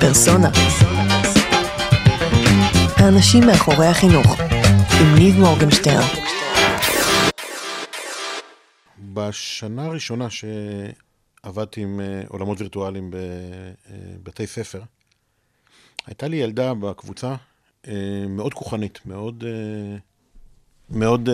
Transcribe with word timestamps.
פרסונה. 0.00 0.50
האנשים 2.96 3.46
מאחורי 3.46 3.86
החינוך, 3.86 4.40
עם 5.00 5.14
ניב 5.14 5.38
מורגנשטרן. 5.38 6.08
בשנה 9.14 9.84
הראשונה 9.84 10.26
שעבדתי 10.30 11.80
עם 11.80 12.00
אה, 12.00 12.22
עולמות 12.28 12.60
וירטואליים 12.60 13.10
בבתי 14.22 14.46
ספר, 14.46 14.82
הייתה 16.06 16.28
לי 16.28 16.36
ילדה 16.36 16.74
בקבוצה 16.74 17.34
אה, 17.88 17.94
מאוד 18.28 18.54
כוחנית, 18.54 19.00
מאוד... 19.06 19.44
אה, 19.46 19.96
מאוד... 20.90 21.28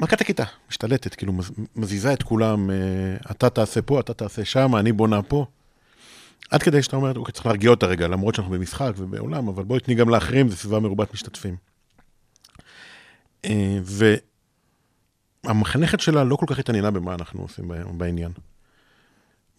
מלכת 0.00 0.20
הכיתה, 0.20 0.44
משתלטת, 0.70 1.14
כאילו 1.14 1.32
מזיזה 1.76 2.12
את 2.12 2.22
כולם, 2.22 2.70
אתה 3.30 3.50
תעשה 3.50 3.82
פה, 3.82 4.00
אתה 4.00 4.14
תעשה 4.14 4.44
שם, 4.44 4.76
אני 4.76 4.92
בונה 4.92 5.22
פה. 5.22 5.46
עד 6.50 6.62
כדי 6.62 6.82
שאתה 6.82 6.96
אומר, 6.96 7.18
אוקיי, 7.18 7.32
צריך 7.32 7.46
להרגיע 7.46 7.70
אותה 7.70 7.86
רגע, 7.86 8.08
למרות 8.08 8.34
שאנחנו 8.34 8.52
במשחק 8.52 8.92
ובעולם, 8.96 9.48
אבל 9.48 9.64
בואי 9.64 9.80
תני 9.80 9.94
גם 9.94 10.08
לאחרים, 10.08 10.48
זו 10.48 10.56
סביבה 10.56 10.80
מרובת 10.80 11.14
משתתפים. 11.14 11.56
והמחנכת 15.44 16.00
שלה 16.00 16.24
לא 16.24 16.36
כל 16.36 16.46
כך 16.48 16.58
התעניינה 16.58 16.90
במה 16.90 17.14
אנחנו 17.14 17.42
עושים 17.42 17.70
בעניין. 17.98 18.32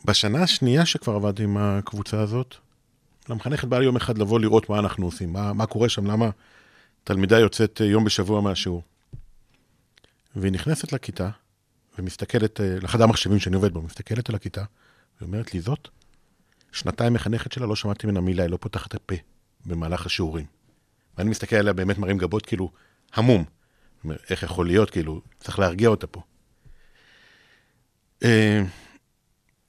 בשנה 0.06 0.44
השנייה 0.44 0.86
שכבר 0.86 1.16
עבדתי 1.16 1.44
עם 1.44 1.58
הקבוצה 1.58 2.20
הזאת, 2.20 2.56
למחנכת 3.30 3.68
באה 3.68 3.80
לי 3.80 3.86
יום 3.86 3.96
אחד 3.96 4.18
לבוא 4.18 4.40
לראות 4.40 4.70
מה 4.70 4.80
אנחנו 4.80 5.06
עושים, 5.06 5.34
מה, 5.34 5.54
מה 5.54 5.66
קורה 5.66 5.90
שם, 5.90 6.06
למה 6.06 6.30
תלמידה 7.04 7.40
יוצאת 7.40 7.82
יום 7.84 8.04
בשבוע 8.04 8.42
מהשיעור. 8.42 8.84
והיא 10.36 10.52
נכנסת 10.52 10.94
לכיתה, 10.94 11.30
ומסתכלת, 12.00 12.62
אה, 12.62 12.78
לחדר 12.82 13.04
המחשבים 13.04 13.40
שאני 13.40 13.56
עובד 13.56 13.74
בו, 13.74 13.82
מסתכלת 13.82 14.30
על 14.30 14.36
הכיתה, 14.36 14.64
ואומרת 15.22 15.54
לי, 15.54 15.62
זאת 15.62 15.88
שנתיים 16.76 17.14
מחנכת 17.14 17.52
שלה, 17.52 17.66
לא 17.66 17.76
שמעתי 17.76 18.08
ממנה 18.08 18.22
מילה, 18.22 18.44
היא 18.44 18.52
לא 18.52 18.58
פותחת 18.58 18.88
את 18.88 18.96
הפה 18.96 19.16
במהלך 19.66 20.06
השיעורים. 20.06 20.46
ואני 21.18 21.30
מסתכל 21.30 21.56
עליה 21.56 21.74
באמת 21.74 21.98
מרים 21.98 22.18
גבות, 22.18 22.46
כאילו, 22.46 22.72
המום. 23.14 23.44
איך 24.30 24.44
יכול 24.44 24.68
להיות, 24.68 24.90
כאילו, 24.90 25.22
צריך 25.40 25.60
להרגיע 25.60 25.90
אותה 25.90 26.08
פה. 26.08 26.22
אה, 28.24 28.64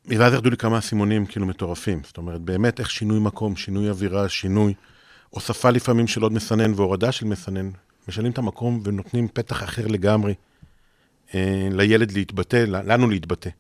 ואז 0.05 0.33
ירדו 0.33 0.51
לי 0.51 0.57
כמה 0.57 0.79
אסימונים 0.79 1.27
כאילו 1.27 1.47
מטורפים. 1.47 2.01
זאת 2.05 2.17
אומרת, 2.17 2.41
באמת 2.41 2.81
איך 2.81 2.91
שינוי 2.91 3.21
מקום, 3.21 3.57
שינוי 3.57 3.89
אווירה, 3.89 4.29
שינוי, 4.29 4.75
הוספה 5.31 5.71
לפעמים 5.71 6.07
של 6.07 6.23
עוד 6.23 6.33
מסנן 6.33 6.73
והורדה 6.75 7.13
של 7.13 7.27
מסנן, 7.27 7.71
משנים 8.09 8.33
את 8.33 8.39
המקום 8.39 8.81
ונותנים 8.85 9.29
פתח 9.29 9.63
אחר 9.63 9.87
לגמרי 9.87 10.35
אה, 11.35 11.69
לילד 11.73 12.13
להתבטא, 12.13 12.65
לנו 12.69 13.11
להתבטא. 13.11 13.51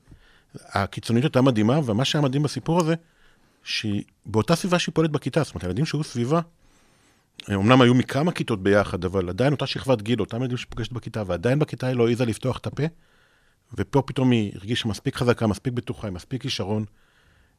הקיצוניות 0.55 1.25
הייתה 1.25 1.43
מדהימה, 1.43 1.81
ומה 1.85 2.05
שהיה 2.05 2.23
מדהים 2.23 2.43
בסיפור 2.43 2.81
הזה, 2.81 2.95
שהיא 3.67 4.03
באותה 4.27 4.57
סביבה 4.57 4.79
שהיא 4.79 4.95
פועלת 4.95 5.11
בכיתה, 5.11 5.43
זאת 5.43 5.55
אומרת, 5.55 5.65
הילדים 5.65 5.87
שהיו 5.87 6.05
סביבה, 6.05 6.41
אמנם 7.51 7.81
היו 7.81 7.95
מכמה 7.95 8.33
כיתות 8.33 8.63
ביחד, 8.63 9.05
אבל 9.05 9.29
עדיין 9.29 9.53
אותה 9.53 9.67
שכבת 9.67 10.03
גיל, 10.03 10.21
אותם 10.21 10.43
ילדים 10.43 10.57
שפוגשת 10.57 10.93
בכיתה, 10.93 11.23
ועדיין 11.27 11.59
בכיתה 11.59 11.87
היא 11.87 11.97
לא 11.97 12.07
העיזה 12.07 12.25
לפתוח 12.25 12.59
את 12.59 12.67
הפה, 12.67 12.83
ופה 13.75 14.03
פתאום 14.03 14.31
היא 14.31 14.53
הרגישה 14.55 14.89
מספיק 14.89 15.17
חזקה, 15.17 15.47
מספיק 15.47 15.73
בטוחה, 15.73 16.09
עם 16.09 16.15
מספיק 16.15 16.43
כישרון, 16.43 16.85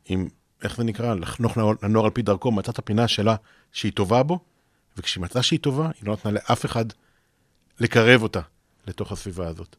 עם, 0.06 0.28
איך 0.64 0.78
זה 0.78 0.84
נקרא, 0.84 1.16
לחנוך 1.16 1.58
לנוער 1.84 2.06
על 2.06 2.12
פי 2.12 2.22
דרכו, 2.22 2.52
מצאה 2.52 2.72
את 2.72 2.80
הפינה 2.80 3.08
שלה 3.08 3.36
שהיא 3.72 3.92
טובה 3.92 4.24
בו, 4.24 4.40
וכשהיא 4.98 5.22
מצאה 5.22 5.44
שהיא 5.44 5.60
טובה, 5.60 5.86
היא 5.86 6.08
לא 6.08 6.14
נתנה 6.14 6.32
לאף 6.32 6.66
אחד 6.66 6.86
לקרב 7.80 8.24
אותה 8.24 8.42
לתוך 8.88 9.12
הסביבה 9.12 9.48
הזאת. 9.48 9.76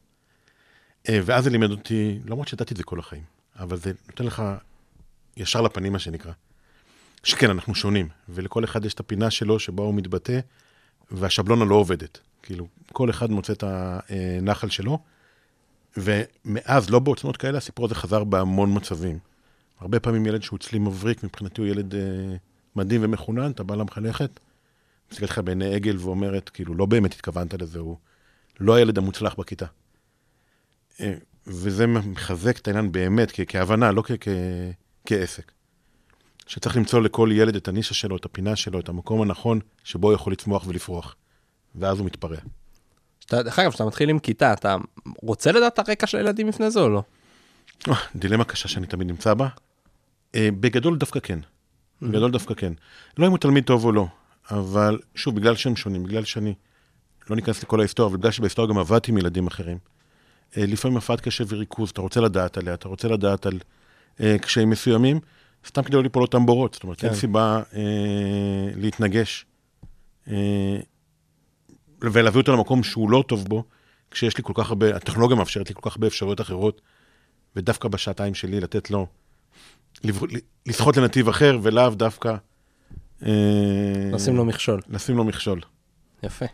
אה, 1.09 1.19
ואז 1.25 1.43
זה 1.43 1.49
לימד 1.49 1.71
אותי, 1.71 2.19
למרות 2.25 2.47
שידעתי 2.47 2.73
את 2.73 2.77
זה 2.77 2.83
כל 2.83 2.99
החיים, 2.99 3.23
אבל 3.59 3.77
זה 3.77 3.91
נותן 4.07 4.25
לך 4.25 4.43
ישר 5.39 5.61
לפנים, 5.61 5.93
מה 5.93 5.99
שנקרא. 5.99 6.31
שכן, 7.23 7.49
אנחנו 7.49 7.75
שונים, 7.75 8.09
ולכל 8.29 8.63
אחד 8.63 8.85
יש 8.85 8.93
את 8.93 8.99
הפינה 8.99 9.31
שלו 9.31 9.59
שבה 9.59 9.83
הוא 9.83 9.93
מתבטא, 9.93 10.39
והשבלונה 11.11 11.65
לא 11.65 11.75
עובדת. 11.75 12.19
כאילו, 12.43 12.67
כל 12.93 13.09
אחד 13.09 13.31
מוצא 13.31 13.53
את 13.53 13.63
הנחל 13.67 14.69
שלו, 14.69 14.99
ומאז, 15.97 16.89
לא 16.89 16.99
בעוצמות 16.99 17.37
כאלה, 17.37 17.57
הסיפור 17.57 17.85
הזה 17.85 17.95
חזר 17.95 18.23
בהמון 18.23 18.77
מצבים. 18.77 19.19
הרבה 19.79 19.99
פעמים 19.99 20.25
ילד 20.25 20.43
שהוא 20.43 20.57
אצלי 20.57 20.79
מבריק, 20.79 21.23
מבחינתי 21.23 21.61
הוא 21.61 21.69
ילד 21.69 21.95
אה, 21.95 21.99
מדהים 22.75 23.01
ומחונן, 23.03 23.51
אתה 23.51 23.63
בא 23.63 23.75
למחנכת, 23.75 24.39
מסתכלת 25.11 25.29
לך 25.29 25.39
בעיני 25.39 25.75
עגל 25.75 25.97
ואומרת, 25.99 26.49
כאילו, 26.49 26.75
לא 26.75 26.85
באמת 26.85 27.13
התכוונת 27.13 27.53
לזה, 27.53 27.79
הוא 27.79 27.97
לא 28.59 28.75
הילד 28.75 28.97
המוצלח 28.97 29.35
בכיתה. 29.35 29.65
אה, 30.99 31.13
וזה 31.47 31.87
מחזק 31.87 32.57
את 32.57 32.67
העניין 32.67 32.91
באמת, 32.91 33.31
כהבנה, 33.47 33.91
לא 33.91 34.03
כ- 34.05 34.27
כעסק. 35.05 35.51
שצריך 36.47 36.77
למצוא 36.77 37.01
לכל 37.01 37.29
ילד 37.33 37.55
את 37.55 37.67
הנישה 37.67 37.93
שלו, 37.93 38.17
את 38.17 38.25
הפינה 38.25 38.55
שלו, 38.55 38.79
את 38.79 38.89
המקום 38.89 39.21
הנכון 39.21 39.59
שבו 39.83 40.07
הוא 40.07 40.15
יכול 40.15 40.33
לצמוח 40.33 40.67
ולפרוח. 40.67 41.15
ואז 41.75 41.99
הוא 41.99 42.05
מתפרע. 42.05 42.37
דרך 43.31 43.59
אגב, 43.59 43.69
כשאתה 43.69 43.85
מתחיל 43.85 44.09
עם 44.09 44.19
כיתה, 44.19 44.53
אתה 44.53 44.75
רוצה 45.21 45.51
לדעת 45.51 45.73
את 45.73 45.79
הרקע 45.79 46.07
של 46.07 46.17
הילדים 46.17 46.47
לפני 46.47 46.71
זה 46.71 46.79
או 46.79 46.89
לא? 46.89 47.03
דילמה 48.15 48.43
קשה 48.43 48.67
שאני 48.67 48.87
תמיד 48.87 49.07
נמצא 49.07 49.33
בה. 49.33 49.47
אה, 50.35 50.49
בגדול 50.59 50.97
דווקא 50.97 51.19
כן. 51.19 51.39
בגדול 52.01 52.31
דווקא 52.31 52.53
כן. 52.53 52.73
לא 53.17 53.25
אם 53.25 53.31
הוא 53.31 53.39
תלמיד 53.39 53.63
טוב 53.63 53.85
או 53.85 53.91
לא, 53.91 54.07
אבל 54.51 54.99
שוב, 55.15 55.35
בגלל 55.35 55.55
שהם 55.55 55.75
שונים, 55.75 56.03
בגלל 56.03 56.23
שאני 56.23 56.53
לא 57.29 57.35
ניכנס 57.35 57.63
לכל 57.63 57.79
ההיסטוריה, 57.79 58.09
אבל 58.09 58.17
בגלל 58.17 58.31
שבהיסטוריה 58.31 58.69
גם 58.69 58.77
עבדתי 58.77 59.11
עם 59.11 59.17
ילדים 59.17 59.47
אחרים. 59.47 59.77
אה, 60.57 60.65
לפעמים 60.65 60.97
הפרעת 60.97 61.21
קשב 61.21 61.45
וריכוז, 61.49 61.89
אתה 61.89 62.01
רוצה 62.01 62.21
לדעת 62.21 62.57
עליה, 62.57 62.73
אתה 62.73 62.87
רוצה 62.87 63.07
לדעת 63.07 63.45
על 63.45 63.59
קשיים 64.41 64.69
מסוימים, 64.69 65.19
סתם 65.67 65.83
כדי 65.83 65.95
לא 65.95 66.03
ליפול 66.03 66.21
אותם 66.21 66.45
בורות. 66.45 66.73
זאת 66.73 66.83
אומרת, 66.83 66.99
כן. 66.99 67.07
אין 67.07 67.15
סיבה 67.15 67.61
להתנגש. 68.75 69.45
ולהביא 72.01 72.41
אותו 72.41 72.53
למקום 72.53 72.83
שהוא 72.83 73.09
לא 73.09 73.23
טוב 73.27 73.45
בו, 73.45 73.63
כשיש 74.11 74.37
לי 74.37 74.43
כל 74.43 74.53
כך 74.55 74.69
הרבה, 74.69 74.95
הטכנולוגיה 74.95 75.37
מאפשרת 75.37 75.69
לי 75.69 75.75
כל 75.75 75.89
כך 75.89 75.95
הרבה 75.95 76.07
אפשרויות 76.07 76.41
אחרות, 76.41 76.81
ודווקא 77.55 77.87
בשעתיים 77.87 78.35
שלי 78.35 78.59
לתת 78.59 78.91
לו, 78.91 79.07
לשחות 80.65 80.97
לנתיב 80.97 81.29
אחר, 81.29 81.59
ולאו 81.61 81.89
דווקא... 81.89 82.35
אה, 83.25 83.31
לשים 84.13 84.35
לו 84.35 84.45
מכשול. 84.45 84.81
לשים 84.89 85.17
לו 85.17 85.23
מכשול. 85.23 85.61
יפה. 86.23 86.45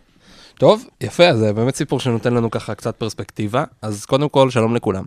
טוב, 0.60 0.86
יפה, 1.02 1.36
זה 1.36 1.54
באמת 1.54 1.76
סיפור 1.76 2.00
שנותן 2.00 2.34
לנו 2.34 2.52
ככה 2.52 2.76
קצת 2.76 2.96
פרספקטיבה. 2.96 3.64
אז 3.82 4.06
קודם 4.06 4.30
כל, 4.30 4.50
שלום 4.50 4.76
לכולם. 4.76 5.04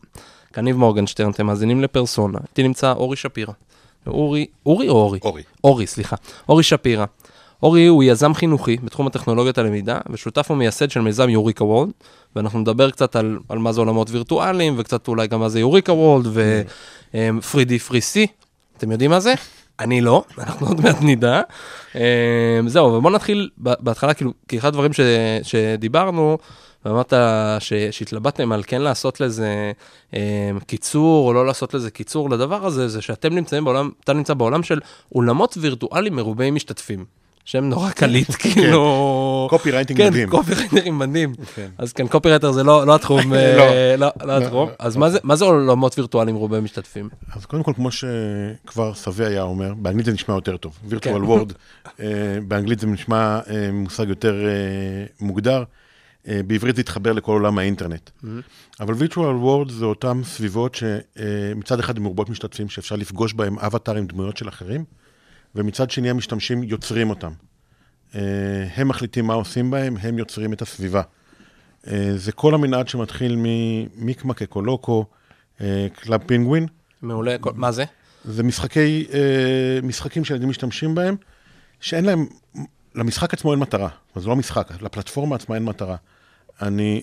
כאן 0.52 0.64
ניב 0.64 0.76
מורגנשטרן, 0.76 1.30
אתם 1.30 1.46
מאזינים 1.46 1.82
לפרסונה. 1.82 2.38
איתי 2.48 2.62
נמצא 2.62 2.92
אורי 2.92 3.16
שפירא. 3.16 3.52
אורי, 4.06 4.46
אורי 4.66 4.88
או 4.88 4.94
אורי? 4.94 5.18
אורי. 5.22 5.42
אורי, 5.64 5.86
סליחה. 5.86 6.16
אורי 6.48 6.62
שפירא. 6.62 7.04
אורי 7.62 7.86
הוא 7.86 8.04
יזם 8.04 8.34
חינוכי 8.34 8.76
בתחום 8.76 9.06
הטכנולוגיית 9.06 9.58
הלמידה, 9.58 9.98
ושותף 10.10 10.50
ומייסד 10.50 10.90
של 10.90 11.00
מיזם 11.00 11.28
יוריקה 11.28 11.64
וולד, 11.64 11.90
ואנחנו 12.36 12.58
נדבר 12.58 12.90
קצת 12.90 13.16
על, 13.16 13.38
על 13.48 13.58
מה 13.58 13.72
זה 13.72 13.80
עולמות 13.80 14.10
וירטואליים, 14.10 14.74
וקצת 14.78 15.08
אולי 15.08 15.26
גם 15.26 15.40
מה 15.40 15.48
זה 15.48 15.60
יוריקה 15.60 15.92
וולד, 15.92 16.26
ו-3D 16.32 17.78
פרי 17.86 17.98
C, 17.98 18.30
אתם 18.76 18.92
יודעים 18.92 19.10
מה 19.10 19.20
זה? 19.20 19.34
אני 19.80 20.00
לא, 20.00 20.24
אנחנו 20.38 20.66
עוד 20.66 20.80
מעט 20.80 20.96
נדע. 21.00 21.40
אמ, 21.94 22.00
זהו, 22.66 22.92
ובואו 22.92 23.12
נתחיל 23.12 23.50
בהתחלה, 23.58 24.14
כאילו, 24.14 24.32
כי 24.48 24.58
אחד 24.58 24.68
הדברים 24.68 24.92
ש, 24.92 25.00
שדיברנו, 25.42 26.38
ואמרת 26.84 27.12
שהתלבטתם 27.90 28.52
על 28.52 28.62
כן 28.66 28.82
לעשות 28.82 29.20
לזה 29.20 29.72
אה, 30.14 30.50
קיצור 30.66 31.28
או 31.28 31.32
לא 31.32 31.46
לעשות 31.46 31.74
לזה 31.74 31.90
קיצור 31.90 32.30
לדבר 32.30 32.66
הזה, 32.66 32.88
זה 32.88 33.02
שאתם 33.02 33.34
נמצאים 33.34 33.64
בעולם, 33.64 33.90
אתה 34.04 34.12
נמצא 34.12 34.34
בעולם 34.34 34.62
של 34.62 34.80
עולמות 35.14 35.58
וירטואליים 35.60 36.16
מרובי 36.16 36.50
משתתפים. 36.50 37.04
שם 37.48 37.64
נורא 37.64 37.90
קליט, 37.90 38.30
כן. 38.38 38.50
כאילו... 38.50 39.46
copywriting 39.50 40.02
מדהים. 40.02 40.30
כן, 40.30 40.36
copywriting 40.36 40.96
מדהים. 40.96 41.34
כן. 41.54 41.68
אז 41.78 41.92
כן, 41.92 42.08
copywriter 42.08 42.52
זה 42.52 42.62
לא, 42.62 42.86
לא 42.86 42.94
התחום. 42.94 43.32
אה, 43.34 43.94
לא. 43.98 44.08
לא 44.24 44.36
התחום. 44.36 44.68
אז 44.78 44.96
מה 45.22 45.36
זה 45.36 45.44
עולמות 45.44 45.98
וירטואליים 45.98 46.36
מרובי 46.36 46.60
משתתפים? 46.60 47.08
אז 47.32 47.46
קודם 47.46 47.62
כל, 47.62 47.72
כמו 47.76 47.88
שכבר 47.90 48.94
סבי 48.94 49.24
היה 49.24 49.42
אומר, 49.42 49.74
באנגלית 49.74 50.06
זה 50.06 50.12
נשמע 50.12 50.34
יותר 50.34 50.56
טוב. 50.56 50.78
virtual 50.84 51.24
world, 51.24 51.52
אה, 52.00 52.06
באנגלית 52.48 52.80
זה 52.80 52.86
נשמע 52.86 53.40
אה, 53.50 53.72
מושג 53.72 54.08
יותר 54.08 54.46
מוגדר. 55.20 55.64
בעברית 56.26 56.74
זה 56.74 56.80
יתחבר 56.80 57.12
לכל 57.12 57.32
עולם 57.32 57.58
האינטרנט. 57.58 58.10
Mm-hmm. 58.10 58.26
אבל 58.80 58.94
virtual 58.94 59.36
world 59.36 59.70
זה 59.70 59.84
אותן 59.84 60.20
סביבות 60.24 60.74
שמצד 60.74 61.80
אחד 61.80 61.96
הן 61.96 62.02
מרובות 62.02 62.30
משתתפים, 62.30 62.68
שאפשר 62.68 62.96
לפגוש 62.96 63.32
בהם 63.32 63.58
אבטארים, 63.58 64.06
דמויות 64.06 64.36
של 64.36 64.48
אחרים. 64.48 64.84
ומצד 65.58 65.90
שני 65.90 66.10
המשתמשים 66.10 66.62
יוצרים 66.62 67.10
אותם. 67.10 67.32
אה, 68.14 68.20
הם 68.76 68.88
מחליטים 68.88 69.26
מה 69.26 69.34
עושים 69.34 69.70
בהם, 69.70 69.96
הם 70.00 70.18
יוצרים 70.18 70.52
את 70.52 70.62
הסביבה. 70.62 71.02
אה, 71.86 72.12
זה 72.16 72.32
כל 72.32 72.54
המנעד 72.54 72.88
שמתחיל 72.88 73.36
ממיקמק, 73.38 74.42
אקולוקו, 74.42 75.04
אה, 75.60 75.86
Club 75.94 76.22
Penguin. 76.26 76.66
מעולה, 77.02 77.36
מה 77.54 77.72
זה? 77.72 77.84
זה 78.24 78.42
משחקי, 78.42 79.06
משחקים 79.82 80.24
שילדים 80.24 80.48
משתמשים 80.48 80.94
בהם, 80.94 81.16
שאין 81.80 82.04
להם, 82.04 82.26
למשחק 82.94 83.34
עצמו 83.34 83.52
אין 83.52 83.60
מטרה. 83.60 83.88
זה 84.16 84.28
לא 84.28 84.36
משחק, 84.36 84.70
לפלטפורמה 84.80 85.36
עצמה 85.36 85.54
אין 85.54 85.64
מטרה. 85.64 85.96
אני... 86.62 87.02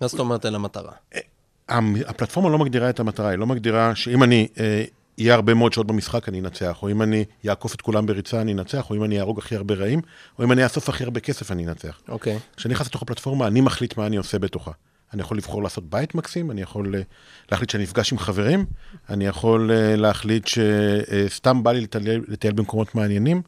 מה 0.00 0.08
זאת 0.08 0.20
אומרת 0.20 0.44
אין 0.44 0.52
לה 0.52 0.58
מטרה? 0.58 0.92
הפלטפורמה 2.06 2.50
לא 2.50 2.58
מגדירה 2.58 2.90
את 2.90 3.00
המטרה, 3.00 3.28
היא 3.28 3.38
לא 3.38 3.46
מגדירה 3.46 3.94
שאם 3.94 4.22
אני 4.22 4.48
יהיה 5.22 5.34
הרבה 5.34 5.54
מאוד 5.54 5.72
שעות 5.72 5.86
במשחק, 5.86 6.28
אני 6.28 6.40
אנצח, 6.40 6.82
או 6.82 6.90
אם 6.90 7.02
אני 7.02 7.24
אעקוף 7.48 7.74
את 7.74 7.80
כולם 7.80 8.06
בריצה, 8.06 8.40
אני 8.40 8.52
אנצח, 8.52 8.90
או 8.90 8.94
אם 8.94 9.04
אני 9.04 9.18
אהרוג 9.18 9.38
הכי 9.38 9.56
הרבה 9.56 9.74
רעים, 9.74 10.00
או 10.38 10.44
אם 10.44 10.52
אני 10.52 10.64
אאסוף 10.64 10.88
הכי 10.88 11.04
הרבה 11.04 11.20
כסף, 11.20 11.50
אני 11.50 11.66
אנצח. 11.66 12.00
אוקיי. 12.08 12.38
כשאני 12.56 12.74
נכנס 12.74 12.86
לתוך 12.86 13.02
הפלטפורמה, 13.02 13.46
אני 13.46 13.60
מחליט 13.60 13.96
מה 13.96 14.06
אני 14.06 14.16
עושה 14.16 14.38
בתוכה. 14.38 14.70
אני 15.14 15.22
יכול 15.22 15.36
לבחור 15.36 15.62
לעשות 15.62 15.90
בית 15.90 16.14
מקסים, 16.14 16.50
אני 16.50 16.62
יכול 16.62 16.94
אה, 16.94 17.00
להחליט 17.52 17.70
שאני 17.70 17.82
נפגש 17.82 18.12
עם 18.12 18.18
חברים, 18.18 18.64
אני 19.10 19.26
יכול 19.26 19.70
אה, 19.72 19.96
להחליט 19.96 20.46
שסתם 20.46 21.62
בא 21.62 21.72
לי 21.72 21.80
לטייל, 21.80 22.24
לטייל 22.28 22.54
במקומות 22.54 22.94
מעניינים, 22.94 23.42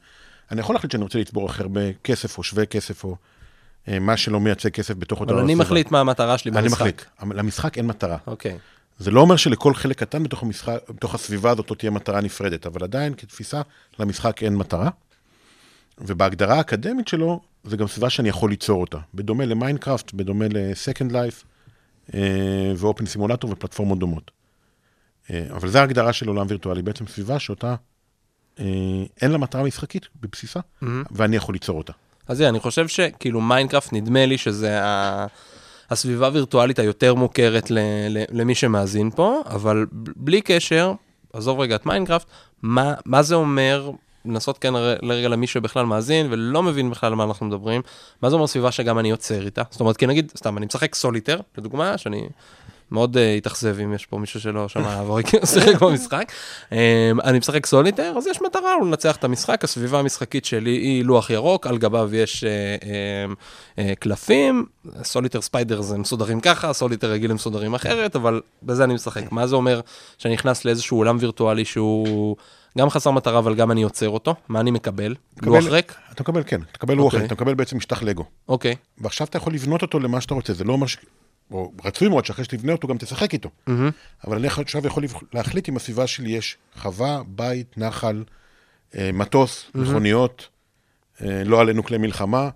אני 0.51 0.61
יכול 0.61 0.75
להחליט 0.75 0.93
שאני 0.93 1.03
רוצה 1.03 1.19
לצבור 1.19 1.51
הכי 1.51 1.63
הרבה 1.63 1.81
כסף, 2.05 2.39
או 2.39 2.43
שווה 2.43 2.67
כסף, 2.67 3.05
או 3.05 3.17
אה, 3.89 3.99
מה 3.99 4.17
שלא 4.17 4.41
מייצג 4.41 4.69
כסף 4.69 4.95
בתוך 4.99 5.21
אותה 5.21 5.33
אבל 5.33 5.43
אני. 5.43 5.55
מחליט 5.55 5.91
מה 5.91 6.01
המטרה 6.01 6.39
שלי 6.39 6.51
אני 6.51 6.63
במשחק. 6.63 6.81
מחליט. 6.81 7.03
למשחק 7.23 7.79
אין 7.79 7.87
מטרה. 7.87 8.17
אוקיי. 8.27 8.59
זה 8.99 9.11
לא 9.11 9.21
אומר 9.21 9.37
שלכל 9.37 9.75
חלק 9.75 9.99
קטן 9.99 10.23
בתוך, 10.23 10.43
המשחק, 10.43 10.79
בתוך 10.89 11.15
הסביבה 11.15 11.51
הזאת 11.51 11.71
לא 11.71 11.77
תהיה 11.77 11.91
מטרה 11.91 12.21
נפרדת, 12.21 12.67
אבל 12.67 12.85
עדיין 12.85 13.15
כתפיסה 13.15 13.63
למשחק 13.99 14.43
אין 14.43 14.57
מטרה. 14.57 14.91
ובהגדרה 15.99 16.55
האקדמית 16.55 17.09
שלו, 17.09 17.41
זה 17.65 17.77
גם 17.77 17.87
סביבה 17.87 18.11
שאני 18.11 18.29
יכול 18.29 18.51
ליצור 18.51 18.81
אותה. 18.81 18.99
בדומה 19.15 19.45
למיינקראפט, 19.45 20.13
בדומה 20.15 20.45
ל-Second 20.49 21.11
Life, 21.11 21.45
אה, 22.15 22.73
ו 22.77 23.07
OpenSimulator 23.07 23.51
ופלטפורמות 23.51 23.99
דומות. 23.99 24.31
אה, 25.31 25.47
אבל 25.51 25.69
זו 25.69 25.79
ההגדרה 25.79 26.13
של 26.13 26.29
עולם 26.29 26.47
וירטואלי, 26.49 26.83
בעצם 26.83 27.07
סביבה 27.07 27.39
שאותה 27.39 27.75
אה, 28.61 28.65
אין 29.23 29.31
לה 29.31 29.39
מטרה 29.39 29.63
משחקית 29.63 30.07
בבסיסה, 30.21 30.61
ואני 31.11 31.37
יכול 31.37 31.55
ליצור 31.55 31.79
אותה. 31.79 31.93
אז 32.29 32.37
זה, 32.37 32.49
אני 32.49 32.61
חושב 32.61 32.89
שכאילו 32.89 33.41
מיינקראפט, 33.41 33.93
נדמה 33.93 34.27
לי 34.27 34.39
שזה 34.39 34.83
ה... 34.83 35.27
הסביבה 35.91 36.27
הווירטואלית 36.27 36.79
היותר 36.79 37.15
מוכרת 37.15 37.71
ל... 37.71 37.79
ל... 38.09 38.25
למי 38.31 38.55
שמאזין 38.55 39.11
פה, 39.11 39.41
אבל 39.47 39.87
בלי 39.93 40.41
קשר, 40.41 40.93
עזוב 41.33 41.61
רגע 41.61 41.77
את 41.77 41.87
מיינקראפט, 41.87 42.27
מה, 42.63 42.95
מה 43.05 43.23
זה 43.23 43.35
אומר, 43.35 43.91
לנסות 44.25 44.59
כן 44.59 44.75
לרגע 45.03 45.29
למי 45.29 45.47
שבכלל 45.47 45.87
מאזין 45.87 46.27
ולא 46.31 46.63
מבין 46.63 46.91
בכלל 46.91 47.07
על 47.07 47.15
מה 47.15 47.25
אנחנו 47.25 47.47
מדברים, 47.47 47.83
מה 48.23 48.31
זה 48.31 48.37
אומר 48.37 48.47
סביבה 48.47 48.73
שגם 48.73 48.99
אני 48.99 49.11
יוצר 49.11 49.45
איתה? 49.45 49.63
זאת 49.71 49.81
אומרת, 49.81 49.97
כי 49.97 50.07
נגיד, 50.07 50.33
סתם, 50.37 50.59
אני 50.59 50.67
משחק 50.67 50.95
סוליטר, 50.95 51.41
לדוגמה, 51.59 51.99
שאני 51.99 52.29
מאוד 52.95 53.17
uh, 53.17 53.21
התאכזב 53.39 53.81
אם 53.81 53.95
יש 53.95 54.07
פה 54.07 54.19
מישהו 54.19 54.41
שלא 54.41 54.69
שמע 54.69 54.99
עבור 55.01 55.19
שיחק 55.45 55.81
במשחק. 55.81 56.33
Um, 56.71 56.75
אני 57.25 57.39
משחק 57.39 57.67
סוליטר, 57.67 58.15
אז 58.17 58.27
יש 58.27 58.43
מטרה 58.43 58.75
לנצח 58.83 59.17
את 59.17 59.25
המשחק, 59.25 59.65
הסביבה 59.65 59.99
המשחקית 59.99 60.45
שלי 60.45 60.71
היא 60.71 61.05
לוח 61.05 61.31
ירוק, 61.31 61.67
על 61.67 61.79
גביו 61.79 62.15
יש 62.15 62.45
uh, 62.45 62.83
um, 62.83 62.87
uh, 63.77 63.81
קלפים, 63.99 64.67
סוליטר 65.03 65.41
ספיידר 65.41 65.81
זה 65.81 65.99
מסודרים 65.99 66.41
ככה, 66.41 66.73
סוליטר 66.73 67.11
רגיל 67.11 67.31
הם 67.31 67.35
מסודרים 67.35 67.75
אחרת, 67.75 68.17
אבל 68.17 68.41
בזה 68.63 68.85
אני 68.85 68.95
משחק. 68.95 69.33
מה 69.33 69.47
זה 69.47 69.57
אומר 69.57 69.81
שאני 70.19 70.35
נכנס 70.35 70.65
לאיזשהו 70.65 70.97
עולם 70.97 71.17
וירטואלי 71.21 71.65
שהוא 71.65 72.37
גם 72.79 72.91
חסר 72.91 73.11
מטרה, 73.11 73.39
אבל 73.39 73.55
גם 73.55 73.71
אני 73.71 73.83
יוצר 73.83 74.09
אותו? 74.09 74.35
מה 74.49 74.61
אני 74.61 74.71
מקבל? 74.71 75.15
לוח 75.43 75.65
ריק? 75.67 75.95
אתה 76.13 76.23
מקבל, 76.23 76.43
כן, 76.47 76.61
אתה 76.63 76.79
מקבל 76.79 76.95
לוח 76.95 77.05
אוקיי. 77.05 77.21
ריק, 77.21 77.27
אתה 77.27 77.35
מקבל 77.35 77.55
בעצם 77.55 77.77
משטח 77.77 78.03
לגו. 78.03 78.25
אוקיי. 78.49 78.77
ועכשיו 78.99 79.27
אתה 79.27 79.37
יכול 79.37 79.55
לבנות 79.55 79.83
אותו 79.83 80.01
למה 80.01 80.21
שאתה 80.21 80.35
רוצה, 80.35 80.53
זה 80.53 80.65
לא 80.65 80.73
אומר 80.73 80.87
ש... 80.87 80.97
או 81.51 81.73
רצוי 81.85 82.09
מאוד 82.09 82.25
שאחרי 82.25 82.45
שתבנה 82.45 82.73
אותו 82.73 82.89
גם 82.89 82.99
תשחק 82.99 83.33
איתו. 83.33 83.51
אבל 84.27 84.37
אני 84.37 84.47
עכשיו 84.47 84.87
יכול 84.87 85.05
להחליט 85.35 85.69
אם 85.69 85.77
הסביבה 85.77 86.07
שלי 86.07 86.31
יש 86.31 86.57
חווה, 86.77 87.23
בית, 87.27 87.79
נחל, 87.79 88.25
אה, 88.99 89.11
מטוס, 89.13 89.65
מכוניות, 89.75 90.49
אה, 91.23 91.43
לא 91.45 91.61
עלינו 91.61 91.85
כלי 91.85 91.99
מלחמה, 91.99 92.49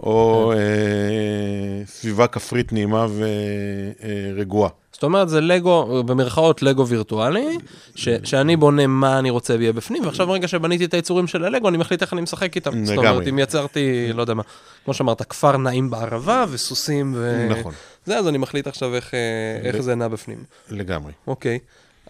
או 0.00 0.52
אה, 0.52 1.86
סביבה 1.86 2.26
כפרית 2.26 2.72
נעימה 2.72 3.06
ורגועה. 3.16 4.70
זאת 4.92 5.02
אומרת, 5.02 5.28
זה 5.28 5.40
לגו, 5.40 6.02
במרכאות 6.06 6.62
לגו 6.62 6.86
וירטואלי, 6.86 7.58
ש, 7.94 8.08
שאני 8.24 8.56
בונה 8.56 8.86
מה 8.86 9.18
אני 9.18 9.30
רוצה 9.30 9.54
ויהיה 9.58 9.72
בפנים, 9.72 10.04
ועכשיו 10.04 10.26
ברגע 10.26 10.48
שבניתי 10.48 10.84
את 10.84 10.94
היצורים 10.94 11.26
של 11.26 11.44
הלגו, 11.44 11.68
אני 11.68 11.78
מחליט 11.78 12.02
איך 12.02 12.12
אני 12.12 12.20
משחק 12.20 12.56
איתם. 12.56 12.84
זאת 12.84 12.96
אומרת, 12.96 13.10
לגמרי. 13.10 13.30
אם 13.30 13.38
יצרתי, 13.38 14.12
לא 14.12 14.20
יודע 14.20 14.34
מה, 14.34 14.42
כמו 14.84 14.94
שאמרת, 14.94 15.22
כפר 15.22 15.56
נעים 15.56 15.90
בערבה, 15.90 16.44
וסוסים 16.50 17.12
ו... 17.16 17.46
נכון. 17.50 17.72
זה, 18.04 18.18
אז 18.18 18.28
אני 18.28 18.38
מחליט 18.38 18.66
עכשיו 18.66 18.94
איך, 18.94 19.14
אה, 19.14 19.60
איך 19.68 19.80
זה 19.80 19.94
נע 19.94 20.08
בפנים. 20.08 20.44
לגמרי. 20.70 21.12
אוקיי. 21.26 21.58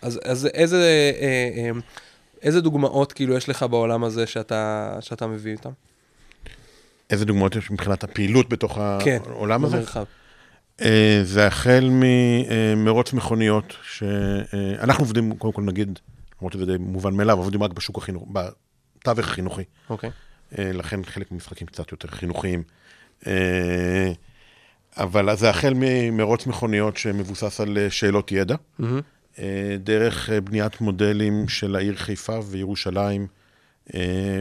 אז, 0.02 0.20
אז 0.24 0.46
איזה, 0.46 1.12
אה, 1.20 1.50
אה, 1.56 1.80
איזה 2.42 2.60
דוגמאות 2.60 3.12
כאילו 3.12 3.36
יש 3.36 3.48
לך 3.48 3.62
בעולם 3.62 4.04
הזה 4.04 4.26
שאתה, 4.26 4.96
שאתה 5.00 5.26
מביא 5.26 5.52
איתם? 5.52 5.70
איזה 7.10 7.24
דוגמאות 7.24 7.56
יש 7.56 7.70
מבחינת 7.70 8.04
הפעילות 8.04 8.48
בתוך 8.48 8.78
כן, 9.04 9.18
העולם 9.26 9.64
הזה? 9.64 9.76
במרחב. 9.76 10.04
אה, 10.80 11.20
זה 11.24 11.46
החל 11.46 11.90
ממרוץ 11.90 13.12
מכוניות, 13.12 13.76
שאנחנו 13.82 15.04
עובדים, 15.04 15.36
קודם 15.36 15.52
כל 15.52 15.62
נגיד, 15.62 15.98
למרות 16.40 16.52
שזה 16.52 16.66
די 16.66 16.76
מובן 16.78 17.14
מאליו, 17.14 17.38
עובדים 17.38 17.62
רק 17.62 17.72
בשוק 17.72 17.98
החינוך, 17.98 18.26
בתווך 18.32 19.28
החינוכי. 19.28 19.62
אוקיי. 19.90 20.10
אה, 20.58 20.72
לכן 20.72 21.04
חלק 21.04 21.30
מהמשחקים 21.30 21.66
קצת 21.66 21.92
יותר 21.92 22.08
חינוכיים. 22.08 22.62
אבל 25.00 25.36
זה 25.36 25.50
החל 25.50 25.72
ממרוץ 25.76 26.46
מכוניות 26.46 26.96
שמבוסס 26.96 27.60
על 27.60 27.78
אה, 27.78 27.90
שאלות 27.90 28.32
ידע, 28.32 28.56
מהמם. 28.78 29.00
אה, 29.38 29.76
דרך 29.78 30.30
אה, 30.30 30.40
בניית 30.40 30.80
מודלים 30.80 31.48
של 31.48 31.76
העיר 31.76 31.96
חיפה 31.96 32.40
וירושלים, 32.46 33.26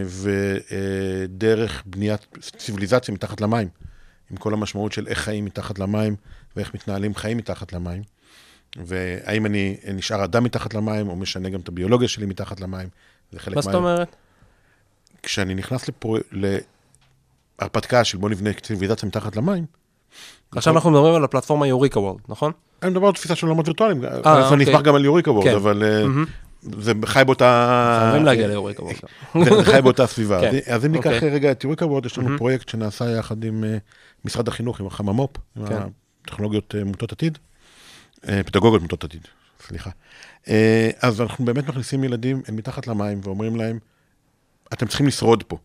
ודרך 0.06 1.84
בניית 1.86 2.28
ציוויליזציה 2.58 3.14
מתחת 3.14 3.42
למים, 3.42 3.68
עם 4.32 4.38
כל 4.38 4.54
המשמעות 4.54 4.92
של 4.92 5.08
איך 5.08 5.20
חיים 5.20 5.46
מתחת 5.46 5.80
למים 5.80 6.16
ואיך 6.56 6.74
מתנהלים 6.76 7.16
חיים 7.16 7.38
מתחת 7.38 7.74
למים. 7.74 8.02
והאם 8.86 9.46
אני 9.46 9.78
נשאר 9.94 10.24
אדם 10.24 10.44
מתחת 10.44 10.74
למים, 10.74 11.10
או 11.10 11.16
משנה 11.16 11.50
גם 11.50 11.60
את 11.60 11.68
הביולוגיה 11.68 12.08
שלי 12.08 12.26
מתחת 12.26 12.60
למים. 12.60 12.90
זה 13.32 13.40
חלק 13.40 13.56
מה 13.56 13.62
זאת 13.62 13.76
אומרת? 13.76 14.16
כשאני 15.24 15.56
נכנס 15.56 15.90
לפרו... 15.90 16.18
להרפתקה 17.62 18.04
של 18.04 18.18
בוא 18.18 18.30
נבנה 18.30 18.54
ציוויליזציה 18.54 19.08
מתחת 19.08 19.36
למים, 19.36 19.66
עכשיו 20.56 20.76
אנחנו 20.76 20.92
מדברים 20.92 21.16
על 21.16 21.24
הפלטפורמה 21.24 21.68
יוריקה 21.68 22.00
וורד, 22.00 22.20
נכון? 22.30 22.52
אני 22.84 22.92
מדבר 22.92 23.08
על 23.08 23.14
תפיסה 23.14 23.36
של 23.36 23.48
עולמות 23.48 23.68
וירטואליים, 23.68 24.06
אז 24.06 24.18
אוקיי. 24.18 24.54
אני 24.54 24.64
אשמח 24.64 24.82
גם 24.82 24.96
על 24.96 25.06
יוריקה 25.06 25.32
וורד, 25.32 25.46
כן. 25.46 25.56
אבל 25.56 25.84
אה. 25.84 26.24
זה 26.80 26.94
חי 27.06 27.22
באותה... 27.26 28.00
חייבים 28.04 28.26
להגיע 28.26 28.48
ליוריקה 28.48 28.84
וורד. 28.84 28.96
כן, 29.34 29.56
זה 29.56 29.64
חי 29.64 29.82
באותה 29.82 30.08
סביבה. 30.08 30.42
כן. 30.42 30.74
אז- 30.74 30.86
אם 30.86 30.92
ניקח 30.92 31.12
אוקיי. 31.14 31.30
אה, 31.30 31.34
רגע 31.34 31.52
את 31.52 31.64
יוריקה 31.64 31.86
וורד, 31.86 32.06
יש 32.06 32.18
לנו 32.18 32.38
פרויקט 32.38 32.70
שנעשה 32.70 33.10
יחד 33.10 33.44
עם 33.44 33.64
אה, 33.64 33.78
משרד 34.26 34.48
החינוך, 34.48 34.80
עם 34.80 34.88
החממו"פ, 34.88 35.38
עם. 35.58 35.66
הטכנולוגיות 36.26 36.76
אה, 36.78 36.84
מוטות 36.84 37.12
עתיד, 37.12 37.38
אה, 38.30 38.44
פדגוגיות 38.44 38.82
מוטות 38.82 39.04
עתיד, 39.04 39.22
סליחה. 39.68 39.90
אה, 40.48 40.90
אז 41.02 41.22
אנחנו 41.22 41.46
באמת 41.46 41.68
מכניסים 41.68 42.04
ילדים 42.04 42.42
מתחת 42.52 42.88
למים 42.88 43.22
ואומרים 43.24 43.56
להם, 43.56 43.80
אתם 44.74 44.88
צריכים 44.88 45.08
לשרוד 45.08 45.44
פה. 45.44 45.58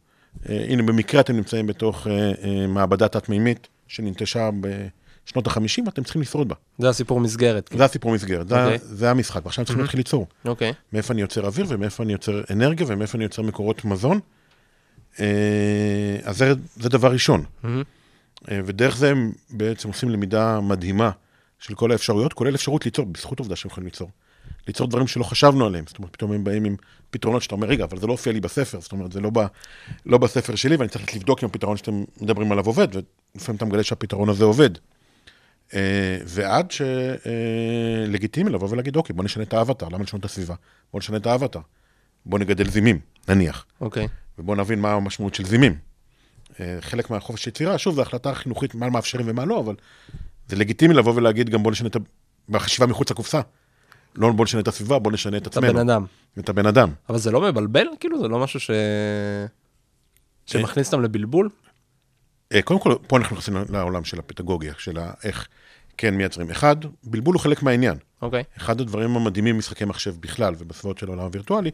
אה, 0.49 0.65
הנה, 0.69 0.83
במקרה 0.83 1.21
אתם 1.21 1.37
נמצאים 1.37 1.67
בתוך 1.67 2.07
אה, 2.07 2.33
אה, 2.45 2.67
מעבדה 2.67 3.09
תת-מימית 3.09 3.69
שננטשה 3.89 4.51
בשנות 4.61 5.47
ה-50, 5.47 5.83
ואתם 5.87 6.05
צריכים 6.05 6.23
לשרוד 6.23 6.49
בה. 6.49 6.55
זה 6.79 6.89
הסיפור 6.89 7.21
מסגרת. 7.21 7.71
זה 7.77 7.85
הסיפור 7.85 8.13
מסגרת, 8.13 8.49
זה, 8.49 8.65
אוקיי. 8.65 8.79
זה 8.83 9.11
המשחק, 9.11 9.45
ועכשיו 9.45 9.65
צריכים 9.65 9.81
להתחיל 9.83 10.01
ליצור. 10.01 10.27
אוקיי. 10.45 10.73
מאיפה 10.93 11.13
אני 11.13 11.21
יוצר 11.21 11.47
אוויר, 11.47 11.67
ומאיפה 11.69 12.03
אני 12.03 12.13
יוצר 12.13 12.43
אנרגיה, 12.51 12.87
ומאיפה 12.89 13.19
אני 13.19 13.25
יוצר 13.25 13.43
מקורות 13.43 13.85
מזון. 13.85 14.21
אה, 15.21 16.17
אז 16.25 16.37
זה, 16.39 16.53
זה 16.77 16.89
דבר 16.89 17.13
ראשון. 17.13 17.45
אה, 17.65 18.61
ודרך 18.65 18.97
זה 18.97 19.11
הם 19.11 19.33
בעצם 19.51 19.89
עושים 19.89 20.09
למידה 20.09 20.61
מדהימה 20.61 21.11
של 21.59 21.75
כל 21.75 21.93
האפשרויות, 21.93 22.33
כולל 22.33 22.55
אפשרות 22.55 22.85
ליצור, 22.85 23.07
בזכות 23.07 23.41
העובדה 23.41 23.57
שהם 23.57 23.71
יכולים 23.71 23.87
ליצור. 23.87 24.11
ליצור 24.67 24.87
דברים 24.87 25.07
שלא 25.07 25.25
חשבנו 25.25 25.67
עליהם. 25.67 25.85
זאת 25.87 25.99
אומרת, 25.99 26.13
פתאום 26.13 26.33
הם 26.33 26.45
באים 26.45 26.65
עם 26.65 26.77
פתרונות 27.11 27.43
שאתה 27.43 27.55
אומר, 27.55 27.67
רגע, 27.67 27.85
אבל 27.85 27.99
זה 27.99 28.07
לא 28.07 28.13
הופיע 28.13 28.33
לי 28.33 28.41
בספר, 28.41 28.81
זאת 28.81 28.93
אומרת, 28.93 29.13
זה 29.13 29.21
לא, 29.21 29.31
ב, 29.31 29.39
לא 30.07 30.19
בספר 30.19 30.55
שלי, 30.55 30.77
ואני 30.77 30.89
צריך 30.89 31.15
לבדוק 31.15 31.45
אם 31.45 31.49
הפתרון 31.49 31.77
שאתם 31.77 32.05
מדברים 32.21 32.53
עליו 32.53 32.67
עובד, 32.67 32.89
ולפעמים 32.93 33.57
אתה 33.57 33.65
מגלה 33.65 33.83
שהפתרון 33.83 34.29
הזה 34.29 34.45
עובד. 34.45 34.71
אה, 35.75 36.19
ועד 36.27 36.73
שלגיטימי 38.07 38.51
לבוא 38.51 38.69
ולהגיד, 38.71 38.97
אוקיי, 38.97 39.15
בוא 39.17 39.25
נשנה 39.25 39.43
את 39.43 39.55
האבטר, 39.55 39.89
למה 39.89 40.03
לשנות 40.03 40.21
את 40.21 40.25
הסביבה? 40.25 40.55
בוא 40.93 41.01
נשנה 41.01 41.17
את 41.17 41.27
האבטר. 41.27 41.61
בוא 42.27 42.39
נגדל 42.39 42.71
זימים, 42.71 42.99
נניח, 43.29 43.67
אוקיי. 43.81 44.09
ובוא 44.39 44.57
נבין 44.57 44.81
מה 44.81 44.93
המשמעות 44.93 45.35
של 45.35 45.45
זימים. 45.45 45.77
אה, 46.61 46.77
חלק 46.81 47.11
מהחופש 47.11 47.47
יצירה, 47.47 47.79
שוב, 47.79 47.95
זו 47.95 48.03
החלטה 48.03 48.35
חינוכית, 48.35 48.75
מה 48.75 48.91
מאפשרים 48.91 49.27
ומה 49.29 49.45
לא, 49.45 49.61
אבל 49.61 49.75
זה 50.49 50.57
לגיטימי 50.57 50.95
לבוא 50.95 51.13
ולהגיד, 51.17 51.51
גם 51.51 51.63
בוא 51.63 51.73
נשנה 51.73 51.89
את 51.89 51.97
ה... 51.97 51.99
בחשיבה 52.49 52.87
מחוץ 52.87 53.11
לקופסה. 53.11 53.41
לא 54.17 54.33
בוא 54.33 54.45
נשנה 54.45 54.61
את 54.61 54.69
הסביבה, 54.69 54.99
בוא 54.99 55.13
נשנה 55.13 55.37
את 55.37 55.43
אתה 55.43 55.51
עצמנו. 55.51 55.73
בן 55.73 55.89
אדם. 55.89 56.05
את 56.39 56.49
הבן 56.49 56.67
אדם. 56.67 56.91
אבל 57.09 57.19
זה 57.19 57.31
לא 57.31 57.41
מבלבל? 57.41 57.87
כאילו, 58.01 58.23
זה 58.23 58.29
לא 58.29 58.39
משהו 58.39 58.61
ש... 58.61 58.71
שמכניס 60.47 60.87
אותם 60.87 61.05
לבלבול? 61.05 61.49
אה, 62.53 62.63
קודם 62.63 62.81
כל, 62.81 62.95
פה 63.07 63.17
אנחנו 63.17 63.37
נכנסים 63.37 63.57
לעולם 63.69 64.05
של 64.05 64.19
הפדגוגיה, 64.19 64.75
של 64.79 64.99
איך 65.25 65.49
כן 65.97 66.15
מייצרים. 66.15 66.51
אחד, 66.51 66.77
בלבול 67.05 67.35
הוא 67.35 67.41
חלק 67.41 67.63
מהעניין. 67.63 67.99
אוקיי. 68.23 68.43
אחד 68.57 68.81
הדברים 68.81 69.17
המדהימים 69.17 69.55
במשחקי 69.55 69.85
מחשב 69.85 70.15
בכלל 70.21 70.55
ובסביבות 70.59 70.99
של 70.99 71.07
העולם 71.07 71.25
הווירטואלי, 71.25 71.71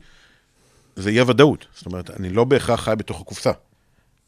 זה 0.96 1.10
אי 1.10 1.20
הוודאות. 1.20 1.66
זאת 1.74 1.86
אומרת, 1.86 2.10
אני 2.10 2.30
לא 2.30 2.44
בהכרח 2.44 2.80
חי 2.80 2.94
בתוך 2.98 3.20
הקופסה. 3.20 3.50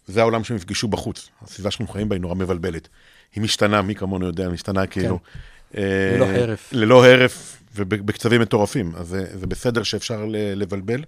זה 0.07 0.21
העולם 0.21 0.45
שהם 0.45 0.57
יפגשו 0.57 0.89
בחוץ. 0.89 1.29
הסביבה 1.43 1.71
שאנחנו 1.71 1.93
חיים 1.93 2.09
בה 2.09 2.17
היא 2.17 2.21
נורא 2.21 2.35
מבלבלת. 2.35 2.89
היא 3.35 3.43
משתנה, 3.43 3.83
מי 3.83 3.95
כמונו 3.95 4.27
יודע, 4.27 4.49
משתנה 4.49 4.87
כאילו. 4.87 5.15
אה, 5.15 5.41
ללא 5.75 6.25
הרף. 6.25 6.69
ללא 6.73 7.07
הרף 7.07 7.63
ובקצבים 7.75 8.41
מטורפים, 8.41 8.93
אז 8.97 9.07
זה, 9.09 9.39
זה 9.39 9.47
בסדר 9.47 9.83
שאפשר 9.83 10.25
לבלבל. 10.31 11.05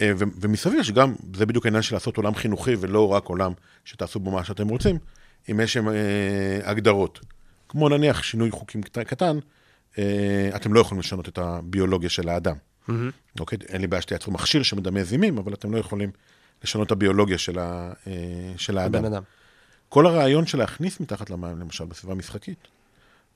אה, 0.00 0.12
ו- 0.18 0.24
ומסביב 0.40 0.74
יש 0.80 0.90
גם, 0.90 1.14
זה 1.34 1.46
בדיוק 1.46 1.66
העניין 1.66 1.82
של 1.82 1.94
לעשות 1.94 2.16
עולם 2.16 2.34
חינוכי 2.34 2.74
ולא 2.80 3.08
רק 3.12 3.24
עולם 3.24 3.52
שתעשו 3.84 4.20
בו 4.20 4.30
מה 4.30 4.44
שאתם 4.44 4.68
רוצים, 4.68 4.98
אם 5.50 5.60
יש 5.60 5.72
שם 5.72 5.88
אה, 5.88 5.94
הגדרות. 6.64 7.20
כמו 7.68 7.88
נניח 7.88 8.22
שינוי 8.22 8.50
חוקים 8.50 8.82
קט- 8.82 8.98
קטן, 8.98 9.38
אה, 9.98 10.50
אתם 10.56 10.74
לא 10.74 10.80
יכולים 10.80 11.00
לשנות 11.00 11.28
את 11.28 11.38
הביולוגיה 11.38 12.08
של 12.10 12.28
האדם. 12.28 12.56
מהמם. 12.88 13.10
אוקיי? 13.40 13.58
אין 13.68 13.80
לי 13.80 13.86
בעיה 13.86 14.02
שתייצרו 14.02 14.32
מכשיר 14.32 14.62
שמדמה 14.62 15.04
זימים, 15.04 15.38
אבל 15.38 15.54
אתם 15.54 15.72
לא 15.74 15.78
יכולים 15.78 16.10
לשנות 16.64 16.86
את 16.86 16.92
הביולוגיה 16.92 17.38
של, 17.38 17.58
ה, 17.58 17.92
אה, 18.06 18.12
של 18.56 18.78
האדם. 18.78 19.02
בן 19.02 19.12
אדם. 19.14 19.22
כל 19.88 20.06
הרעיון 20.06 20.46
של 20.46 20.58
להכניס 20.58 21.00
מתחת 21.00 21.30
למים, 21.30 21.60
למשל 21.60 21.84
בסביבה 21.84 22.14
משחקית, 22.14 22.58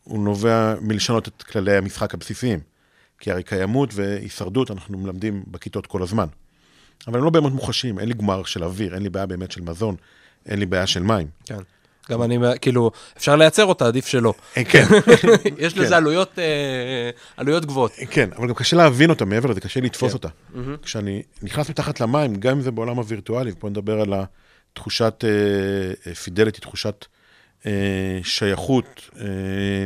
הוא 0.04 0.24
נובע 0.24 0.74
מלשנות 0.80 1.28
את 1.28 1.42
כללי 1.42 1.76
המשחק 1.76 2.14
הבסיסיים. 2.14 2.60
כי 3.20 3.30
הרי 3.30 3.42
קיימות 3.42 3.90
והישרדות 3.94 4.70
אנחנו 4.70 4.98
מלמדים 4.98 5.42
בכיתות 5.46 5.86
כל 5.86 6.02
הזמן. 6.02 6.26
אבל 7.06 7.18
הם 7.18 7.24
לא 7.24 7.30
באמת 7.30 7.52
מוחשיים, 7.52 7.98
אין 7.98 8.08
לי 8.08 8.14
גמר 8.14 8.44
של 8.44 8.64
אוויר, 8.64 8.94
אין 8.94 9.02
לי 9.02 9.08
בעיה 9.08 9.26
באמת 9.26 9.50
של 9.50 9.60
מזון, 9.60 9.96
אין 10.46 10.58
לי 10.58 10.66
בעיה 10.66 10.86
של 10.86 11.02
מים. 11.02 11.26
כן. 11.44 11.58
גם 12.10 12.22
אני, 12.22 12.38
כאילו, 12.60 12.90
אפשר 13.16 13.36
לייצר 13.36 13.64
אותה, 13.64 13.86
עדיף 13.86 14.06
שלא. 14.06 14.34
אה, 14.56 14.64
כן, 14.64 14.84
יש 15.58 15.78
לזה 15.78 15.96
עלויות, 15.96 16.38
אה, 16.38 17.10
עלויות 17.36 17.66
גבוהות. 17.66 17.92
כן, 18.10 18.28
אבל 18.36 18.48
גם 18.48 18.54
קשה 18.54 18.76
להבין 18.76 19.10
אותה 19.10 19.24
מעבר 19.24 19.50
לזה, 19.50 19.60
קשה 19.60 19.80
לתפוס 19.80 20.12
כן. 20.12 20.14
אותה. 20.14 20.28
כשאני 20.82 21.22
נכנס 21.42 21.70
מתחת 21.70 22.00
למים, 22.00 22.36
גם 22.36 22.56
אם 22.56 22.62
זה 22.62 22.70
בעולם 22.70 22.96
הווירטואלי, 22.96 23.50
ופה 23.50 23.68
נדבר 23.68 24.00
על 24.00 24.14
התחושת 24.72 25.24
פידליטי, 26.24 26.60
תחושת 26.60 27.04
אה, 27.04 27.19
שייכות 28.22 29.10
אה, 29.20 29.24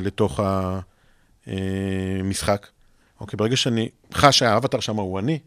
לתוך 0.02 0.40
המשחק. 1.46 2.66
אוקיי, 3.20 3.36
ברגע 3.36 3.56
שאני 3.56 3.88
חש 4.14 4.38
שהאבטר 4.38 4.80
שם 4.80 4.96
הוא 4.96 5.18
אני, 5.18 5.38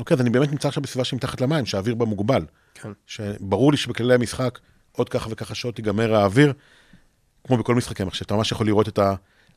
אוקיי, 0.00 0.14
אז 0.14 0.20
אני 0.20 0.30
באמת 0.30 0.50
נמצא 0.50 0.68
עכשיו 0.68 0.82
בסביבה 0.82 1.04
שהיא 1.04 1.16
מתחת 1.16 1.40
למים, 1.40 1.66
שהאוויר 1.66 1.94
בה 1.94 2.04
מוגבל. 2.04 2.44
כן. 2.74 2.88
שברור 3.06 3.70
לי 3.70 3.76
שבכללי 3.78 4.14
המשחק, 4.14 4.58
עוד 4.92 5.08
ככה 5.08 5.28
וככה 5.32 5.54
שעות 5.54 5.78
ייגמר 5.78 6.14
האוויר, 6.14 6.52
כמו 7.46 7.56
בכל 7.56 7.74
משחקי 7.74 8.04
מחשב, 8.04 8.24
אתה 8.24 8.34
ממש 8.34 8.52
יכול 8.52 8.66
לראות 8.66 8.88
את 8.88 8.98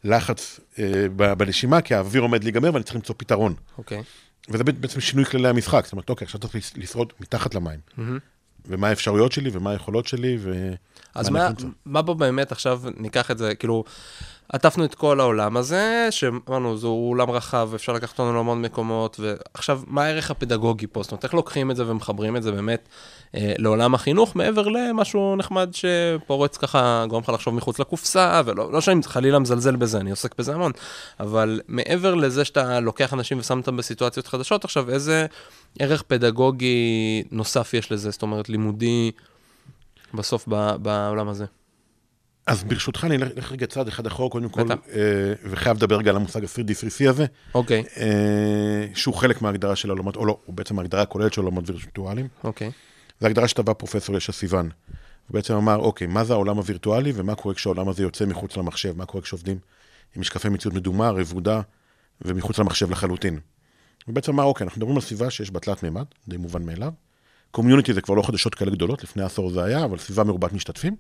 הלחץ 0.04 0.60
אה, 0.80 1.06
בנשימה, 1.36 1.82
כי 1.82 1.96
האוויר 1.96 2.22
עומד 2.22 2.44
להיגמר 2.44 2.74
ואני 2.74 2.84
צריך 2.84 2.96
למצוא 2.96 3.16
פתרון. 3.18 3.54
אוקיי. 3.78 4.04
וזה 4.50 4.64
בעצם 4.64 5.02
שינוי 5.02 5.26
כללי 5.26 5.48
המשחק, 5.48 5.84
זאת 5.84 5.92
אומרת, 5.92 6.10
אוקיי, 6.10 6.26
עכשיו 6.26 6.40
צריך 6.42 6.56
לש- 6.56 6.74
לשרוד 6.76 7.14
מתחת 7.20 7.56
למים. 7.56 7.80
ומה 8.66 8.88
האפשרויות 8.88 9.32
שלי, 9.32 9.50
ומה 9.54 9.72
היכולות 9.72 10.08
שלי, 10.08 10.38
ו... 10.40 10.74
אז 11.20 11.30
מה 11.30 11.50
מה, 11.86 12.02
בו 12.02 12.16
באמת 12.16 12.52
עכשיו 12.52 12.82
ניקח 12.98 13.32
את 13.32 13.38
זה, 13.38 13.56
כאילו, 13.56 13.84
עטפנו 14.54 14.86
את 14.86 14.96
כל 14.96 15.20
העולם 15.20 15.58
הזה, 15.58 16.08
שאמרנו, 16.12 16.78
זה 16.78 16.88
עולם 16.88 17.32
רחב, 17.32 17.70
אפשר 17.76 17.94
לקחת 17.94 18.20
אותנו 18.20 18.34
להמון 18.34 18.62
מקומות, 18.62 19.20
ועכשיו, 19.20 19.82
מה 19.88 20.04
הערך 20.04 20.32
הפדגוגי 20.32 20.88
פה? 20.88 21.04
זאת 21.04 21.12
אומרת, 21.12 21.24
איך 21.24 21.34
לוקחים 21.34 21.72
את 21.72 21.76
זה 21.76 21.88
ומחברים 21.88 22.36
את 22.36 22.44
זה 22.44 22.52
באמת 22.52 22.88
אה, 23.36 23.54
לעולם 23.58 23.96
החינוך, 23.96 24.36
מעבר 24.36 24.68
למשהו 24.68 25.36
נחמד 25.36 25.70
שפורץ 25.74 26.58
ככה, 26.58 27.06
גורם 27.10 27.22
לך 27.24 27.30
לחשוב 27.30 27.56
מחוץ 27.56 27.80
לקופסה, 27.80 28.42
ולא 28.46 28.72
לא 28.72 28.82
שאני 28.82 29.04
חלילה 29.04 29.40
מזלזל 29.40 29.76
בזה, 29.76 29.98
אני 29.98 30.10
עוסק 30.10 30.36
בזה 30.38 30.54
המון, 30.54 30.72
אבל 31.20 31.62
מעבר 31.68 32.16
לזה 32.16 32.46
שאתה 32.46 32.80
לוקח 32.80 33.14
אנשים 33.14 33.40
ושם 33.40 33.58
אותם 33.58 33.78
בסיטואציות 33.78 34.28
חדשות, 34.28 34.64
עכשיו, 34.64 34.90
איזה 34.90 35.26
ערך 35.80 36.02
פדגוגי 36.02 37.24
נוסף 37.32 37.74
יש 37.74 37.92
לזה? 37.92 38.10
זאת 38.10 38.22
אומרת, 38.22 38.50
לימודי, 38.50 39.12
בסוף 40.14 40.48
בעולם 40.82 41.28
הזה. 41.28 41.46
אז 42.48 42.64
ברשותך, 42.64 43.04
אני 43.04 43.16
אלך 43.16 43.52
רגע 43.52 43.66
צעד 43.68 43.88
אחד 43.88 44.08
אחורה, 44.08 44.30
קודם 44.30 44.50
כל. 44.50 44.72
אה, 44.72 45.34
וחייב 45.50 45.78
לדבר 45.78 45.98
רגע 45.98 46.10
על 46.10 46.16
המושג 46.16 46.44
ה-3D3C 46.44 47.10
הזה, 47.10 47.26
אוקיי, 47.56 47.84
אה, 47.98 48.88
שהוא 48.94 49.16
חלק 49.16 49.42
מההגדרה 49.42 49.76
של 49.76 49.90
העולמות, 49.90 50.16
או 50.16 50.26
לא, 50.26 50.38
הוא 50.46 50.56
בעצם 50.56 50.80
ההגדרה 50.80 51.02
הכוללת 51.02 51.34
של 51.34 51.42
עולמות 51.42 51.70
וירטואליים. 51.70 52.28
אוקיי. 52.44 52.72
זו 53.22 53.28
הגדרה 53.28 53.48
שטבע 53.48 53.74
פרופסור 53.74 54.18
ישע 54.18 54.32
סיוון. 54.32 54.70
הוא 55.28 55.34
בעצם 55.34 55.54
אמר, 55.54 55.78
אוקיי, 55.78 56.08
מה 56.08 56.24
זה 56.24 56.34
העולם 56.34 56.58
הווירטואלי 56.58 57.12
ומה 57.16 57.36
קורה 57.36 57.56
כשהעולם 57.56 57.90
הזה 57.90 58.04
יוצא 58.04 58.26
מחוץ 58.26 58.58
למחשב? 58.58 58.98
מה 58.98 59.06
קורה 59.06 59.24
כשעובדים 59.24 59.58
עם 60.16 60.22
משקפי 60.22 60.50
מציאות 60.50 60.76
מדומה, 60.76 61.10
רבודה 61.10 61.62
ומחוץ 62.22 62.60
למחשב 62.60 62.92
לחלוטין? 62.92 63.40
הוא 64.06 64.16
בעצם 64.16 64.32
אמר, 64.32 64.44
אוקיי, 64.44 64.66
אנחנו 64.66 64.80
מדברים 64.80 64.96
על 64.96 65.02
סביבה 65.02 65.30
שיש 65.30 65.52
בה 65.52 65.60
תלת 65.60 65.84
מימד, 65.84 66.06
די 66.28 66.38
מובן 66.38 66.66
מאליו. 66.66 66.92
קומיוניטי 67.52 67.94
זה 67.94 68.02
כבר 68.02 68.16
לא 68.16 68.22
חדשות 68.22 68.56
כאלה 68.56 68.72
גדולות, 68.72 69.04
לפני 69.04 69.24
עשור 69.24 69.50
זה 69.50 69.64
היה, 69.64 69.86
אבל 69.86 69.98
סביבה 69.98 70.24
מרובת 70.24 70.54
משתתפים. 70.54 70.96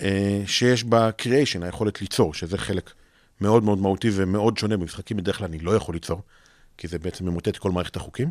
אה, 0.00 0.42
שיש 0.46 0.84
בה 0.84 1.12
קריאיישן, 1.12 1.62
היכולת 1.62 2.00
ליצור, 2.00 2.34
שזה 2.34 2.58
חלק 2.58 2.92
מאוד 3.40 3.62
מאוד 3.62 3.78
מהותי 3.78 4.10
ומאוד 4.12 4.58
שונה 4.58 4.76
במשחקים, 4.76 5.16
בדרך 5.16 5.38
כלל 5.38 5.46
אני 5.46 5.58
לא 5.58 5.76
יכול 5.76 5.94
ליצור, 5.94 6.22
כי 6.78 6.88
זה 6.88 6.98
בעצם 6.98 7.26
ממוטט 7.26 7.56
כל 7.56 7.70
מערכת 7.70 7.96
החוקים. 7.96 8.30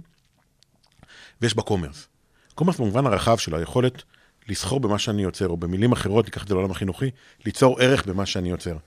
ויש 1.42 1.56
בה 1.56 1.62
commerce. 1.62 2.08
commerce 2.56 2.80
במובן 2.80 3.06
הרחב 3.06 3.38
של 3.38 3.56
היכולת 3.56 4.04
לסחור 4.48 4.80
במה 4.80 5.00
שאני 5.00 5.24
יוצר, 5.24 5.48
או 5.48 5.58
במילים 5.58 5.92
אחרות, 5.92 6.26
ניקח 6.26 6.44
את 6.44 6.48
זה 6.48 6.54
לעולם 6.54 6.72
החינוכי, 6.72 7.12
ליצור 7.46 7.82
ערך 7.82 8.06
במה 8.06 8.26
שאני 8.26 8.50
יוצר. 8.50 8.78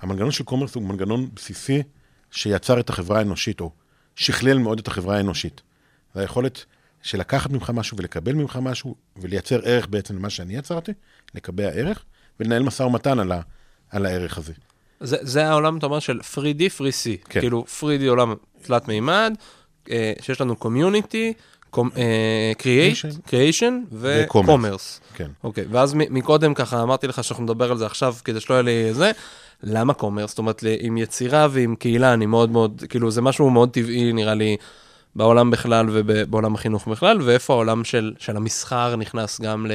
המנגנון 0.00 0.30
של 0.30 0.44
commerce 0.44 0.74
הוא 0.74 0.82
מנגנון 0.82 1.28
בסיסי 1.34 1.82
שיצר 2.30 2.80
את 2.80 2.90
החברה 2.90 3.18
האנושית, 3.18 3.60
או 3.60 3.70
שכלל 4.16 4.58
מאוד 4.58 4.78
את 4.78 4.88
החברה 4.88 5.16
האנושית. 5.16 5.62
זה 6.14 6.20
היכולת 6.20 6.64
של 7.06 7.18
לקחת 7.18 7.50
ממך 7.50 7.70
משהו 7.74 7.96
ולקבל 7.98 8.32
ממך 8.32 8.58
משהו, 8.62 8.94
ולייצר 9.16 9.60
ערך 9.64 9.86
בעצם 9.86 10.16
למה 10.16 10.30
שאני 10.30 10.56
יצרתי, 10.56 10.92
לקבע 11.34 11.64
ערך, 11.64 12.04
ולנהל 12.40 12.62
משא 12.62 12.82
ומתן 12.82 13.18
על, 13.18 13.32
ה, 13.32 13.40
על 13.90 14.06
הערך 14.06 14.38
הזה. 14.38 14.52
זה, 15.00 15.16
זה 15.20 15.48
העולם, 15.48 15.78
אתה 15.78 15.86
אומר, 15.86 15.98
של 15.98 16.20
3D, 16.34 16.60
3C. 16.78 17.28
כן. 17.28 17.40
כאילו, 17.40 17.64
3D 17.80 18.08
עולם 18.08 18.34
תלת 18.62 18.88
מימד, 18.88 19.34
אה, 19.90 20.12
שיש 20.20 20.40
לנו 20.40 20.56
community. 20.56 21.32
creation. 23.26 23.80
ו 23.92 24.03
commerce. 24.03 25.00
כן. 25.14 25.30
אוקיי, 25.44 25.64
ואז 25.70 25.94
מקודם 25.94 26.54
ככה 26.54 26.82
אמרתי 26.82 27.06
לך 27.06 27.24
שאנחנו 27.24 27.44
נדבר 27.44 27.70
על 27.70 27.78
זה 27.78 27.86
עכשיו, 27.86 28.14
כדי 28.24 28.40
שלא 28.40 28.54
יהיה 28.54 28.62
לי 28.62 28.94
זה. 28.94 29.10
למה 29.62 29.94
commerce? 29.94 30.30
זאת 30.30 30.38
אומרת, 30.38 30.64
עם 30.80 30.96
יצירה 30.96 31.48
ועם 31.50 31.76
קהילה, 31.76 32.14
אני 32.14 32.26
מאוד 32.26 32.50
מאוד, 32.50 32.84
כאילו, 32.88 33.10
זה 33.10 33.22
משהו 33.22 33.50
מאוד 33.50 33.70
טבעי, 33.70 34.12
נראה 34.12 34.34
לי, 34.34 34.56
בעולם 35.16 35.50
בכלל 35.50 35.86
ובעולם 35.92 36.54
החינוך 36.54 36.88
בכלל, 36.88 37.22
ואיפה 37.22 37.52
העולם 37.52 37.84
של, 37.84 38.14
של 38.18 38.36
המסחר 38.36 38.96
נכנס 38.96 39.40
גם 39.40 39.66
ל... 39.66 39.72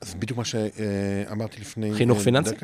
אז 0.00 0.14
בדיוק 0.14 0.38
מה 0.38 0.44
שאמרתי 0.44 1.60
לפני... 1.60 1.94
חינוך 1.94 2.18
אה, 2.18 2.24
פיננסי? 2.24 2.54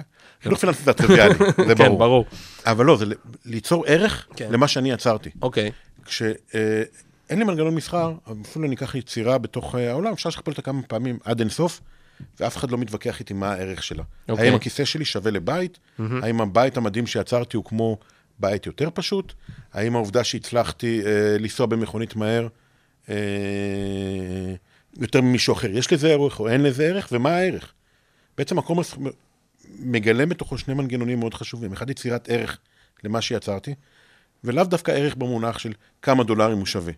חינוך 0.42 0.59
פיננסי 0.59 0.83
זה 0.83 0.90
הטריוויאלי, 0.90 1.35
זה 1.69 1.75
ברור. 1.75 1.88
כן, 1.88 1.99
ברור. 1.99 2.25
אבל 2.66 2.85
לא, 2.85 2.97
זה 2.97 3.04
ליצור 3.45 3.85
ערך 3.87 4.26
כן. 4.37 4.49
למה 4.50 4.69
שאני 4.69 4.90
יצרתי. 4.90 5.31
אוקיי, 5.42 5.71
כשאין 6.04 7.38
לי 7.38 7.45
מנגנון 7.45 7.75
מסחר, 7.75 8.12
אפילו 8.42 8.64
אני 8.64 8.75
אקח 8.75 8.95
יצירה 8.95 9.38
בתוך 9.38 9.75
אה, 9.75 9.90
העולם, 9.90 10.12
אפשר 10.12 10.28
לשכפל 10.28 10.50
אותה 10.50 10.62
כמה 10.62 10.83
פעמים 10.83 11.19
עד 11.25 11.40
אינסוף, 11.40 11.81
ואף 12.40 12.57
אחד 12.57 12.71
לא 12.71 12.78
מתווכח 12.78 13.21
איתי 13.21 13.35
מה 13.35 13.52
הערך 13.52 13.83
שלה. 13.83 14.02
אוקיי. 14.28 14.47
האם 14.47 14.54
הכיסא 14.54 14.85
שלי 14.85 15.04
שווה 15.04 15.31
לבית? 15.31 15.78
האם 16.23 16.40
הבית 16.40 16.76
המדהים 16.76 17.07
שיצרתי 17.07 17.57
הוא 17.57 17.64
כמו 17.64 17.99
בית 18.39 18.67
יותר 18.67 18.89
פשוט? 18.95 19.33
האם 19.73 19.97
העובדה 19.97 20.25
שהצלחתי 20.25 21.03
אה, 21.07 21.39
לנסוע 21.39 21.67
במכונית 21.67 22.17
מהר 22.17 22.49
אה, 23.09 23.15
יותר 24.97 25.21
ממישהו 25.21 25.55
אחר, 25.55 25.71
יש 25.71 25.93
לזה 25.93 26.12
ערך 26.12 26.41
או 26.41 26.49
אין 26.49 26.62
לזה 26.62 26.87
ערך, 26.87 27.09
ומה 27.12 27.31
הערך? 27.31 27.73
בעצם 28.39 28.59
הקומרס 28.59 28.95
מגלם 29.79 30.29
בתוכו 30.29 30.59
שני 30.59 30.75
מנגנונים 30.75 31.19
מאוד 31.19 31.35
חשובים. 31.35 31.73
אחד, 31.73 31.91
יצירת 31.91 32.29
ערך 32.31 32.59
למה 33.05 33.21
שיצרתי, 33.21 33.75
ולאו 34.45 34.65
דווקא 34.65 34.91
ערך 34.91 35.15
במונח 35.15 35.59
של 35.59 35.73
כמה 36.03 36.25
דולרים 36.25 36.59
הוא 36.59 36.67
שווה, 36.67 36.93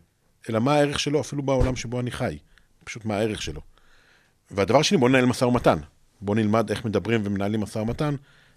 אלא 0.51 0.59
מה 0.59 0.75
הערך 0.75 1.01
שלו 1.01 1.21
אפילו 1.21 1.43
בעולם 1.43 1.77
שבו 1.77 2.01
אני 2.01 2.11
חי, 2.11 2.39
פשוט 2.85 3.05
מה 3.05 3.17
הערך 3.17 3.43
שלו. 3.43 3.61
והדבר 4.51 4.83
שני, 4.83 4.99
בוא 4.99 5.09
ננהל 5.09 5.25
משא 5.25 5.45
ומתן. 5.45 5.79
בוא 6.21 6.35
נלמד 6.35 6.71
איך 6.71 6.85
מדברים 6.85 7.21
ומנהלים 7.25 7.61
משא 7.61 7.79
ומתן, 7.79 8.15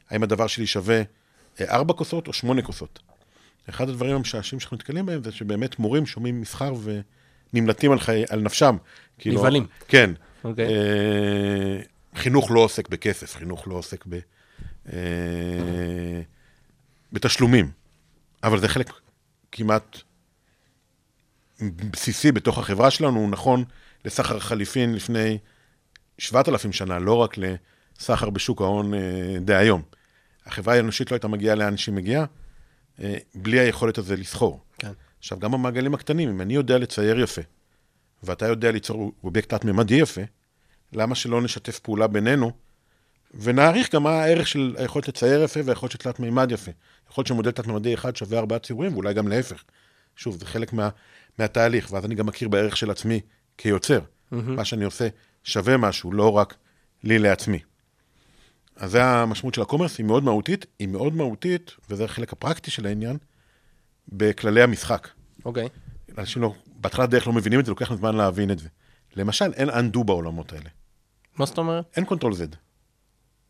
האם 0.10 0.24
הדבר 0.24 0.48
שלי 0.48 0.68
שווה 0.68 1.02
ארבע 1.62 1.94
כוסות 1.94 2.28
או 2.28 2.34
שמונה 2.34 2.62
כוסות. 2.62 3.00
אחד 3.70 3.90
הדברים 3.90 4.16
המשעשעים 4.16 4.60
שאנחנו 4.60 4.76
נתקלים 4.76 5.06
בהם 5.06 5.24
זה 5.24 5.32
שבאמת 5.32 5.80
מורים 5.80 6.06
שומעים 6.06 6.42
מסחר 6.42 6.74
ונמלטים 7.54 7.92
על, 7.92 8.00
חי... 8.00 8.24
על 8.30 8.42
נפשם. 8.42 8.78
כאילו- 9.18 9.40
נבהלים. 9.40 9.66
כן. 9.88 10.12
אוקיי. 10.44 10.66
אה, 10.66 11.82
חינוך 12.16 12.52
לא 12.52 12.60
עוסק 12.60 12.90
בכסף, 12.90 13.36
חינוך 13.36 13.68
לא 13.68 13.76
עוסק 13.76 14.06
ב... 14.10 14.20
אה, 14.94 16.22
בתשלומים. 17.14 17.72
אבל 18.44 18.60
זה 18.60 18.68
חלק 18.68 18.92
כמעט 19.52 19.98
בסיסי 21.62 22.32
בתוך 22.32 22.58
החברה 22.58 22.92
שלנו, 22.92 23.20
הוא 23.20 23.30
נכון 23.30 23.64
לסחר 24.06 24.40
חליפין 24.40 24.94
לפני 24.94 25.38
7,000 26.18 26.74
שנה, 26.74 27.00
לא 27.00 27.14
רק 27.14 27.36
לסחר 27.38 28.30
בשוק 28.30 28.62
ההון 28.62 28.94
אה, 28.94 29.00
דהיום. 29.42 29.82
החברה 30.48 30.74
האנושית 30.74 31.12
לא 31.12 31.16
הייתה 31.16 31.28
מגיעה 31.28 31.56
לאן 31.56 31.78
שהיא 31.78 31.96
מגיעה, 31.96 32.26
אה, 33.02 33.18
בלי 33.36 33.60
היכולת 33.60 33.98
הזה 33.98 34.16
לסחור. 34.16 34.60
כן. 34.78 34.92
עכשיו, 35.20 35.40
גם 35.40 35.52
במעגלים 35.52 35.94
הקטנים, 35.94 36.30
אם 36.30 36.42
אני 36.42 36.54
יודע 36.54 36.78
לצייר 36.78 37.20
יפה, 37.20 37.42
ואתה 38.24 38.48
יודע 38.48 38.72
ליצור 38.72 39.12
אובייקט 39.24 39.54
תת-ממדי 39.54 39.96
יפה, 39.96 40.22
למה 40.94 41.16
שלא 41.16 41.42
נשתף 41.42 41.80
פעולה 41.80 42.08
בינינו 42.08 42.52
ונעריך 43.34 43.96
גם 43.96 44.04
מה 44.04 44.10
הערך 44.10 44.48
של 44.48 44.76
היכולת 44.78 45.08
לצייר 45.08 45.44
יפה 45.44 45.60
והיכולת 45.66 45.92
של 45.92 45.98
תלת 45.98 46.20
מימד 46.20 46.52
יפה. 46.52 46.72
יכול 47.12 47.22
להיות 47.22 47.28
שמודל 47.28 47.52
תלת-ממדי 47.52 47.94
אחד 47.94 48.16
שווה 48.16 48.40
ארבעה 48.40 48.60
ציורים, 48.60 48.94
ואולי 48.94 49.14
גם 49.14 49.28
להפך. 49.28 49.64
שוב, 50.16 50.40
זה 50.40 50.46
חלק 50.46 50.74
מה, 50.74 50.90
מהתהליך, 51.40 51.94
ואז 51.94 52.06
אני 52.06 52.16
גם 52.16 52.26
מכיר 52.26 52.50
בערך 52.50 52.78
של 52.78 52.92
עצמי 52.92 53.22
כיוצר. 53.58 54.00
Mm-hmm. 54.00 54.36
מה 54.48 54.66
שאני 54.66 54.86
עושה 54.86 55.08
שווה 55.44 55.78
משהו, 55.78 56.12
לא 56.12 56.32
רק 56.32 56.56
לי 57.04 57.20
לעצמי. 57.20 57.60
אז 58.78 58.92
זה 58.92 59.04
המשמעות 59.04 59.54
של 59.54 59.62
ה 59.62 59.65
commerce, 59.65 59.98
היא 59.98 60.06
מאוד 60.06 60.24
מהותית, 60.24 60.66
היא 60.80 60.88
מאוד 60.88 61.16
מהותית, 61.16 61.72
וזה 61.90 62.06
החלק 62.06 62.34
הפרקטי 62.34 62.72
של 62.72 62.86
העניין, 62.86 63.18
בכללי 64.10 64.62
המשחק. 64.62 65.08
אוקיי. 65.46 65.68
אנשים 66.18 66.42
לא, 66.42 66.54
בהתחלת 66.68 67.10
דרך 67.10 67.28
לא 67.28 67.34
מבינים 67.34 67.60
את 67.60 67.66
זה, 67.66 67.72
לוקח 67.72 67.94
זמן 67.94 68.16
להבין 68.16 68.52
את 68.52 68.60
זה. 68.60 68.68
למשל, 69.16 69.54
אין 69.54 69.70
undo 69.70 70.04
בעולמות 70.04 70.54
האלה. 70.54 70.70
מה 71.38 71.46
זאת 71.46 71.58
אומרת? 71.58 71.86
אין 71.96 72.06
control 72.06 72.34
Z. 72.34 72.38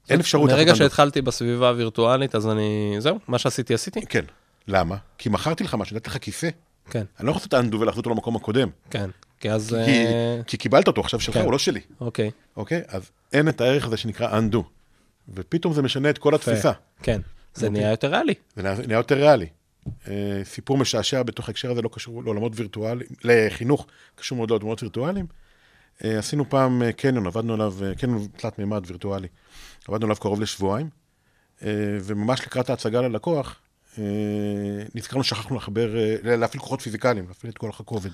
אין 0.09 0.19
אפשרות 0.19 0.49
מרגע 0.49 0.71
undo. 0.71 0.75
שהתחלתי 0.75 1.21
בסביבה 1.21 1.69
הווירטואלית, 1.69 2.35
אז 2.35 2.47
אני... 2.47 2.95
זהו, 2.99 3.19
מה 3.27 3.37
שעשיתי, 3.37 3.73
עשיתי. 3.73 4.05
כן. 4.05 4.25
למה? 4.67 4.95
כי 5.17 5.29
מכרתי 5.29 5.63
לך 5.63 5.73
משהו, 5.73 5.95
נתתי 5.95 6.09
לך 6.09 6.17
כיסא. 6.17 6.49
כן, 6.89 7.03
אני 7.19 7.25
לא 7.25 7.31
יכול 7.31 7.39
לעשות 7.39 7.53
את 7.53 7.73
undo 7.73 7.77
ולהחזיר 7.77 7.99
אותו 7.99 8.09
למקום 8.09 8.35
הקודם. 8.35 8.69
כן. 8.89 9.09
כי 9.39 9.51
אז... 9.51 9.75
כי, 9.85 10.05
אה, 10.05 10.41
כי 10.47 10.57
קיבלת 10.57 10.87
אותו, 10.87 11.01
עכשיו 11.01 11.19
שלך, 11.19 11.35
כן. 11.35 11.43
הוא 11.43 11.51
לא 11.51 11.59
שלי. 11.59 11.81
אוקיי. 12.01 12.31
אוקיי? 12.57 12.81
אז 12.87 13.11
אין 13.33 13.49
את 13.49 13.61
הערך 13.61 13.85
הזה 13.85 13.97
שנקרא 13.97 14.39
undo. 14.39 14.76
ופתאום 15.33 15.73
זה 15.73 15.81
משנה 15.81 16.09
את 16.09 16.17
כל 16.17 16.35
התפיסה. 16.35 16.71
כן. 17.03 17.21
זה 17.57 17.67
אוקיי. 17.67 17.79
נהיה 17.79 17.91
יותר 17.91 18.11
ריאלי. 18.11 18.33
זה 18.55 18.61
נהיה, 18.61 18.97
יותר 18.97 19.15
ריאלי. 19.15 19.47
אה, 20.07 20.41
סיפור 20.43 20.77
משעשע 20.77 21.23
בתוך 21.23 21.47
ההקשר 21.47 21.71
הזה 21.71 21.81
לא 21.81 21.89
קשור 21.93 22.23
לעולמות 22.23 22.51
וירטואליים, 22.55 23.09
לחינוך, 23.23 23.87
קשור 24.15 24.37
מאוד 24.37 24.49
לעולמות 24.49 24.83
וירטואליים. 24.83 25.25
אה, 26.03 26.19
עשינו 26.19 26.49
פעם 26.49 26.83
אה, 26.83 26.91
קניון, 26.91 27.27
עבדנו 27.27 27.53
עליו, 27.53 27.75
קניון 27.97 28.27
תלת 28.37 28.59
מימד 28.59 28.83
וירטואלי. 28.87 29.27
עבדנו 29.87 30.05
עליו 30.05 30.15
קרוב 30.15 30.41
לשבועיים, 30.41 30.89
וממש 32.01 32.41
לקראת 32.41 32.69
ההצגה 32.69 33.01
ללקוח, 33.01 33.55
נזכרנו 34.95 35.23
ששכחנו 35.23 35.55
לחבר, 35.55 35.95
להפעיל 36.23 36.61
כוחות 36.61 36.81
פיזיקליים, 36.81 37.27
להפעיל 37.27 37.51
את 37.51 37.57
כוח 37.57 37.79
הכובד. 37.79 38.09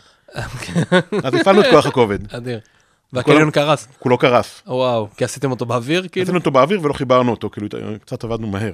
אז 1.24 1.34
הפעלנו 1.34 1.62
את 1.62 1.66
כוח 1.72 1.86
הכובד, 1.86 2.34
אדיר. 2.34 2.60
והקניון 3.14 3.52
קרס. 3.52 3.88
כולו 4.00 4.18
קרס. 4.18 4.62
וואו, 4.68 5.08
כי 5.18 5.24
עשיתם 5.24 5.52
אותו 5.52 5.66
באוויר, 5.66 6.08
כאילו? 6.08 6.24
עשינו 6.24 6.38
אותו 6.38 6.52
באוויר 6.52 6.82
ולא 6.84 6.94
חיברנו 6.94 7.32
אותו, 7.32 7.50
כאילו 7.50 7.68
קצת 8.02 8.24
עבדנו 8.24 8.48
מהר. 8.48 8.74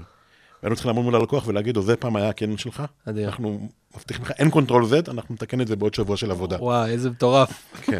והיינו 0.64 0.76
צריכים 0.76 0.90
לעמוד 0.90 1.06
מול 1.06 1.16
הלקוח 1.16 1.48
ולהגיד 1.48 1.76
לו, 1.76 1.82
זה 1.82 1.96
פעם 1.96 2.16
היה 2.16 2.30
הקניון 2.30 2.58
שלך, 2.58 2.84
אדיר. 3.10 3.28
אנחנו 3.28 3.70
מבטיחים 3.96 4.26
לך, 4.26 4.32
אין 4.32 4.50
control 4.50 4.84
Z, 4.84 5.12
אנחנו 5.12 5.36
נתקן 5.36 5.62
את 5.62 5.68
זה 5.68 5.76
בעוד 5.76 5.94
שבוע 5.94 6.18
של 6.18 6.32
עבודה. 6.32 6.58
וואי, 6.60 6.92
איזה 6.92 7.10
מטורף. 7.10 7.64
כן. 7.82 8.00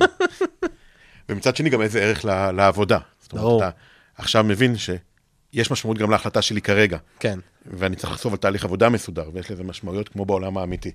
ומצד 1.30 1.56
שני 1.56 1.70
גם 1.70 1.82
איזה 1.82 2.02
ערך 2.02 2.26
לעבודה. 2.54 2.98
זאת 3.22 3.32
אומרת, 3.32 3.44
ברור. 3.46 3.64
אתה 3.64 3.70
עכשיו 4.16 4.44
מבין 4.44 4.76
שיש 4.78 5.72
משמעות 5.72 5.98
גם 5.98 6.12
להחלטה 6.12 6.42
שלי 6.42 6.62
כרגע, 6.62 6.98
כן. 7.20 7.40
ואני 7.66 7.96
צריך 7.96 8.14
לחשוב 8.14 8.34
על 8.34 8.38
תהליך 8.38 8.64
עבודה 8.66 8.90
מסודר, 8.90 9.30
ויש 9.34 9.52
לזה 9.52 9.64
משמעויות 9.64 10.10
כמו 10.10 10.26
בעולם 10.26 10.58
האמיתי. 10.58 10.92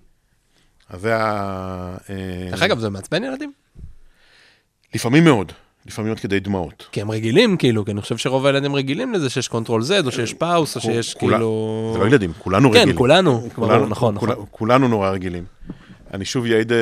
אז 0.88 1.00
זה 1.00 1.16
ה... 1.16 1.96
אה, 2.10 2.48
דרך 2.50 2.62
אגב, 2.62 2.78
זה 2.78 2.90
מעצבן 2.90 3.24
ילדים? 3.24 3.52
לפעמים 4.94 5.24
מאוד, 5.24 5.52
לפעמים 5.86 6.12
עד 6.12 6.20
כדי 6.20 6.40
דמעות. 6.40 6.88
כי 6.92 7.00
הם 7.00 7.10
רגילים, 7.10 7.56
כאילו, 7.56 7.84
כי 7.84 7.90
אני 7.90 8.00
חושב 8.00 8.16
שרוב 8.16 8.46
הילדים 8.46 8.74
רגילים 8.76 9.12
לזה 9.14 9.30
שיש 9.30 9.48
control 9.48 9.82
Z, 9.82 10.06
או 10.06 10.12
שיש 10.12 10.34
pause, 10.34 10.76
או 10.76 10.80
שיש 10.80 11.14
כאילו... 11.14 11.90
זה 11.94 11.98
לא 11.98 12.06
ילדים, 12.06 12.32
כולנו 12.38 12.70
כן, 12.70 12.76
רגילים. 12.76 12.96
כולנו, 12.96 13.38
ברור, 13.40 13.50
כולנו- 13.54 13.86
נכון, 13.86 14.18
כול- 14.18 14.30
נכון. 14.32 14.44
כולנו 14.50 14.88
נורא 14.88 15.10
רגילים. 15.10 15.44
אני 16.14 16.24
שוב 16.24 16.46
יעיד... 16.46 16.72
אה, 16.72 16.78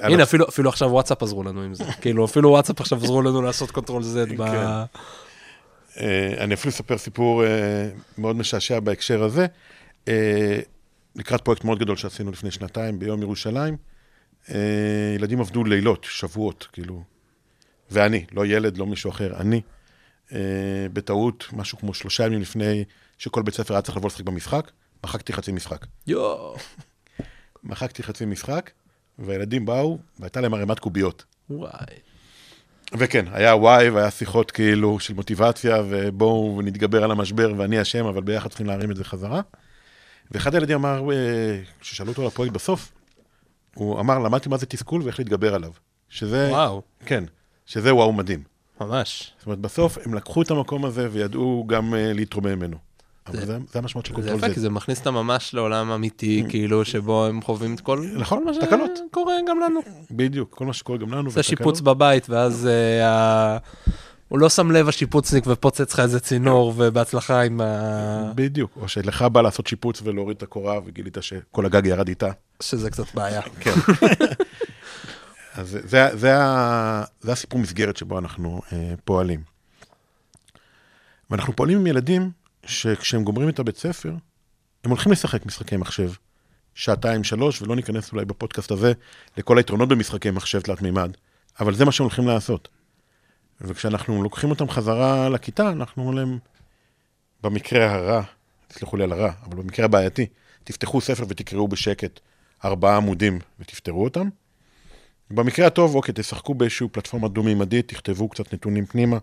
על 0.00 0.12
הנה, 0.12 0.22
אפילו, 0.22 0.48
אפילו 0.48 0.68
עכשיו 0.68 0.88
וואטסאפ 0.88 1.22
עזרו 1.22 1.42
לנו 1.42 1.62
עם 1.62 1.74
זה. 1.74 1.84
כאילו, 2.00 2.24
אפילו 2.24 2.50
וואטסאפ 2.50 2.80
עכשיו 2.80 2.98
עזרו 3.04 3.22
לנו 3.22 3.42
לעשות 3.42 3.70
control 3.70 4.02
Z 4.02 4.32
ב... 4.36 4.36
כן. 4.36 4.56
אה, 6.00 6.34
אני 6.44 6.54
אפילו 6.54 6.70
אספר 6.72 6.98
סיפור 6.98 7.44
אה, 7.44 7.48
מאוד 8.18 8.36
משעשע 8.36 8.80
בהקשר 8.80 9.22
הזה. 9.22 9.46
לקראת 11.16 11.40
פרויקט 11.40 11.64
מאוד 11.64 11.78
גדול 11.78 11.96
שעשינו 11.96 12.30
לפני 12.30 12.50
שנתיים 12.50 12.98
ביום 12.98 13.22
ירושלים, 13.22 13.76
ילדים 15.14 15.40
עבדו 15.40 15.64
לילות, 15.64 16.06
שבועות, 16.10 16.68
כאילו, 16.72 17.02
ואני, 17.92 18.24
לא 18.32 18.46
ילד, 18.46 18.76
לא 18.76 18.86
מישהו 18.86 19.10
אחר, 19.10 19.36
אני, 19.36 19.60
אה, 20.32 20.38
בטעות, 20.92 21.46
משהו 21.52 21.78
כמו 21.78 21.94
שלושה 21.94 22.26
ימים 22.26 22.40
לפני 22.40 22.84
שכל 23.18 23.42
בית 23.42 23.54
ספר 23.54 23.74
היה 23.74 23.82
צריך 23.82 23.96
לבוא 23.96 24.08
לשחק 24.08 24.24
במשחק, 24.24 24.70
מחקתי 25.04 25.32
חצי 25.32 25.52
משחק. 25.52 25.86
יואו, 26.06 26.56
מחקתי 27.64 28.02
חצי 28.02 28.24
משחק, 28.24 28.70
והילדים 29.18 29.66
באו, 29.66 29.98
והייתה 30.18 30.40
להם 30.40 30.54
ערימת 30.54 30.78
קוביות. 30.78 31.24
וואי. 31.50 31.96
וכן, 32.98 33.24
היה 33.32 33.56
וואי 33.56 33.90
והיה 33.90 34.10
שיחות 34.10 34.50
כאילו 34.50 35.00
של 35.00 35.14
מוטיבציה, 35.14 35.76
ובואו 35.88 36.60
נתגבר 36.64 37.04
על 37.04 37.10
המשבר 37.10 37.52
ואני 37.56 37.82
אשם, 37.82 38.06
אבל 38.06 38.22
ביחד 38.22 38.48
צריכים 38.48 38.66
להרים 38.66 38.90
את 38.90 38.96
זה 38.96 39.04
חזרה. 39.04 39.40
ואחד 40.30 40.54
הילדים 40.54 40.76
אמר, 40.76 41.12
אה, 41.12 41.60
כששאלו 41.80 42.10
אותו 42.10 42.22
על 42.22 42.28
הפרויקט 42.28 42.54
בסוף, 42.54 42.92
הוא 43.74 44.00
אמר, 44.00 44.18
למדתי 44.18 44.48
מה 44.48 44.56
זה 44.56 44.66
תסכול 44.66 45.02
ואיך 45.02 45.18
להתגבר 45.18 45.54
עליו. 45.54 45.70
שזה, 46.08 46.48
וואו, 46.50 46.82
כן, 47.06 47.24
שזה 47.72 47.94
וואו 47.94 48.12
מדהים. 48.12 48.42
ממש. 48.80 49.32
זאת 49.38 49.46
אומרת, 49.46 49.58
בסוף 49.58 49.98
הם 50.06 50.14
לקחו 50.14 50.42
את 50.42 50.50
המקום 50.50 50.84
הזה 50.84 51.08
וידעו 51.12 51.64
גם 51.68 51.94
אה, 51.94 52.12
להתרומם 52.12 52.54
ממנו. 52.58 52.76
אבל 53.26 53.36
זה- 53.40 53.46
זה, 53.46 53.58
זה 53.72 53.78
המשמעות 53.78 54.06
של 54.06 54.12
זה 54.12 54.16
control 54.16 54.38
יפה, 54.38 54.48
זה. 54.48 54.54
כי 54.54 54.60
זה 54.60 54.70
מכניס 54.70 54.98
אותם 54.98 55.14
ממש 55.14 55.54
לעולם 55.54 55.90
אמיתי, 55.90 56.44
כאילו, 56.48 56.84
שבו 56.84 57.26
הם 57.26 57.42
חווים 57.42 57.74
את 57.74 57.80
כל... 57.80 58.06
נכון, 58.18 58.44
מה. 58.44 58.52
שקורה 58.54 59.34
גם 59.48 59.60
לנו. 59.60 59.80
בדיוק, 60.10 60.54
כל 60.54 60.66
מה 60.66 60.72
שקורה 60.72 60.98
גם 60.98 61.10
לנו. 61.14 61.30
זה. 61.30 61.42
שיפוץ 61.42 61.80
בבית, 61.80 62.30
ואז 62.30 62.66
אה, 62.66 63.08
ה- 63.08 63.58
הוא 64.28 64.38
לא 64.38 64.48
שם 64.48 64.70
לב 64.70 64.88
השיפוצניק 64.88 65.44
ופוצץ 65.46 65.92
לך 65.94 66.00
איזה 66.00 66.20
צינור, 66.20 66.72
ובהצלחה 66.76 67.40
עם 67.42 67.60
ה... 67.60 68.32
בדיוק, 68.34 68.70
או 68.82 68.88
שלך 68.88 69.22
בא 69.22 69.42
לעשות 69.42 69.66
שיפוץ 69.66 70.00
ולהוריד 70.04 70.36
את 70.36 70.42
הקורה 70.42 70.78
וגילית 70.84 71.16
שכל 71.20 71.66
הגג 71.66 71.86
ירד 71.86 72.08
איתה. 72.08 72.30
שזה 72.62 72.90
קצת 72.90 73.14
בעיה. 73.14 73.42
כן. 73.60 73.70
אז 75.54 75.68
זה, 75.68 75.80
זה, 75.84 76.16
זה, 76.16 76.34
זה 77.20 77.32
הסיפור 77.32 77.60
מסגרת 77.60 77.96
שבו 77.96 78.18
אנחנו 78.18 78.60
אה, 78.72 78.94
פועלים. 79.04 79.42
ואנחנו 81.30 81.56
פועלים 81.56 81.78
עם 81.78 81.86
ילדים 81.86 82.30
שכשהם 82.66 83.24
גומרים 83.24 83.48
את 83.48 83.58
הבית 83.58 83.76
ספר, 83.76 84.14
הם 84.84 84.90
הולכים 84.90 85.12
לשחק 85.12 85.46
משחקי 85.46 85.76
מחשב, 85.76 86.12
שעתיים, 86.74 87.24
שלוש, 87.24 87.62
ולא 87.62 87.76
ניכנס 87.76 88.12
אולי 88.12 88.24
בפודקאסט 88.24 88.70
הזה 88.70 88.92
לכל 89.36 89.58
היתרונות 89.58 89.88
במשחקי 89.88 90.30
מחשב 90.30 90.60
תלת 90.60 90.82
מימד, 90.82 91.16
אבל 91.60 91.74
זה 91.74 91.84
מה 91.84 91.92
שהם 91.92 92.04
הולכים 92.04 92.26
לעשות. 92.26 92.68
וכשאנחנו 93.60 94.22
לוקחים 94.22 94.50
אותם 94.50 94.68
חזרה 94.68 95.28
לכיתה, 95.28 95.68
אנחנו 95.68 96.02
אומרים 96.02 96.18
להם, 96.18 96.38
במקרה 97.42 97.94
הרע, 97.94 98.22
תסלחו 98.68 98.96
לי 98.96 99.04
על 99.04 99.12
הרע, 99.12 99.32
אבל 99.44 99.56
במקרה 99.56 99.84
הבעייתי, 99.84 100.26
תפתחו 100.64 101.00
ספר 101.00 101.24
ותקראו 101.28 101.68
בשקט 101.68 102.20
ארבעה 102.64 102.96
עמודים 102.96 103.38
ותפתרו 103.60 104.04
אותם. 104.04 104.28
במקרה 105.34 105.66
הטוב, 105.66 105.94
אוקיי, 105.94 106.14
תשחקו 106.16 106.54
באיזושהי 106.54 106.88
פלטפורמה 106.88 107.28
דו-מימדית, 107.28 107.88
תכתבו 107.88 108.28
קצת 108.28 108.54
נתונים 108.54 108.86
פנימה, 108.86 109.18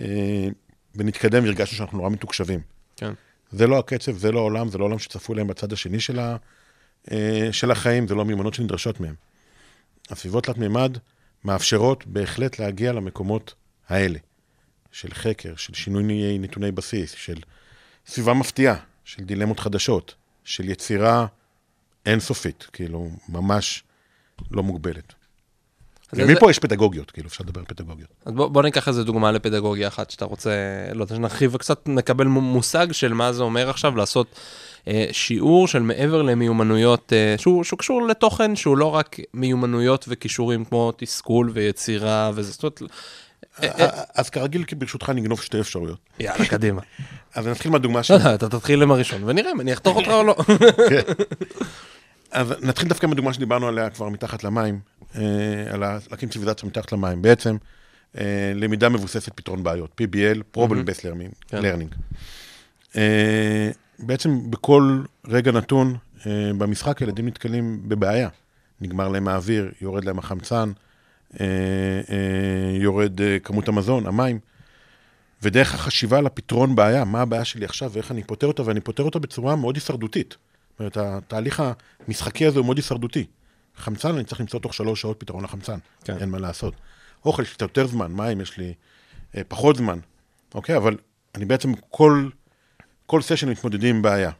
אה, 0.00 0.48
ונתקדם 0.94 1.44
והרגשנו 1.44 1.76
שאנחנו 1.76 1.98
נורא 1.98 2.10
מתוקשבים. 2.10 2.60
כן. 2.96 3.12
זה 3.50 3.66
לא 3.66 3.78
הקצב, 3.78 4.16
זה 4.16 4.32
לא 4.32 4.38
העולם, 4.38 4.68
זה 4.68 4.78
לא 4.78 4.84
עולם 4.84 4.98
שצפו 4.98 5.34
להם 5.34 5.46
בצד 5.46 5.72
השני 5.72 6.00
של, 6.00 6.18
ה, 6.18 6.36
אה, 7.12 7.48
של 7.52 7.70
החיים, 7.70 8.08
זה 8.08 8.14
לא 8.14 8.24
מיומנות 8.24 8.54
שנדרשות 8.54 9.00
מהם. 9.00 9.14
הסביבות 10.10 10.44
תלת 10.44 10.58
מימד 10.58 10.98
מאפשרות 11.44 12.06
בהחלט 12.06 12.58
להגיע 12.58 12.92
למקומות 12.92 13.54
האלה, 13.88 14.18
של 14.92 15.14
חקר, 15.14 15.56
של 15.56 15.74
שינוי 15.74 16.38
נתוני 16.38 16.72
בסיס, 16.72 17.10
של 17.10 17.38
סביבה 18.06 18.34
מפתיעה, 18.34 18.76
של 19.04 19.24
דילמות 19.24 19.60
חדשות, 19.60 20.14
של 20.44 20.68
יצירה 20.68 21.26
אינסופית, 22.06 22.66
כאילו, 22.72 23.10
ממש 23.28 23.84
לא 24.50 24.62
מוגבלת. 24.62 25.14
אז 26.12 26.18
ומפה 26.18 26.30
איזה- 26.32 26.50
יש 26.50 26.58
פדגוגיות, 26.58 27.10
כאילו, 27.10 27.28
אפשר 27.28 27.44
לדבר 27.44 27.60
על 27.60 27.66
פדגוגיות. 27.68 28.08
אז 28.26 28.32
בוא, 28.32 28.48
בוא 28.48 28.62
ניקח 28.62 28.88
איזה 28.88 29.04
דוגמה 29.04 29.32
לפדגוגיה 29.32 29.88
אחת 29.88 30.10
שאתה 30.10 30.24
רוצה, 30.24 30.50
לא 30.94 31.02
יודע, 31.04 31.14
שנרחיב 31.16 31.54
וקצת 31.54 31.80
נקבל 31.86 32.26
מו- 32.26 32.40
מושג 32.40 32.92
של 32.92 33.12
מה 33.12 33.32
זה 33.32 33.42
אומר 33.42 33.70
עכשיו 33.70 33.96
לעשות 33.96 34.26
אה, 34.88 35.06
שיעור 35.12 35.68
של 35.68 35.82
מעבר 35.82 36.22
למיומנויות, 36.22 37.12
אה, 37.12 37.34
שהוא, 37.38 37.64
שהוא 37.64 37.78
קשור 37.78 38.06
לתוכן 38.06 38.56
שהוא 38.56 38.76
לא 38.78 38.94
רק 38.94 39.16
מיומנויות 39.34 40.04
וכישורים 40.08 40.64
כמו 40.64 40.92
תסכול 40.96 41.50
ויצירה 41.54 42.30
וזה, 42.34 42.52
זאת 42.52 42.62
אומרת, 42.62 42.82
אה, 43.62 43.88
אז 44.14 44.30
כרגיל, 44.30 44.64
ברשותך, 44.78 45.08
נגנוב 45.14 45.40
שתי 45.42 45.60
אפשרויות. 45.60 45.98
יאללה, 46.20 46.46
קדימה. 46.46 46.82
אז 47.34 47.46
נתחיל 47.46 47.72
מהדוגמה 47.72 47.98
לא 47.98 48.02
של... 48.02 48.14
יודע, 48.14 48.34
אתה 48.34 48.48
תתחיל 48.48 48.82
עם 48.82 48.90
הראשון 48.90 49.22
ונראה 49.24 49.52
אם 49.52 49.60
אני 49.60 49.72
אחתוך 49.72 49.96
אותך 49.96 50.08
או 50.08 50.22
לא. 50.22 50.36
אז 52.30 52.54
נתחיל 52.62 52.88
דווקא 52.88 53.06
מהדוגמה 53.06 53.32
שדיברנו 53.32 53.68
עליה 53.68 53.90
כבר 53.90 54.08
מתחת 54.08 54.44
למים, 54.44 54.80
אה, 55.14 55.22
על 55.70 55.80
להקים 56.10 56.28
ציוויזציה 56.28 56.68
מתחת 56.68 56.92
למים. 56.92 57.22
בעצם, 57.22 57.56
אה, 58.18 58.52
למידה 58.54 58.88
מבוססת 58.88 59.32
פתרון 59.34 59.62
בעיות, 59.62 60.00
PBL, 60.00 60.56
Problem 60.56 60.88
Based 60.88 61.00
Learning. 61.00 61.48
כן. 61.48 61.60
learning. 61.60 61.96
אה, 62.96 63.70
בעצם 63.98 64.50
בכל 64.50 65.02
רגע 65.26 65.52
נתון 65.52 65.96
במשחק 66.58 67.00
ילדים 67.00 67.26
נתקלים 67.26 67.80
בבעיה. 67.88 68.28
נגמר 68.80 69.08
להם 69.08 69.28
האוויר, 69.28 69.70
יורד 69.80 70.04
להם 70.04 70.18
החמצן, 70.18 70.72
יורד 72.80 73.20
כמות 73.44 73.68
המזון, 73.68 74.06
המים. 74.06 74.38
ודרך 75.42 75.74
החשיבה 75.74 76.18
על 76.18 76.26
הפתרון 76.26 76.76
בעיה, 76.76 77.04
מה 77.04 77.20
הבעיה 77.20 77.44
שלי 77.44 77.64
עכשיו 77.64 77.90
ואיך 77.92 78.10
אני 78.10 78.22
פותר 78.22 78.46
אותה, 78.46 78.62
ואני 78.66 78.80
פותר 78.80 79.02
אותה 79.02 79.18
בצורה 79.18 79.56
מאוד 79.56 79.74
הישרדותית. 79.74 80.36
זאת 80.78 80.80
אומרת, 80.80 80.96
התהליך 80.96 81.62
המשחקי 82.08 82.46
הזה 82.46 82.58
הוא 82.58 82.64
מאוד 82.64 82.76
הישרדותי. 82.76 83.26
חמצן, 83.76 84.14
אני 84.14 84.24
צריך 84.24 84.40
למצוא 84.40 84.60
תוך 84.60 84.74
שלוש 84.74 85.00
שעות 85.00 85.20
פתרון 85.20 85.44
לחמצן, 85.44 85.78
כן. 86.04 86.16
אין 86.18 86.28
מה 86.28 86.38
לעשות. 86.38 86.74
אוכל, 87.24 87.42
יש 87.42 87.48
לי 87.50 87.64
יותר 87.64 87.86
זמן, 87.86 88.12
מים, 88.12 88.40
יש 88.40 88.58
לי 88.58 88.74
אה, 89.36 89.42
פחות 89.48 89.76
זמן, 89.76 89.98
אוקיי? 90.54 90.76
אבל 90.76 90.96
אני 91.34 91.44
בעצם, 91.44 91.72
כל, 91.90 92.28
כל 93.06 93.22
סשן 93.22 93.48
מתמודדים 93.48 93.96
עם 93.96 94.02
בעיה. 94.02 94.30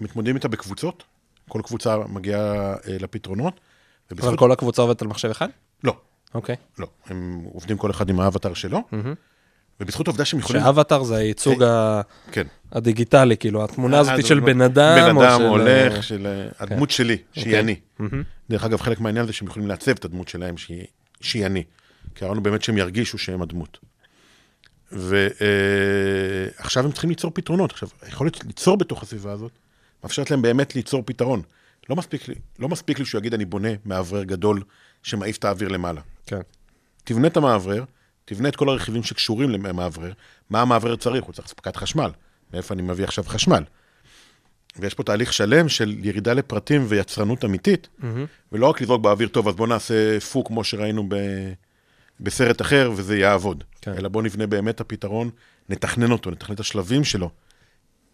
הם 0.00 0.04
מתמודדים 0.04 0.36
איתה 0.36 0.48
בקבוצות, 0.48 1.04
כל 1.48 1.60
קבוצה 1.64 1.96
מגיעה 2.08 2.72
אה, 2.72 2.76
לפתרונות. 2.86 3.54
אבל 4.10 4.18
ובזכות... 4.18 4.38
כל 4.38 4.52
הקבוצה 4.52 4.82
עובדת 4.82 5.02
על 5.02 5.08
מחשב 5.08 5.30
אחד? 5.30 5.48
לא, 5.84 5.96
אוקיי. 6.34 6.56
לא. 6.78 6.86
הם 7.06 7.46
עובדים 7.52 7.78
כל 7.78 7.90
אחד 7.90 8.08
עם 8.08 8.20
האבטר 8.20 8.54
שלו, 8.54 8.80
ובזכות 9.80 10.08
העובדה 10.08 10.24
שהם 10.24 10.40
יכולים... 10.40 10.62
שאבטר 10.62 11.02
זה 11.02 11.16
הייצוג 11.16 11.62
ה- 11.62 12.00
כן. 12.32 12.46
הדיגיטלי, 12.72 13.36
כאילו, 13.36 13.64
התמונה 13.64 13.98
הזאת 13.98 14.12
אה, 14.12 14.22
של 14.22 14.34
לא, 14.34 14.46
בן 14.46 14.60
אדם, 14.60 14.96
בן 15.14 15.22
אדם 15.22 15.38
של- 15.38 15.46
הולך, 15.46 16.02
של 16.02 16.26
אה, 16.26 16.48
הדמות 16.58 16.90
שלי, 16.90 17.16
שהיא 17.32 17.44
אוקיי. 17.44 17.60
אני. 17.60 17.76
דרך 18.50 18.64
אגב, 18.64 18.80
חלק 18.80 19.00
מהעניין 19.00 19.26
זה 19.26 19.32
שהם 19.32 19.48
יכולים 19.48 19.68
לעצב 19.68 19.90
את 19.90 20.04
הדמות 20.04 20.28
שלהם 20.28 20.56
שהיא- 20.56 20.84
שהיא 21.20 21.46
אני. 21.46 21.64
כי 22.14 22.24
הרעיון 22.24 22.36
הוא 22.36 22.44
באמת 22.44 22.62
שהם 22.62 22.78
ירגישו 22.78 23.18
שהם 23.18 23.42
הדמות. 23.42 23.78
ועכשיו 24.92 26.84
הם 26.84 26.92
צריכים 26.92 27.10
ליצור 27.10 27.30
פתרונות. 27.34 27.70
עכשיו, 27.70 27.88
היכולת 28.02 28.44
ליצור 28.44 28.76
בתוך 28.76 29.02
הסביבה 29.02 29.32
הזאת, 29.32 29.52
מאפשרת 30.04 30.30
להם 30.30 30.42
באמת 30.42 30.74
ליצור 30.76 31.02
פתרון. 31.06 31.42
לא 31.90 31.96
מספיק 31.96 32.28
לי, 32.28 32.34
לא 32.58 32.68
מספיק 32.68 32.98
לי 32.98 33.04
שהוא 33.04 33.18
יגיד, 33.18 33.34
אני 33.34 33.44
בונה 33.44 33.68
מאוורר 33.86 34.22
גדול 34.24 34.62
שמעיף 35.02 35.36
את 35.36 35.44
האוויר 35.44 35.68
למעלה. 35.68 36.00
כן. 36.26 36.40
תבנה 37.04 37.26
את 37.26 37.36
המאוורר, 37.36 37.84
תבנה 38.26 38.48
את 38.48 38.56
כל 38.56 38.68
הרכיבים 38.68 39.02
שקשורים 39.02 39.50
למאוורר, 39.50 40.12
מה 40.50 40.62
המאוורר 40.62 40.96
צריך? 40.96 41.24
הוא 41.24 41.32
צריך 41.32 41.46
אספקת 41.46 41.76
חשמל. 41.76 42.10
מאיפה 42.52 42.74
אני 42.74 42.82
מביא 42.82 43.04
עכשיו 43.04 43.24
חשמל? 43.24 43.62
ויש 44.78 44.94
פה 44.94 45.02
תהליך 45.02 45.32
שלם 45.32 45.68
של 45.68 45.94
ירידה 46.02 46.32
לפרטים 46.32 46.84
ויצרנות 46.88 47.44
אמיתית, 47.44 47.88
ולא 48.52 48.66
רק 48.66 48.80
לזרוק 48.80 49.02
באוויר, 49.02 49.28
טוב, 49.28 49.48
אז 49.48 49.54
בואו 49.54 49.68
נעשה 49.68 50.20
פו 50.20 50.44
כמו 50.44 50.64
שראינו 50.64 51.04
ב... 51.08 51.14
בסרט 52.20 52.60
אחר 52.60 52.92
וזה 52.96 53.18
יעבוד. 53.18 53.64
כן. 53.80 53.92
אלא 53.92 54.08
בואו 54.08 54.24
נבנה 54.24 54.46
באמת 54.46 54.74
את 54.74 54.80
הפתרון, 54.80 55.30
נתכנן 55.68 56.12
אותו, 56.12 56.30
נתכנן 56.30 56.54
את 56.54 56.60
השלבים 56.60 57.04
שלו. 57.04 57.30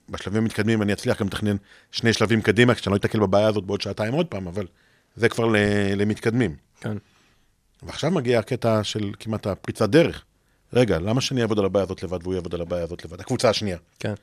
בשלבים 0.08 0.42
המתקדמים 0.42 0.82
אני 0.82 0.92
אצליח 0.92 1.20
גם 1.20 1.26
לתכנן 1.26 1.56
שני 1.90 2.12
שלבים 2.12 2.42
קדימה, 2.42 2.74
כשאני 2.74 2.92
לא 2.92 2.96
אתקל 2.96 3.20
בבעיה 3.20 3.48
הזאת 3.48 3.64
בעוד 3.64 3.80
שעתיים 3.80 4.14
עוד 4.14 4.26
פעם, 4.26 4.46
אבל 4.46 4.66
זה 5.16 5.28
כבר 5.28 5.46
ל... 5.46 5.56
למתקדמים. 5.96 6.56
כן. 6.80 6.96
ועכשיו 7.82 8.10
מגיע 8.10 8.38
הקטע 8.38 8.84
של 8.84 9.10
כמעט 9.18 9.46
הפריצת 9.46 9.88
דרך. 9.88 10.24
רגע, 10.72 10.98
למה 10.98 11.20
שאני 11.20 11.42
אעבוד 11.42 11.58
על 11.58 11.64
הבעיה 11.64 11.82
הזאת 11.84 12.02
לבד 12.02 12.18
והוא 12.22 12.34
יעבוד 12.34 12.54
על 12.54 12.60
הבעיה 12.60 12.84
הזאת 12.84 13.04
לבד? 13.04 13.20
הקבוצה 13.20 13.50
השנייה. 13.50 13.76
כן. 13.98 14.14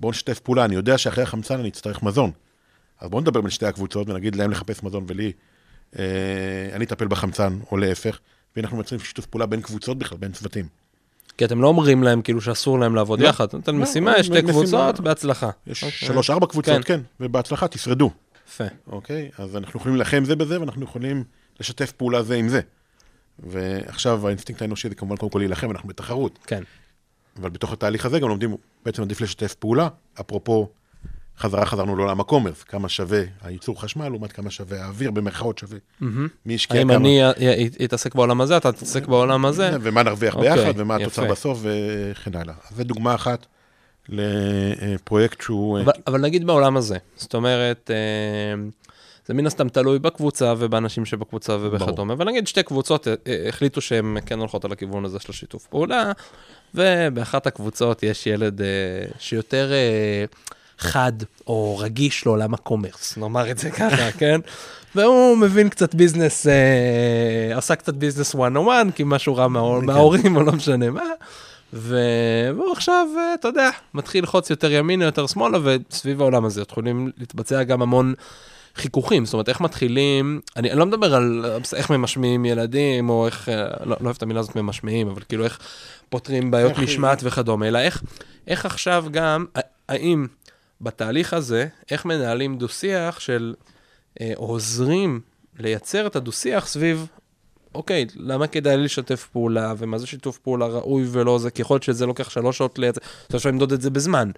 בואו 0.00 0.10
נשתף 0.10 0.38
פעולה, 0.38 0.64
אני 0.64 0.74
יודע 0.74 0.98
שאחרי 0.98 1.22
החמצן 1.22 1.60
אני 1.60 1.68
אצטרך 1.68 2.02
מזון. 2.02 2.30
אז 3.00 3.10
בואו 3.10 3.20
נדבר 3.20 3.40
בין 3.40 3.50
שתי 3.50 3.66
הקבוצות 3.66 4.08
ונגיד 4.08 4.36
להם 4.36 4.50
לחפש 4.50 4.82
מזון 4.82 5.04
ולי, 5.08 5.32
אה, 5.98 6.04
אני 6.72 6.84
אטפל 6.84 7.06
בחמצן, 7.06 7.58
או 7.70 7.76
להפך, 7.76 8.18
ואנחנו 8.56 8.76
מייצרים 8.76 9.00
שיתוף 9.00 9.26
פעולה 9.26 9.46
בין 9.46 9.60
קבוצות 9.60 9.98
בכלל, 9.98 10.18
בין 10.18 10.32
צוותים. 10.32 10.66
כי 11.38 11.44
אתם 11.44 11.62
לא 11.62 11.68
אומרים 11.68 12.02
להם 12.02 12.22
כאילו 12.22 12.40
שאסור 12.40 12.78
להם 12.78 12.94
לעבוד 12.94 13.20
לא. 13.20 13.28
יחד. 13.28 13.46
נותן 13.52 13.76
לא, 13.76 13.82
משימה, 13.82 14.18
יש 14.18 14.26
שתי. 14.26 14.42
קבוצות, 14.42 15.00
בהצלחה. 15.00 15.50
יש 15.66 15.84
אוקיי. 15.84 16.08
שלוש, 16.08 16.30
ארבע 16.30 16.46
קבוצות, 16.46 16.84
כן. 16.84 16.96
כן, 16.96 17.00
ובהצלחה, 17.20 17.68
תשרדו, 17.68 18.10
יפה. 18.48 18.64
אוקיי? 18.86 19.30
אז 19.38 19.56
אנחנו 19.56 19.80
יכולים 19.80 19.96
להילחם 19.96 20.24
זה 20.24 20.36
בזה, 20.36 20.60
ואנחנו 20.60 20.84
יכולים 20.84 21.24
לשתף 21.60 21.92
פעולה 21.92 22.22
זה 22.22 22.34
עם 22.34 22.48
זה. 22.48 22.60
ועכשיו 23.38 24.26
האינסטינקט 24.26 24.62
האנושי 24.62 24.88
זה 24.88 24.94
כמובן 24.94 25.16
קודם 25.16 25.32
כל 25.32 25.38
להילחם, 25.38 25.70
אנחנו 25.70 25.88
בתחרות. 25.88 26.38
כן. 26.46 26.62
אבל 27.40 27.50
בתוך 27.50 27.72
התהליך 27.72 28.06
הזה 28.06 28.20
גם 28.20 28.28
לומדים, 28.28 28.56
בעצם 28.84 29.02
עדיף 29.02 29.20
לשתף 29.20 29.54
פעולה. 29.54 29.88
אפרופו, 30.20 30.68
חזרה 31.38 31.66
חזרנו 31.66 31.96
לעולם 31.96 32.20
ה 32.20 32.24
commerce, 32.24 32.62
כמה 32.62 32.88
שווה 32.88 33.22
הייצור 33.42 33.82
חשמל 33.82 34.08
לעומת 34.08 34.32
כמה 34.32 34.50
שווה 34.50 34.84
האוויר, 34.84 35.10
במרכאות 35.10 35.58
שווה. 35.58 35.78
מי 36.46 36.54
השקיע 36.54 36.78
האם 36.78 36.88
כמה, 36.88 36.96
אני 36.96 37.20
אתעסק 37.84 38.14
בעולם 38.14 38.40
הזה, 38.40 38.56
אתה 38.56 38.72
תתעסק 38.72 39.06
בעולם 39.06 39.46
הזה? 39.46 39.70
ומה 39.80 40.02
נרוויח 40.02 40.36
אוקיי, 40.36 40.54
ביחד, 40.54 40.72
ומה 40.76 40.94
יפה. 40.94 41.04
התוצר 41.04 41.30
בסוף, 41.30 41.58
וכן 41.62 42.36
הלאה. 42.36 42.54
אז 42.70 42.76
זו 42.76 42.84
דוגמה 42.84 43.14
אחת 43.14 43.46
לפרויקט 44.08 45.40
שהוא... 45.40 45.80
אבל, 45.80 45.92
אבל 46.06 46.20
נגיד 46.20 46.46
בעולם 46.46 46.76
הזה, 46.76 46.96
זאת 47.16 47.34
אומרת, 47.34 47.90
אה, 47.90 48.62
זה 49.26 49.34
מן 49.34 49.46
הסתם 49.46 49.68
תלוי 49.68 49.98
בקבוצה 49.98 50.54
ובאנשים 50.58 51.04
שבקבוצה 51.04 51.56
ובכדומה, 51.60 52.12
אבל 52.14 52.26
נגיד 52.26 52.46
שתי 52.46 52.62
קבוצות 52.62 53.08
אה, 53.08 53.14
אה, 53.26 53.48
החליטו 53.48 53.80
שהן 53.80 54.16
כן 54.26 54.38
הולכות 54.38 54.64
על 54.64 54.72
הכיוון 54.72 55.04
הזה 55.04 55.18
של 55.18 55.26
השיתוף 55.32 55.66
פעולה, 55.66 56.12
ובאחת 56.74 57.46
הקבוצות 57.46 58.02
יש 58.02 58.26
ילד 58.26 58.60
אה, 58.62 58.66
שיותר 59.18 59.72
חד 60.78 61.12
או 61.46 61.78
רגיש 61.78 62.26
לעולם 62.26 62.54
ה 62.54 62.60
commerce, 62.60 63.16
נאמר 63.16 63.50
את 63.50 63.58
זה 63.58 63.70
ככה, 63.70 64.12
כן? 64.18 64.40
והוא 64.94 65.36
מבין 65.38 65.68
קצת 65.68 65.94
business, 65.94 66.46
אה, 66.46 67.58
עשה 67.58 67.76
קצת 67.76 67.94
business 67.94 68.34
101, 68.34 68.86
כי 68.94 69.02
משהו 69.06 69.36
ראה 69.36 69.48
מההור- 69.48 69.80
מההורים 69.82 70.36
או 70.36 70.42
לא 70.42 70.52
משנה 70.52 70.90
מה. 70.90 71.02
והוא 71.72 72.72
עכשיו, 72.72 73.06
אתה 73.40 73.48
יודע, 73.48 73.70
מתחיל 73.94 74.20
ללחוץ 74.20 74.50
יותר 74.50 74.72
ימינה, 74.72 75.04
יותר 75.04 75.26
שמאלה, 75.26 75.58
וסביב 75.62 76.20
העולם 76.20 76.44
הזה. 76.44 76.62
יכולים 76.70 77.10
להתבצע 77.18 77.62
גם 77.62 77.82
המון 77.82 78.14
חיכוכים. 78.74 79.24
זאת 79.24 79.32
אומרת, 79.34 79.48
איך 79.48 79.60
מתחילים, 79.60 80.40
אני, 80.56 80.70
אני 80.70 80.78
לא 80.78 80.86
מדבר 80.86 81.14
על 81.14 81.44
איך 81.76 81.90
ממשמיעים 81.90 82.44
ילדים, 82.44 83.08
או 83.08 83.26
איך, 83.26 83.48
אה, 83.48 83.54
לא, 83.84 83.96
לא 84.00 84.04
אוהב 84.04 84.16
את 84.16 84.22
המילה 84.22 84.40
הזאת 84.40 84.56
ממשמיעים, 84.56 85.08
אבל 85.08 85.22
כאילו 85.28 85.44
איך 85.44 85.58
פותרים 86.08 86.50
בעיות 86.50 86.78
משמעת 86.78 87.20
וכדומה, 87.22 87.68
אלא 87.68 87.78
איך, 87.78 88.02
איך 88.46 88.66
עכשיו 88.66 89.04
גם, 89.10 89.46
האם 89.88 90.26
בתהליך 90.80 91.34
הזה, 91.34 91.66
איך 91.90 92.04
מנהלים 92.04 92.58
דו-שיח 92.58 93.20
של, 93.20 93.54
אה, 94.20 94.32
עוזרים 94.36 95.20
לייצר 95.58 96.06
את 96.06 96.16
הדו-שיח 96.16 96.66
סביב 96.66 97.06
אוקיי, 97.74 98.06
למה 98.16 98.46
כדאי 98.46 98.76
לי 98.76 98.84
לשתף 98.84 99.28
פעולה, 99.32 99.74
ומה 99.78 99.98
זה 99.98 100.06
שיתוף 100.06 100.38
פעולה 100.38 100.66
ראוי 100.66 101.04
ולא 101.10 101.38
זה, 101.38 101.50
כי 101.50 101.62
יכול 101.62 101.74
להיות 101.74 101.82
שזה 101.82 102.06
לוקח 102.06 102.30
שלוש 102.30 102.58
שעות 102.58 102.78
לייצר, 102.78 103.00
אתה 103.26 103.36
אפשר 103.36 103.48
למדוד 103.48 103.72
את 103.72 103.80
זה 103.80 103.90
בזמן. 103.90 104.30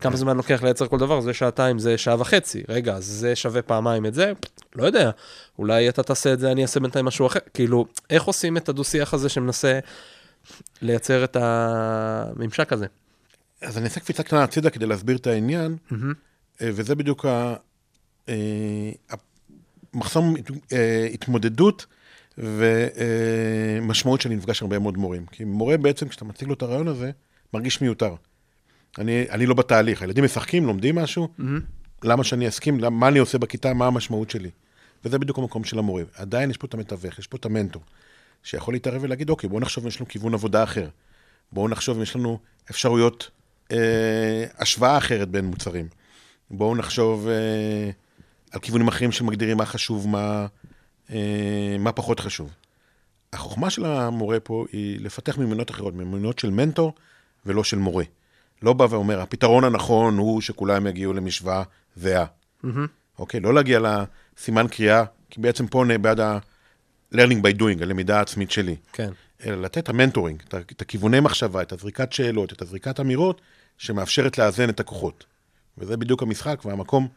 כמה 0.00 0.16
זמן 0.16 0.36
לוקח 0.36 0.62
לייצר 0.62 0.86
כל 0.88 0.98
דבר, 0.98 1.20
זה 1.20 1.34
שעתיים, 1.34 1.78
זה 1.78 1.98
שעה 1.98 2.20
וחצי. 2.20 2.62
רגע, 2.68 2.94
אז 2.94 3.04
זה 3.04 3.36
שווה 3.36 3.62
פעמיים 3.62 4.06
את 4.06 4.14
זה? 4.14 4.32
לא 4.76 4.86
יודע. 4.86 5.10
אולי 5.58 5.88
אתה 5.88 6.02
תעשה 6.02 6.32
את 6.32 6.40
זה, 6.40 6.52
אני 6.52 6.62
אעשה 6.62 6.80
בינתיים 6.80 7.04
משהו 7.04 7.26
אחר. 7.26 7.38
כאילו, 7.54 7.86
איך 8.10 8.24
עושים 8.24 8.56
את 8.56 8.68
הדו-שיח 8.68 9.14
הזה 9.14 9.28
שמנסה 9.28 9.78
לייצר 10.82 11.24
את 11.24 11.36
הממשק 11.40 12.72
הזה? 12.72 12.86
אז 13.62 13.76
אני 13.78 13.84
אעשה 13.84 14.00
קפיצה 14.00 14.22
קטנה 14.22 14.42
הצידה 14.44 14.70
כדי 14.70 14.86
להסביר 14.86 15.16
את 15.16 15.26
העניין, 15.26 15.76
אה, 16.62 16.70
וזה 16.74 16.94
בדיוק 16.94 17.24
ה- 17.24 17.54
אה, 18.28 18.90
המחסום 19.94 20.34
אה, 20.72 21.08
התמודדות 21.14 21.86
ומשמעות 22.38 24.20
שאני 24.20 24.36
נפגש 24.36 24.62
הרבה 24.62 24.78
מאוד 24.78 24.98
מורים. 24.98 25.26
כי 25.26 25.44
מורה 25.44 25.76
בעצם, 25.76 26.08
כשאתה 26.08 26.24
מציג 26.24 26.48
לו 26.48 26.54
את 26.54 26.62
הרעיון 26.62 26.88
הזה, 26.88 27.10
מרגיש 27.54 27.80
מיותר. 27.82 28.14
אני, 28.98 29.26
אני 29.30 29.46
לא 29.46 29.54
בתהליך, 29.54 30.02
הילדים 30.02 30.24
משחקים, 30.24 30.66
לומדים 30.66 30.94
משהו, 30.94 31.28
למה 32.04 32.24
שאני 32.24 32.48
אסכים, 32.48 32.80
למה- 32.80 32.96
מה 32.98 33.08
אני 33.08 33.18
עושה 33.18 33.38
בכיתה, 33.38 33.74
מה 33.74 33.86
המשמעות 33.86 34.30
שלי. 34.30 34.50
וזה 35.04 35.18
בדיוק 35.18 35.38
המקום 35.38 35.64
של 35.64 35.78
המורה. 35.78 36.02
עדיין 36.14 36.50
יש 36.50 36.56
פה 36.56 36.66
את 36.66 36.74
המתווך, 36.74 37.18
יש 37.18 37.26
פה 37.26 37.36
את 37.36 37.44
המנטור, 37.44 37.82
שיכול 38.42 38.74
להתערב 38.74 39.02
ולהגיד, 39.02 39.30
אוקיי, 39.30 39.48
בואו 39.48 39.60
נחשוב 39.60 39.84
אם 39.84 39.88
יש 39.88 40.00
לנו 40.00 40.08
כיוון 40.08 40.34
עבודה 40.34 40.62
אחר. 40.62 40.88
בואו 41.52 41.68
נחשוב 41.68 41.96
אם 41.96 42.02
יש 42.02 42.16
לנו 42.16 42.38
אפשרויות 42.70 43.30
אה, 43.72 44.44
השוואה 44.58 44.98
אחרת 44.98 45.28
בין 45.28 45.44
מוצרים. 45.44 45.88
בואו 46.50 46.76
נחשוב 46.76 47.28
אה, 47.28 47.90
על 48.52 48.60
כיוונים 48.60 48.88
אחרים 48.88 49.12
שמגדירים 49.12 49.56
מה 49.56 49.66
חשוב, 49.66 50.08
מה, 50.08 50.46
אה, 51.10 51.76
מה 51.78 51.92
פחות 51.92 52.20
חשוב. 52.20 52.50
החוכמה 53.32 53.70
של 53.70 53.84
המורה 53.84 54.40
פה 54.40 54.64
היא 54.72 55.00
לפתח 55.00 55.38
מיומנויות 55.38 55.70
אחרות, 55.70 55.94
מיומנויות 55.94 56.38
של 56.38 56.50
מנטור 56.50 56.92
ולא 57.46 57.64
של 57.64 57.78
מורה. 57.78 58.04
לא 58.64 58.72
בא 58.72 58.86
ואומר, 58.90 59.20
הפתרון 59.20 59.64
הנכון 59.64 60.18
הוא 60.18 60.40
שכולם 60.40 60.86
יגיעו 60.86 61.12
למשוואה 61.12 61.62
זהה. 61.96 62.24
אוקיי? 63.18 63.40
לא 63.40 63.54
להגיע 63.54 63.80
לסימן 63.80 64.66
קריאה, 64.68 65.04
כי 65.30 65.40
בעצם 65.40 65.66
פה 65.66 65.84
אני 65.84 65.98
בעד 65.98 66.20
ה-learning 66.20 67.42
by 67.42 67.58
doing, 67.58 67.82
הלמידה 67.82 68.18
העצמית 68.18 68.50
שלי. 68.50 68.76
כן. 68.92 69.10
אלא 69.46 69.62
לתת 69.62 69.78
את 69.78 69.88
ה 69.88 69.93
mentoring, 69.93 70.42
את 70.48 70.82
הכיווני 70.82 71.20
מחשבה, 71.20 71.62
את 71.62 71.72
הזריקת 71.72 72.12
שאלות, 72.12 72.52
את 72.52 72.62
הזריקת 72.62 73.00
אמירות, 73.00 73.40
שמאפשרת 73.78 74.38
לאזן 74.38 74.68
את 74.68 74.80
הכוחות. 74.80 75.24
וזה 75.78 75.96
בדיוק 75.96 76.22
המשחק 76.22 76.62
והמקום 76.64 77.08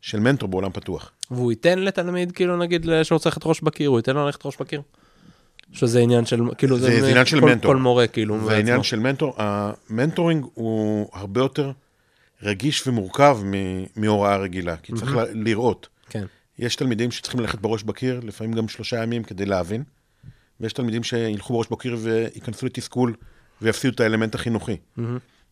של 0.00 0.20
מנטור 0.20 0.48
בעולם 0.48 0.72
פתוח. 0.72 1.12
והוא 1.30 1.52
ייתן 1.52 1.78
לתלמיד, 1.78 2.32
כאילו 2.32 2.56
נגיד, 2.56 2.86
שרוצה 3.02 3.28
ללכת 3.28 3.46
ראש 3.46 3.60
בקיר, 3.60 3.90
הוא 3.90 3.98
ייתן 3.98 4.14
לו 4.14 4.26
ללכת 4.26 4.46
ראש 4.46 4.56
בקיר? 4.60 4.82
שזה 5.72 6.00
עניין 6.00 6.24
של, 6.26 6.40
כאילו, 6.58 6.78
זה- 6.78 7.00
זה 7.00 7.08
עניין 7.08 7.26
של 7.26 7.40
כל, 7.40 7.46
מנטור. 7.46 7.72
כל 7.72 7.76
מורה, 7.76 8.06
כאילו, 8.06 8.40
זה 8.48 8.62
בעצמו. 8.62 8.84
של 8.84 8.98
מנטור. 8.98 9.34
ה 9.38 9.49
mentoring 9.49 10.44
הוא 10.54 11.08
הרבה 11.12 11.40
יותר 11.40 11.70
רגיש 12.42 12.86
ומורכב 12.86 13.38
מהוראה 13.96 14.36
רגילה, 14.36 14.76
כי 14.76 14.92
צריך 14.92 15.16
ל- 15.16 15.26
לראות. 15.32 15.88
כן. 16.10 16.24
יש 16.58 16.76
תלמידים 16.76 17.10
שצריכים 17.10 17.40
ללכת 17.40 17.58
בראש 17.58 17.82
בקיר, 17.82 18.20
לפעמים 18.24 18.52
גם 18.52 18.68
שלושה 18.68 19.02
ימים 19.02 19.22
כדי 19.22 19.46
להבין, 19.46 19.82
ויש 20.60 20.72
תלמידים 20.72 21.02
שילכו 21.02 21.54
בראש 21.54 21.66
בקיר 21.70 21.96
וייכנסו 22.00 22.66
לתסכול 22.66 23.14
ויפסידו 23.62 23.94
את 23.94 24.00
האלמנט 24.00 24.34
החינוכי. 24.34 24.76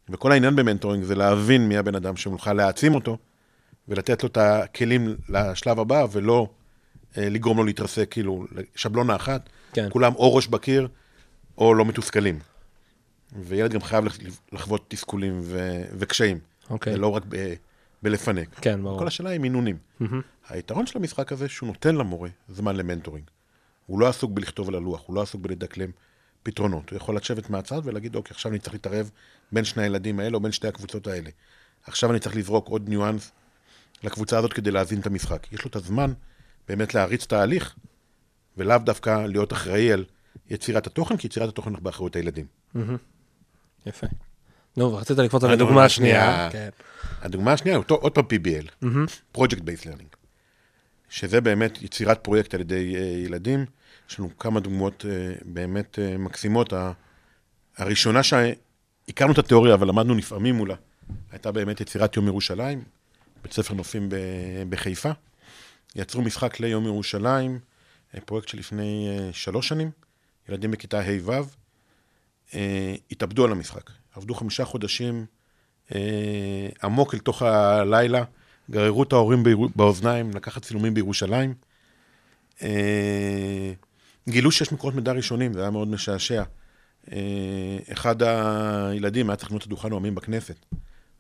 וכל 0.09 0.33
העניין 0.33 0.57
ב 0.57 0.61
mentoring 0.61 1.05
זה 1.05 1.15
להבין 1.15 1.69
מי 1.69 1.77
הבן 1.77 1.95
אדם 1.95 2.17
שמולך, 2.17 2.47
להעצים 2.47 2.95
אותו, 2.95 3.19
ולתת 3.89 4.23
לו 4.23 4.29
את 4.29 4.37
הכלים 4.37 5.17
לשלב 5.29 5.81
הבא, 5.81 6.07
ולא 6.13 6.49
אה, 7.19 7.29
לגרום 7.29 7.57
לו 7.57 7.65
להתרסק, 7.65 8.09
כאילו, 8.11 8.45
לשבלונה 8.77 9.17
אחת, 9.17 9.49
כן. 9.75 9.89
כולם 9.91 10.15
או 10.15 10.35
ראש 10.35 10.47
בקיר, 10.47 10.89
או 11.59 11.75
לא 11.75 11.85
מתוסכלים. 11.85 12.39
וילד 13.39 13.73
גם 13.73 13.81
חייב 13.83 14.05
לח- 14.05 14.19
לחוות 14.53 14.85
תסכולים 14.89 15.41
ו- 15.43 15.83
וקשיים, 15.99 16.39
אוקיי. 16.71 16.95
ולא 16.95 17.09
רק 17.09 17.23
ב- 17.29 17.55
בלפנק. 18.03 18.49
כן, 18.61 18.83
ברור. 18.83 18.99
כל 18.99 19.07
השאלה 19.07 19.31
היא 19.31 19.41
מינונים. 19.41 19.77
היתרון 20.49 20.87
של 20.87 20.99
המשחק 20.99 21.33
הזה, 21.33 21.49
שהוא 21.49 21.67
נותן 21.67 21.95
למורה 21.97 22.29
זמן 22.49 22.77
ל 22.77 22.81
mentoring. 22.81 23.25
הוא 23.87 24.01
לא 24.01 24.09
עסוק 24.09 24.31
בלכתוב 24.31 24.69
על 24.69 24.75
הלוח, 24.75 25.03
הוא 25.07 25.17
לא 25.17 25.23
עסוק 25.23 25.41
בלדקלם 25.41 25.91
פתרונות. 26.43 26.91
הוא 26.91 26.97
יכול 26.97 27.17
לשבת 27.17 27.51
מהצד 27.51 27.81
ולהגיד, 27.85 28.15
אוקיי, 28.15 28.35
עכשיו 28.35 28.53
אני 28.53 28.59
צריך 28.59 28.75
להתערב 28.75 29.11
בין 29.53 29.65
שני 29.65 29.83
הילדים 29.83 30.21
האלה 30.21 30.35
או 30.37 30.41
בין 30.41 30.53
שתי 30.53 30.69
הקבוצות 30.69 31.07
האלה. 31.07 31.31
עכשיו 31.87 32.11
אני 32.11 32.19
צריך 32.21 32.37
לזרוק 32.37 32.69
עוד 32.69 32.89
ניואנס 32.89 33.33
לקבוצה 34.03 34.39
הזאת 34.39 34.53
כדי 34.53 34.71
להזין 34.71 35.01
את 35.01 35.07
המשחק. 35.07 35.53
יש 35.53 35.65
לו 35.65 35.69
את 35.71 35.77
הזמן 35.77 36.13
באמת 36.69 36.95
להריץ 36.95 37.27
תהליך, 37.27 37.75
ולאו 38.57 38.79
דווקא 38.79 39.27
להיות 39.27 39.53
אחראי 39.53 39.93
על 39.93 40.05
יצירת 40.51 40.87
התוכן, 40.87 41.17
כי 41.17 41.27
יצירת 41.27 41.49
התוכן 41.49 41.75
היא 41.75 41.83
באחריות 41.83 42.17
הילדים. 42.17 42.47
יפה. 43.87 44.07
נו, 44.77 44.93
ורצית 44.93 45.19
לקפוץ 45.19 45.45
על 45.45 45.51
הדוגמה 45.51 45.85
השנייה. 45.85 46.49
כן. 46.53 46.69
הדוגמה 47.23 47.53
השנייה, 47.53 47.77
אותו, 47.77 47.95
עוד 47.95 48.13
פעם 48.13 48.25
PBL, 48.25 48.87
Project 49.37 49.61
Based 49.61 49.85
Learning, 49.85 50.17
שזה 51.09 51.41
באמת 51.41 51.83
יצירת 51.83 52.25
פרויקט 52.25 52.55
על 52.55 52.61
ידי 52.61 52.95
uh, 52.95 53.27
ילדים. 53.27 53.65
יש 54.11 54.19
לנו 54.19 54.39
כמה 54.39 54.61
דוגמאות 54.61 55.05
uh, 55.05 55.45
באמת 55.45 55.99
uh, 55.99 56.19
מקסימות. 56.19 56.73
הראשונה 57.77 58.21
שהכרנו 58.23 59.33
את 59.33 59.39
התיאוריה, 59.39 59.75
אבל 59.75 59.89
למדנו 59.89 60.15
לפעמים 60.15 60.55
מולה, 60.55 60.75
הייתה 61.33 61.53
באמת 61.53 61.81
יצירת 61.81 62.17
יום 62.17 62.27
ירושלים, 62.27 62.83
בית 63.43 63.53
ספר 63.53 63.75
נופים 63.75 64.09
בחיפה. 64.69 65.11
יצרו 65.97 66.23
משחק 66.23 66.61
ליום 66.61 66.85
ירושלים, 66.85 67.53
אה, 67.53 67.59
פרויקט 68.21 68.49
שלפני 68.49 69.09
uh, 69.09 69.33
שלוש 69.33 69.69
שנים, 69.69 69.91
ילדים 70.49 70.71
בכיתה 70.71 71.01
ה'-ו', 71.01 71.45
uh, 72.51 72.55
התאבדו 73.11 73.45
על 73.45 73.53
המשחק. 73.53 73.91
עבדו 74.15 74.35
חמישה 74.35 74.65
חודשים 74.65 75.27
אה, 75.95 76.69
עמוק 76.83 77.15
אל 77.15 77.19
תוך 77.19 77.43
הלילה, 77.43 78.25
גררו 78.71 79.03
את 79.03 79.13
ההורים 79.13 79.43
באוזניים, 79.77 80.31
לקחת 80.35 80.63
צילומים 80.63 80.95
בירושלים. 80.95 81.55
אה, 82.63 83.73
גילו 84.29 84.53
שיש 84.53 84.73
מקורות 84.73 84.95
מידע 84.95 85.13
ראשונים, 85.13 85.53
זה 85.53 85.61
היה 85.61 85.71
מאוד 85.71 85.89
משעשע. 85.89 86.43
אה, 87.13 87.79
אחד 87.93 88.23
הילדים 88.23 89.31
היה 89.31 89.37
צריך 89.37 89.51
לבנות 89.51 89.63
את 89.63 89.69
דוכן 89.69 89.89
נואמים 89.89 90.15
בכנסת. 90.15 90.57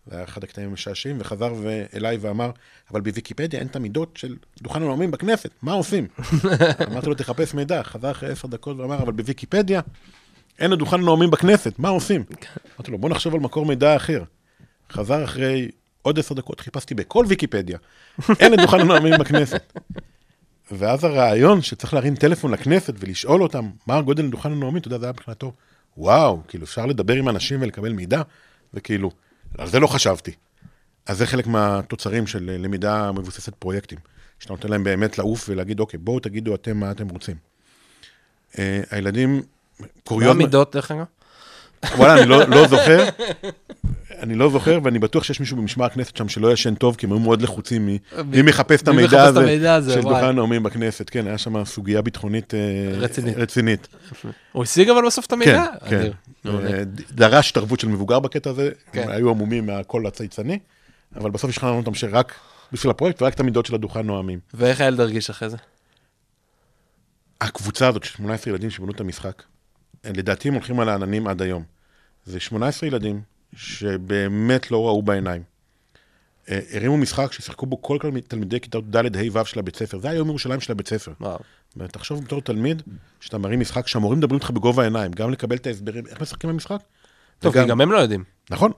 זה 0.06 0.16
היה 0.16 0.24
אחד 0.24 0.44
הקטעים 0.44 0.68
המשעשעים, 0.70 1.16
וחזר 1.20 1.52
אליי 1.94 2.16
ואמר, 2.16 2.50
אבל 2.90 3.00
בוויקיפדיה 3.00 3.60
אין 3.60 3.66
את 3.66 3.76
המידות 3.76 4.16
של 4.16 4.36
דוכן 4.62 4.82
הנואמים 4.82 5.10
בכנסת, 5.10 5.50
מה 5.62 5.72
עושים? 5.72 6.06
אמרתי 6.90 7.06
לו, 7.06 7.14
תחפש 7.14 7.54
מידע. 7.54 7.82
חזר 7.82 8.10
אחרי 8.10 8.32
עשר 8.32 8.48
דקות 8.48 8.76
ואמר, 8.76 9.02
אבל 9.02 9.12
בוויקיפדיה 9.12 9.80
אין 10.58 10.72
את 10.72 10.78
דוכן 10.78 10.96
הנואמים 11.00 11.30
בכנסת, 11.30 11.78
מה 11.78 11.88
עושים? 11.88 12.24
אמרתי 12.76 12.90
לו, 12.90 12.98
בוא 12.98 13.10
נחשוב 13.10 13.34
על 13.34 13.40
מקור 13.40 13.66
מידע 13.66 13.96
אחר. 13.96 14.22
חזר 14.92 15.24
אחרי 15.24 15.70
עוד 16.02 16.18
עשר 16.18 16.34
דקות, 16.34 16.60
חיפשתי 16.60 16.94
בכל 16.94 17.24
ויקיפדיה, 17.28 17.78
אין 18.40 18.54
את 18.54 18.58
דוכן 18.58 18.80
הנואמים 18.80 19.14
בכנסת. 19.20 19.72
ואז 20.72 21.04
הרעיון 21.04 21.62
שצריך 21.62 21.94
להרים 21.94 22.14
טלפון 22.14 22.50
לכנסת 22.50 22.94
ולשאול 22.98 23.42
אותם 23.42 23.70
מה 23.86 23.96
הגודל 23.96 24.30
דוכן 24.30 24.52
הנואמים, 24.52 24.78
אתה 24.78 24.88
יודע, 24.88 24.98
זה 24.98 25.06
היה 25.06 25.12
מבחינתו, 25.12 25.52
וואו, 25.96 26.40
כאילו 26.48 26.64
אפשר 26.64 26.86
לדבר 26.86 27.14
עם 27.14 27.28
אנשים 27.28 27.62
ולקבל 27.62 27.92
מידע, 27.92 28.22
וכאילו, 28.74 29.10
על 29.58 29.68
זה 29.68 29.80
לא 29.80 29.86
חשבתי. 29.86 30.32
אז 31.06 31.18
זה 31.18 31.26
חלק 31.26 31.46
מהתוצרים 31.46 32.26
של 32.26 32.50
למידה 32.58 33.12
מבוססת 33.12 33.54
פרויקטים, 33.54 33.98
שאתה 34.38 34.52
נותן 34.52 34.68
להם 34.68 34.84
באמת 34.84 35.18
לעוף 35.18 35.46
ולהגיד, 35.48 35.80
אוקיי, 35.80 35.98
בואו 35.98 36.20
תגידו 36.20 36.54
אתם 36.54 36.76
מה 36.76 36.90
אתם 36.90 37.08
רוצים. 37.08 37.36
אה, 38.58 38.80
הילדים, 38.90 39.42
מה. 40.04 40.30
המידות, 40.30 40.76
דרך 40.76 40.90
אגב? 40.90 41.04
וואלה, 41.96 42.18
אני 42.18 42.26
לא, 42.26 42.48
לא 42.48 42.68
זוכר. 42.68 43.04
אני 44.24 44.34
לא 44.34 44.50
זוכר, 44.50 44.78
ואני 44.82 44.98
בטוח 44.98 45.24
שיש 45.24 45.40
מישהו 45.40 45.56
במשמר 45.56 45.84
הכנסת 45.84 46.16
שם 46.16 46.28
שלא 46.28 46.52
ישן 46.52 46.74
טוב, 46.74 46.96
כי 46.96 47.06
הם 47.06 47.12
היו 47.12 47.18
מאוד 47.18 47.42
לחוצים 47.42 47.87
מי 47.87 48.42
מחפש 48.42 48.82
את 48.82 48.88
מי 48.88 49.02
המידע 49.02 49.74
הזה 49.74 49.94
של. 49.94 50.00
דוכן 50.00 50.24
הנאומים 50.24 50.62
בכנסת. 50.62 51.10
כן, 51.10 51.26
היה 51.26 51.38
שם 51.38 51.64
סוגיה 51.64 52.02
ביטחונית 52.02 52.54
אה, 52.54 52.60
רצינית. 53.37 53.88
הוא 54.52 54.62
השיג 54.62 54.90
אבל 54.90 55.06
בסוף 55.06 55.26
את 55.26 55.30
כן, 55.30 55.37
המידע? 55.37 55.64
כן. 55.88 56.10
מעולה. 56.44 56.70
אה, 56.70 56.84
דרש 57.10 57.50
התערבות 57.50 57.80
של 57.80 57.88
מבוגר 57.88 58.20
בקטע 58.20 58.50
הזה, 58.50 58.70
כן. 58.92 59.02
הם 59.02 59.08
היו 59.08 59.30
עמומים 59.30 59.66
מהקול 59.66 60.06
הצייצני, 60.06 60.58
אבל 61.16 61.30
בסוף 61.30 61.50
השכנענו 61.50 61.76
אותם 61.76 61.94
שרק 61.94 62.34
בשביל 62.72 62.90
הפרויקט 62.90 63.22
ורק 63.22 63.34
את 63.34 63.40
המידות 63.40 63.66
של 63.66 63.74
הדוכן 63.74 64.06
נואמים. 64.06 64.38
ואיך 64.54 64.80
הילד 64.80 65.00
הרגיש 65.00 65.30
אחרי 65.30 65.50
זה? 65.50 65.56
הקבוצה 67.40 67.88
הזאת 67.88 68.04
של 68.04 68.12
18 68.12 68.52
ילדים 68.52 68.70
שבנו 68.70 68.92
את 68.92 69.00
המשחק, 69.00 69.42
לדעתי 70.04 70.48
הם 70.48 70.54
הולכים 70.54 70.80
על 70.80 70.88
העננים 70.88 71.26
עד 71.26 71.42
היום. 71.42 71.62
זה 72.26 72.40
18 72.40 72.88
ילדים 72.88 73.34
שבאמת 73.56 74.70
לא 74.70 74.86
ראו 74.86 75.02
בעיניים. 75.02 75.42
אה, 76.50 76.60
הרימו 76.72 76.96
משחק 76.96 77.32
ששיחקו 77.32 77.66
בו 77.66 77.82
כל 77.82 77.98
תלמיד- 78.00 78.24
תלמידי 78.28 78.60
כיתות 78.60 78.90
ד', 78.96 79.16
ה', 79.16 79.20
ו' 79.32 79.44
של 79.44 79.58
הבית 79.58 79.76
ספר. 79.76 79.98
זה 79.98 80.08
היה 80.10 80.16
יום 80.16 80.28
ירושלים 80.28 80.60
של 80.60 80.72
הבית 80.72 80.88
ספר. 80.88 81.12
וואו. 81.20 81.38
ותחשוב 81.76 82.24
בתור 82.24 82.40
תלמיד, 82.40 82.82
שאתה 83.20 83.38
מרים 83.38 83.60
משחק 83.60 83.86
שהמורים 83.88 84.18
מדברים 84.18 84.40
איתך 84.40 84.50
בגובה 84.50 84.82
העיניים, 84.82 85.12
גם 85.12 85.30
לקבל 85.30 85.56
את 85.56 85.66
ההסברים, 85.66 86.06
איך 86.06 86.20
משחקים 86.20 86.50
במשחק. 86.50 86.78
טוב, 87.38 87.52
וגם- 87.56 87.68
גם 87.68 87.80
הם 87.80 87.92
לא 87.92 87.98
יודעים. 87.98 88.24
נכון. 88.50 88.72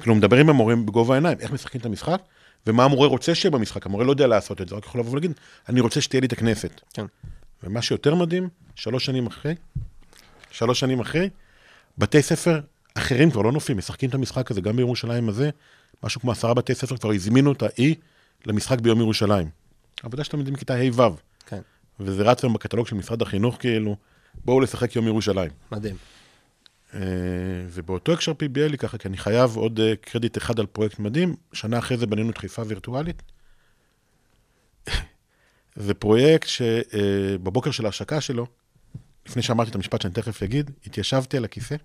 כאילו, 0.00 0.14
מדברים 0.14 0.40
עם 0.40 0.50
המורים 0.50 0.86
בגובה 0.86 1.14
העיניים, 1.14 1.38
איך 1.40 1.50
משחקים 1.52 1.80
את 1.80 1.86
המשחק, 1.86 2.22
ומה 2.66 2.84
המורה 2.84 3.08
רוצה 3.08 3.34
שיהיה 3.34 3.50
במשחק. 3.50 3.86
המורה 3.86 4.04
לא 4.04 4.10
יודע 4.10 4.26
לעשות 4.26 4.60
את 4.60 4.68
זה, 4.68 4.74
רק 4.76 4.84
יכול 4.86 5.00
לבוא 5.00 5.10
ולהגיד, 5.12 5.32
אני 5.68 5.80
רוצה 5.80 6.00
שתהיה 6.00 6.20
לי 6.20 6.26
את 6.26 6.32
הכנסת. 6.32 6.80
כן. 6.94 7.04
ומה 7.62 7.82
שיותר 7.82 8.14
מדהים, 8.14 8.48
שלוש 8.74 9.04
שנים 9.06 9.26
אחרי, 9.26 9.54
שלוש 10.50 10.80
שנים 10.80 11.00
אחרי, 11.00 11.30
בתי 11.98 12.22
ספר 12.22 12.60
אחרים 12.94 13.30
כבר 13.30 13.42
לא 13.42 13.52
נופים, 13.52 13.76
משחקים 13.76 14.08
את 14.08 14.14
המשחק 14.14 14.50
הזה, 14.50 14.60
גם 14.60 14.76
בירושלים 14.76 15.28
הזה, 15.28 15.50
משהו 16.02 16.20
כמו 16.20 16.32
עשרה 16.32 16.54
בתי 16.54 16.74
ספר 16.74 16.96
כבר 16.96 17.10
הזמינו 17.12 17.52
את 17.52 17.62
האי 17.62 17.94
למשחק 18.46 18.80
ביום 18.80 19.00
ירושלים. 19.00 19.48
עבודה 20.02 20.24
של 20.24 20.30
תלמידים 20.30 20.54
מכיתה 20.54 20.74
ה'-ו', 20.74 21.16
כן. 21.46 21.60
וזה 22.00 22.22
רץ 22.22 22.44
היום 22.44 22.54
בקטלוג 22.54 22.86
של 22.86 22.96
משרד 22.96 23.22
החינוך, 23.22 23.56
כאילו, 23.60 23.96
בואו 24.44 24.60
לשחק 24.60 24.96
יום 24.96 25.06
ירושלים. 25.06 25.50
מדהים. 25.72 25.96
אה, 26.94 27.00
ובאותו 27.70 28.12
הקשר 28.12 28.32
PBL 28.32 28.76
ככה, 28.76 28.98
כי 28.98 29.08
אני 29.08 29.16
חייב 29.16 29.56
עוד 29.56 29.80
אה, 29.80 29.96
קרדיט 30.00 30.38
אחד 30.38 30.60
על 30.60 30.66
פרויקט 30.66 30.98
מדהים, 30.98 31.36
שנה 31.52 31.78
אחרי 31.78 31.96
זה 31.96 32.06
בנינו 32.06 32.30
את 32.30 32.38
חיפה 32.38 32.62
וירטואלית. 32.66 33.22
זה 35.76 35.94
פרויקט 35.94 36.48
שבבוקר 36.48 37.70
של 37.70 37.86
ההשקה 37.86 38.20
שלו, 38.20 38.46
לפני 39.26 39.42
שאמרתי 39.42 39.70
את 39.70 39.74
המשפט 39.74 40.02
שאני 40.02 40.14
תכף 40.14 40.42
אגיד, 40.42 40.70
התיישבתי 40.86 41.36
על 41.36 41.44
הכיסא, 41.44 41.76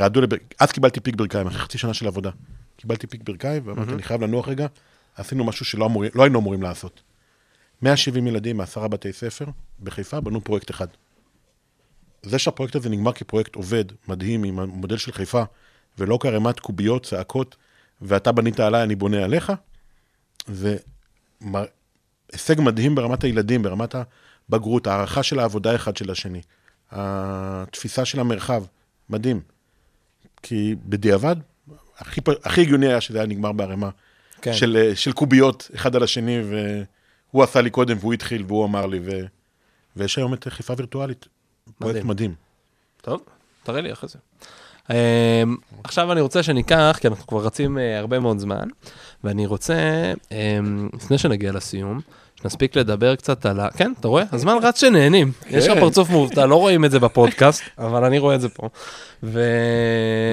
רעדו 0.00 0.20
לבר... 0.20 0.36
אז 0.58 0.72
קיבלתי 0.72 1.00
פיק 1.00 1.16
ברכיים, 1.16 1.46
אחרי 1.46 1.58
חצי 1.58 1.78
שנה 1.78 1.94
של 1.94 2.06
עבודה. 2.06 2.30
קיבלתי 2.76 3.06
פיק 3.06 3.22
ברכיים, 3.24 3.62
ואמרתי, 3.66 3.92
אני 3.92 4.02
חייב 4.02 4.22
לנוח 4.22 4.48
רגע, 4.48 4.66
עשינו 5.14 5.44
משהו 5.44 5.64
שלא 5.64 5.86
אמור... 5.86 6.04
לא 6.14 6.22
היינו 6.22 6.38
אמורים 6.38 6.62
לעשות. 6.62 7.02
170 7.82 8.26
ילדים 8.26 8.56
מעשרה 8.56 8.88
בתי 8.88 9.12
ספר 9.12 9.44
בחיפה 9.80 10.20
בנו 10.20 10.40
פרויקט 10.40 10.70
אחד. 10.70 10.86
זה 12.22 12.38
שהפרויקט 12.38 12.76
הזה 12.76 12.88
נגמר 12.88 13.12
כפרויקט 13.12 13.54
עובד, 13.54 13.84
מדהים, 14.08 14.44
עם 14.44 14.58
המודל 14.58 14.96
של 14.96 15.12
חיפה, 15.12 15.42
ולא 15.98 16.18
כערימת 16.22 16.60
קוביות, 16.60 17.06
צעקות, 17.06 17.56
ואתה 18.02 18.32
בנית 18.32 18.60
עליי, 18.60 18.82
אני 18.82 18.94
בונה 18.94 19.24
עליך, 19.24 19.52
זה 20.46 20.76
הישג 22.32 22.60
מדהים 22.60 22.94
ברמת 22.94 23.24
הילדים, 23.24 23.62
ברמת 23.62 23.94
הבגרות, 24.48 24.86
הערכה 24.86 25.22
של 25.22 25.38
העבודה 25.38 25.74
אחד 25.74 25.96
של 25.96 26.10
השני, 26.10 26.40
התפיסה 26.90 28.04
של 28.04 28.20
המרחב, 28.20 28.64
מדהים. 29.10 29.40
כי 30.48 30.74
בדיעבד, 30.86 31.36
הכי, 31.98 32.20
הכי 32.44 32.60
הגיוני 32.60 32.86
היה 32.86 33.00
שזה 33.00 33.18
היה 33.18 33.26
נגמר 33.26 33.52
בערימה 33.52 33.90
כן. 34.42 34.52
של, 34.52 34.76
אה, 34.76 34.96
של 34.96 35.12
קוביות 35.12 35.70
אחד 35.74 35.96
על 35.96 36.02
השני, 36.02 36.38
והוא 36.40 37.42
עשה 37.42 37.60
לי 37.60 37.70
קודם 37.70 37.96
והוא 38.00 38.14
התחיל 38.14 38.44
והוא 38.46 38.64
אמר 38.64 38.86
לי, 38.86 39.00
ו... 39.02 39.10
ויש 39.96 40.18
היום 40.18 40.34
את 40.34 40.48
חיפה 40.48 40.74
וירטואלית. 40.76 41.26
פרויקט 41.78 41.96
מדהים. 41.96 42.08
מדהים. 42.08 42.34
טוב, 43.02 43.22
תראה 43.62 43.80
לי 43.80 43.92
אחרי 43.92 44.08
זה. 44.08 44.18
Um, 44.88 44.90
עכשיו 45.84 46.12
אני 46.12 46.20
רוצה 46.20 46.42
שניקח, 46.42 46.98
כי 47.00 47.08
אנחנו 47.08 47.26
כבר 47.26 47.46
רצים 47.46 47.76
uh, 47.76 47.80
הרבה 47.98 48.20
מאוד 48.20 48.38
זמן, 48.38 48.68
ואני 49.24 49.46
רוצה, 49.46 50.12
um, 50.28 50.96
לפני 50.96 51.18
שנגיע 51.18 51.52
לסיום, 51.52 52.00
שנספיק 52.46 52.76
לדבר 52.76 53.16
קצת 53.16 53.46
על 53.46 53.60
ה... 53.60 53.70
כן, 53.70 53.92
אתה 54.00 54.08
רואה? 54.08 54.24
הזמן 54.32 54.56
רץ 54.62 54.80
שנהנים. 54.80 55.32
יש 55.50 55.66
לך 55.66 55.74
כן. 55.74 55.80
פרצוף 55.80 56.10
מובטל, 56.10 56.46
לא 56.46 56.56
רואים 56.56 56.84
את 56.84 56.90
זה 56.90 56.98
בפודקאסט, 56.98 57.62
אבל 57.78 58.04
אני 58.04 58.18
רואה 58.18 58.34
את 58.34 58.40
זה 58.40 58.48
פה. 58.48 58.68
ו... 59.22 59.42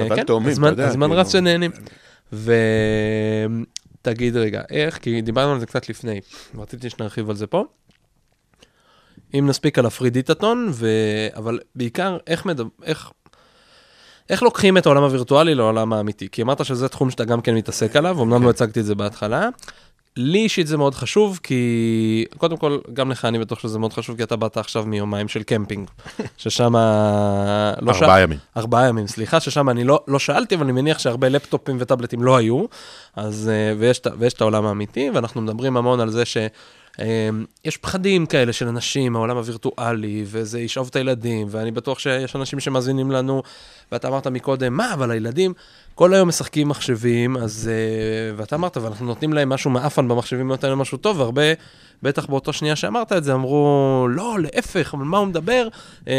אבל 0.06 0.16
כן, 0.16 0.24
תאומים, 0.24 0.50
הזמן- 0.50 0.74
כאילו. 0.76 1.16
רץ 1.16 1.32
שנהנים. 1.32 1.70
ותגיד 2.32 2.46
רגע, 4.36 4.62
איך? 4.70 4.98
כי 4.98 5.20
דיברנו 5.20 5.52
על 5.52 5.60
זה 5.60 5.66
קצת 5.66 5.88
לפני, 5.88 6.20
רציתי 6.58 6.90
שנרחיב 6.90 7.30
על 7.30 7.36
זה 7.36 7.46
פה. 7.46 7.64
אם 9.38 9.46
נספיק 9.48 9.78
על 9.78 9.86
הפרידיטטון, 9.86 10.68
ו... 10.72 10.88
אבל 11.36 11.58
בעיקר 11.74 12.18
איך 12.26 12.46
מדבר, 12.46 12.68
איך... 12.84 13.10
איך 14.30 14.42
לוקחים 14.42 14.78
את 14.78 14.86
העולם 14.86 15.02
הווירטואלי 15.02 15.54
לעולם 15.54 15.92
האמיתי? 15.92 16.28
כי 16.32 16.42
אמרת 16.42 16.64
שזה 16.64 16.88
תחום 16.88 17.10
שאתה 17.10 17.24
גם 17.24 17.40
כן 17.40 17.54
מתעסק 17.54 17.96
עליו, 17.96 18.22
אמנם 18.22 18.38
כן. 18.38 18.44
לא 18.44 18.50
הצגתי 18.50 18.80
את 18.80 18.84
זה 18.84 18.94
בהתחלה. 18.94 19.48
לי 20.16 20.38
אישית 20.38 20.66
זה 20.66 20.76
מאוד 20.76 20.94
חשוב, 20.94 21.40
כי 21.42 22.24
קודם 22.38 22.56
כל, 22.56 22.78
גם 22.92 23.10
לך 23.10 23.24
אני 23.24 23.38
בטוח 23.38 23.58
שזה 23.58 23.78
מאוד 23.78 23.92
חשוב, 23.92 24.16
כי 24.16 24.22
אתה 24.22 24.36
באת 24.36 24.56
עכשיו 24.56 24.86
מיומיים 24.86 25.28
של 25.28 25.42
קמפינג, 25.42 25.90
ששם... 26.36 26.74
לא 26.74 27.92
ארבעה 27.92 28.20
ימים. 28.20 28.38
ארבעה 28.56 28.88
ימים, 28.88 29.06
סליחה, 29.06 29.40
ששם 29.40 29.68
אני 29.68 29.84
לא, 29.84 30.04
לא 30.08 30.18
שאלתי, 30.18 30.54
אבל 30.54 30.64
אני 30.64 30.72
מניח 30.72 30.98
שהרבה 30.98 31.28
לפטופים 31.28 31.76
וטאבלטים 31.80 32.22
לא 32.22 32.36
היו, 32.36 32.64
אז, 33.16 33.50
אה, 33.52 33.74
ויש, 33.78 34.00
ויש 34.18 34.32
את 34.32 34.40
העולם 34.40 34.66
האמיתי, 34.66 35.10
ואנחנו 35.14 35.40
מדברים 35.40 35.76
המון 35.76 36.00
על 36.00 36.10
זה 36.10 36.24
ש... 36.24 36.36
אה, 37.00 37.28
יש 37.64 37.76
פחדים 37.76 38.26
כאלה 38.26 38.52
של 38.52 38.68
אנשים 38.68 39.12
מהעולם 39.12 39.36
הווירטואלי, 39.36 40.24
וזה 40.26 40.60
ישאוב 40.60 40.88
את 40.90 40.96
הילדים, 40.96 41.46
ואני 41.50 41.70
בטוח 41.70 41.98
שיש 41.98 42.36
אנשים 42.36 42.60
שמאזינים 42.60 43.10
לנו, 43.10 43.42
ואתה 43.92 44.08
אמרת 44.08 44.26
מקודם, 44.26 44.74
מה, 44.74 44.94
אבל 44.94 45.10
הילדים 45.10 45.52
כל 45.94 46.14
היום 46.14 46.28
משחקים 46.28 46.68
מחשבים, 46.68 47.36
אז... 47.36 47.70
אה, 47.72 48.36
ואתה 48.36 48.56
אמרת, 48.56 48.76
ואנחנו 48.76 49.06
נותנים 49.06 49.32
להם 49.32 49.48
משהו 49.48 49.70
מעפן 49.70 50.08
במחשבים, 50.08 50.48
נותן 50.48 50.68
להם 50.68 50.78
משהו 50.78 50.98
טוב, 50.98 51.18
והרבה, 51.18 51.42
בטח 52.02 52.26
באותו 52.26 52.52
שנייה 52.52 52.76
שאמרת 52.76 53.12
את 53.12 53.24
זה, 53.24 53.34
אמרו, 53.34 54.06
לא, 54.10 54.36
להפך, 54.40 54.94
אבל 54.94 55.04
מה 55.04 55.18
הוא 55.18 55.26
מדבר? 55.26 55.68
אה, 56.08 56.14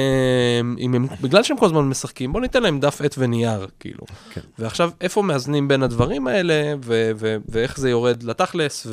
אם 0.80 0.96
הם, 0.96 1.08
בגלל 1.22 1.44
שהם 1.44 1.58
כל 1.58 1.66
הזמן 1.66 1.82
משחקים, 1.82 2.34
בוא 2.34 2.42
ניתן 2.42 2.64
להם 2.64 2.80
דף 2.80 3.02
עט 3.02 3.16
ונייר, 3.18 3.68
כאילו. 3.80 4.06
כן. 4.34 4.42
ועכשיו, 4.60 4.92
איפה 5.02 5.22
מאזנים 5.22 5.68
בין 5.68 5.84
הדברים 5.84 6.28
האלה, 6.28 6.74
ו- 6.86 7.12
ו- 7.16 7.38
ואיך 7.50 7.80
זה 7.80 7.90
יורד 7.90 8.24
לתכלס, 8.24 8.88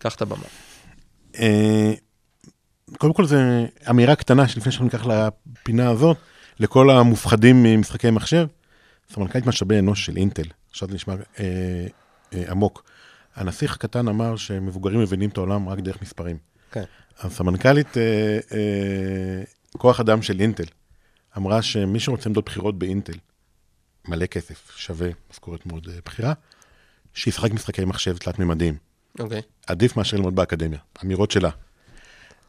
וקח 0.00 0.14
את 0.14 0.22
הבמה. 0.22 0.44
אה, 1.38 1.92
קודם 2.98 3.12
כל, 3.12 3.26
זו 3.26 3.36
אמירה 3.90 4.16
קטנה 4.16 4.48
שלפני 4.48 4.72
שאנחנו 4.72 4.84
ניקח 4.84 5.06
לפינה 5.06 5.90
הזאת, 5.90 6.16
לכל 6.60 6.90
המופחדים 6.90 7.62
ממשחקי 7.62 8.10
מחשב, 8.10 8.46
סמנכ"לית 9.14 9.46
משאבי 9.46 9.78
אנוש 9.78 10.06
של 10.06 10.16
אינטל, 10.16 10.46
עכשיו 10.70 10.88
זה 10.88 10.94
נשמע 10.94 11.14
אה, 11.14 11.86
אה, 12.34 12.50
עמוק. 12.50 12.84
הנסיך 13.34 13.74
הקטן 13.74 14.08
אמר 14.08 14.36
שמבוגרים 14.36 15.00
מבינים 15.00 15.30
את 15.30 15.36
העולם 15.36 15.68
רק 15.68 15.78
דרך 15.78 16.02
מספרים. 16.02 16.36
כן. 16.72 16.84
אז 17.18 17.32
סמנכ"לית 17.32 17.96
אה, 17.96 18.38
אה, 18.52 19.42
כוח 19.78 20.00
אדם 20.00 20.22
של 20.22 20.40
אינטל 20.40 20.64
אמרה 21.36 21.62
שמי 21.62 22.00
שרוצה 22.00 22.28
עמדות 22.28 22.44
בחירות 22.44 22.78
באינטל, 22.78 23.18
מלא 24.08 24.26
כסף, 24.26 24.72
שווה 24.76 25.08
משכורת 25.30 25.66
מאוד 25.66 25.88
בכירה, 26.06 26.32
שישחק 27.14 27.52
משחקי 27.52 27.84
מחשב 27.84 28.16
תלת-ממדיים. 28.16 28.89
אוקיי. 29.18 29.42
עדיף 29.66 29.96
מאשר 29.96 30.16
ללמוד 30.16 30.36
באקדמיה, 30.36 30.78
אמירות 31.04 31.30
שלה. 31.30 31.50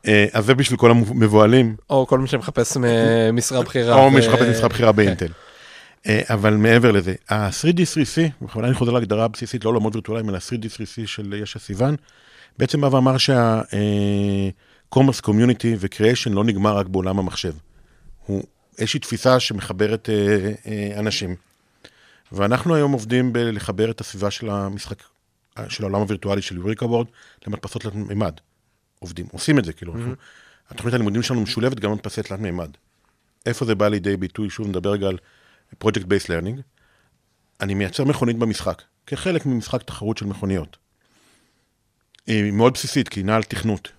אה, 0.08 0.26
אז 0.34 0.46
זה 0.46 0.56
בשביל 0.56 0.80
כל 0.80 0.92
המבוהלים, 0.92 1.76
או 1.90 2.08
כל 2.08 2.20
מי 2.20 2.28
שמחפש 2.28 2.78
משרה 3.34 3.64
בכירה. 3.64 3.96
או 3.96 4.12
מי 4.12 4.22
שמחפש 4.22 4.48
משרה 4.48 4.70
בכירה 4.70 4.92
באינטל. 4.92 5.32
אה, 6.08 6.22
אבל 6.30 6.54
מעבר 6.54 6.92
לזה, 6.92 7.14
ה-3D3C, 7.30 8.32
בכוונה 8.42 8.68
אני 8.68 8.76
חוזר 8.76 8.92
להגדרה 8.92 9.26
הבסיסית, 9.26 9.66
לא 9.66 9.70
עולמות 9.70 9.96
וירטואליים, 9.96 10.30
אלא 10.30 10.38
3D3C 10.38 11.08
של 11.08 11.34
ישע 11.34 11.60
סיוון, 11.60 11.96
בעצם 12.58 12.82
בא 12.82 12.88
ואמר 12.88 13.18
שה-commerce 13.18 15.22
community 15.26 15.68
ו-creation 15.78 16.30
לא 16.30 16.44
נגמר 16.44 16.78
רק 16.78 16.88
בעולם 16.88 17.20
המחשב. 17.20 17.54
הוא 18.26 18.44
איזושהי 18.78 19.00
תפיסה 19.00 19.40
שמחברת 19.40 20.10
אה, 20.10 20.52
אה, 20.68 21.00
אנשים. 21.00 21.36
ואנחנו 22.32 22.76
היום 22.76 22.92
עובדים 22.92 23.34
בלחבר 23.34 23.92
את 23.92 24.02
הסביבה 24.02 24.32
של 24.32 24.50
המשחק, 24.50 24.98
של 25.70 25.84
העולם 25.84 26.00
הווירטואלי 26.00 26.42
של 26.42 26.58
יוריקה 26.58 26.86
וורד 26.86 27.08
למדפסות 27.48 27.82
תלת 27.82 27.96
מימד. 27.96 28.34
עובדים, 29.00 29.26
עושים 29.32 29.60
את 29.60 29.66
זה, 29.66 29.74
כאילו. 29.74 29.96
אנחנו- 29.96 30.14
התוכנית 30.70 30.94
הלימודים 30.94 31.24
שלנו 31.24 31.42
משולבת 31.42 31.80
גם 31.80 31.92
במדפסי 31.92 32.24
תלת 32.24 32.40
מימד. 32.40 32.70
איפה 33.46 33.66
זה 33.66 33.76
בא 33.76 33.88
לידי 33.88 34.18
ביטוי? 34.18 34.50
שוב 34.50 34.68
נדבר 34.68 34.92
רגע 34.92 35.08
על 35.08 35.18
Project 35.84 36.04
Based 36.04 36.28
Learning. 36.28 36.62
אני 37.62 37.74
מייצר 37.74 38.04
מכונית 38.04 38.38
במשחק, 38.38 38.82
כחלק 39.08 39.46
ממשחק 39.46 39.84
תחרות 39.84 40.18
של 40.18 40.26
מכוניות. 40.26 40.78
היא 42.28 42.52
מאוד 42.52 42.74
בסיסית, 42.74 43.10
כי 43.10 43.20
היא 43.20 43.26
נעה 43.26 43.36
על 43.36 43.44
תכנות. 43.44 43.92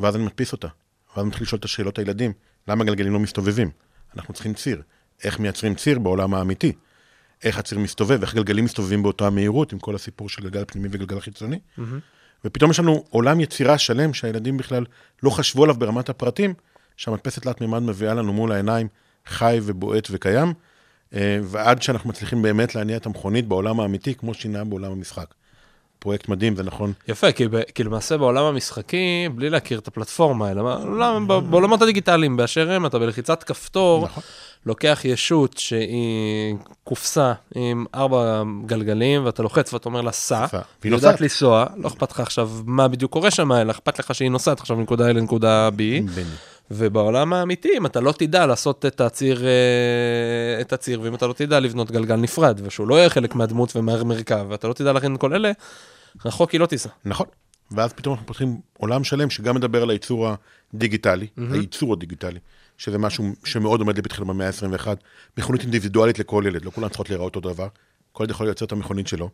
ואז 0.00 0.16
אני 0.16 0.24
מדפיס 0.24 0.52
אותה. 0.52 0.68
ואז 1.08 1.18
אני 1.18 1.28
מתחיל 1.28 1.42
לשאול 1.42 1.58
את 1.58 1.64
השאלות 1.64 1.98
הילדים, 1.98 2.32
למה 2.68 2.84
הגלגלים 2.84 3.12
לא 3.12 3.18
מסתובבים? 3.18 3.70
אנחנו 4.16 4.34
צריכים 4.34 4.54
ציר. 4.54 4.82
איך 5.24 5.40
מייצרים 5.40 5.74
ציר 5.74 5.98
בעולם 5.98 6.34
האמיתי? 6.34 6.72
איך 7.44 7.58
הציר 7.58 7.78
מסתובב, 7.78 8.22
איך 8.22 8.34
גלגלים 8.34 8.64
מסתובבים 8.64 9.02
באותה 9.02 9.30
מהירות, 9.30 9.72
עם 9.72 9.78
כל 9.78 9.94
הסיפור 9.94 10.28
של 10.28 10.42
גלגל 10.42 10.64
פנימי 10.66 10.88
וגלגל 10.90 11.20
חיצוני. 11.20 11.58
ופתאום 12.44 12.70
יש 12.70 12.80
לנו 12.80 13.04
עולם 13.10 13.40
יצירה 13.40 13.78
שלם 13.78 14.14
שהילדים 14.14 14.56
בכלל 14.56 14.84
לא 15.22 15.30
חשבו 15.30 15.64
עליו 15.64 15.74
ברמת 15.74 16.08
הפרטים, 16.08 16.54
שהמדפסת 16.96 17.42
תלת 17.42 17.60
מימד 17.60 17.82
מביאה 17.82 18.14
לנו 18.14 18.32
מול 18.32 18.52
העיניים 18.52 18.88
חי 19.26 19.60
ובועט 19.62 20.08
וקיים, 20.10 20.52
אה, 21.14 21.38
ועד 21.42 21.82
שאנחנו 21.82 22.10
מצליחים 22.10 22.42
באמת 22.42 22.74
להניע 22.74 22.96
את 22.96 23.06
המכונית 23.06 23.46
בעולם 23.48 23.80
האמיתי, 23.80 24.14
כמו 24.14 24.34
שינה 24.34 24.64
בעולם 24.64 24.92
המשחק. 24.92 25.34
פרויקט 25.98 26.28
מדהים, 26.28 26.56
זה 26.56 26.62
נכון. 26.62 26.92
יפה, 27.08 27.32
כי, 27.32 27.48
ב- 27.48 27.62
כי 27.74 27.84
למעשה 27.84 28.16
בעולם 28.16 28.44
המשחקי, 28.44 28.96
בלי 29.34 29.50
להכיר 29.50 29.78
את 29.78 29.88
הפלטפורמה, 29.88 30.50
אלא 30.50 30.62
בעולם- 30.62 31.26
בעולמות 31.50 31.82
הדיגיטליים 31.82 32.36
באשר 32.36 32.70
הם, 32.70 32.86
אתה 32.86 32.98
בלחיצת 32.98 33.42
כפתור, 33.42 34.04
נכון. 34.04 34.22
לוקח 34.66 35.00
ישות 35.04 35.58
שהיא 35.58 36.54
קופסה 36.84 37.32
עם 37.54 37.84
ארבע 37.94 38.42
גלגלים, 38.66 39.26
ואתה 39.26 39.42
לוחץ 39.42 39.72
ואתה 39.74 39.88
אומר 39.88 40.00
לה, 40.00 40.12
סע. 40.12 40.46
והיא 40.52 40.62
היא 40.84 40.92
יודעת. 40.92 41.20
לנסוע, 41.20 41.66
לא 41.76 41.88
אכפת 41.88 42.10
לך 42.12 42.20
עכשיו 42.20 42.50
מה 42.64 42.88
בדיוק 42.88 43.12
קורה 43.12 43.30
שם, 43.30 43.52
אלא 43.52 43.70
אכפת 43.70 43.98
לך 43.98 44.14
שהיא 44.14 44.30
נוסעת 44.30 44.60
עכשיו 44.60 44.76
מנקודה 44.76 45.10
A 45.10 45.12
לנקודה 45.12 45.68
B. 45.68 45.72
בני. 45.74 46.24
ובעולם 46.70 47.32
האמיתי, 47.32 47.68
אם 47.76 47.86
אתה 47.86 48.00
לא 48.00 48.12
תדע 48.12 48.46
לעשות 48.46 48.86
את 48.86 49.00
הציר, 49.00 49.46
אה, 49.46 50.60
את 50.60 50.72
הציר, 50.72 51.00
ואם 51.00 51.14
אתה 51.14 51.26
לא 51.26 51.32
תדע 51.32 51.60
לבנות 51.60 51.90
גלגל 51.90 52.16
נפרד, 52.16 52.60
ושהוא 52.64 52.88
לא 52.88 52.94
יהיה 52.94 53.08
חלק 53.08 53.34
מהדמות 53.34 53.76
ומהמרכב, 53.76 54.46
ואתה 54.48 54.68
לא 54.68 54.72
תדע 54.72 54.92
להכין 54.92 55.14
את 55.14 55.20
כל 55.20 55.34
אלה, 55.34 55.52
רחוק 56.24 56.50
היא 56.50 56.60
לא 56.60 56.66
תיסע. 56.66 56.88
נכון. 57.04 57.26
ואז 57.70 57.92
פתאום 57.92 58.12
אנחנו 58.12 58.26
פותחים 58.26 58.60
עולם 58.78 59.04
שלם 59.04 59.30
שגם 59.30 59.54
מדבר 59.54 59.82
על 59.82 59.90
הייצור 59.90 60.28
הדיגיטלי, 60.74 61.26
הייצור 61.52 61.92
הדיגיטלי, 61.92 62.38
שזה 62.78 62.98
משהו 62.98 63.24
שמאוד 63.44 63.80
עומד 63.80 63.98
לפתחנו 63.98 64.26
במאה 64.26 64.46
ה-21, 64.46 64.86
מכונית 65.38 65.62
אינדיבידואלית 65.62 66.18
לכל 66.18 66.44
ילד, 66.46 66.64
לא 66.64 66.70
כולן 66.70 66.88
צריכות 66.88 67.10
להיראות 67.10 67.36
אותו 67.36 67.52
דבר, 67.52 67.68
כל 68.12 68.24
ילד 68.24 68.30
יכול 68.30 68.46
לייצר 68.46 68.64
את 68.64 68.72
המכונית 68.72 69.08
שלו, 69.08 69.30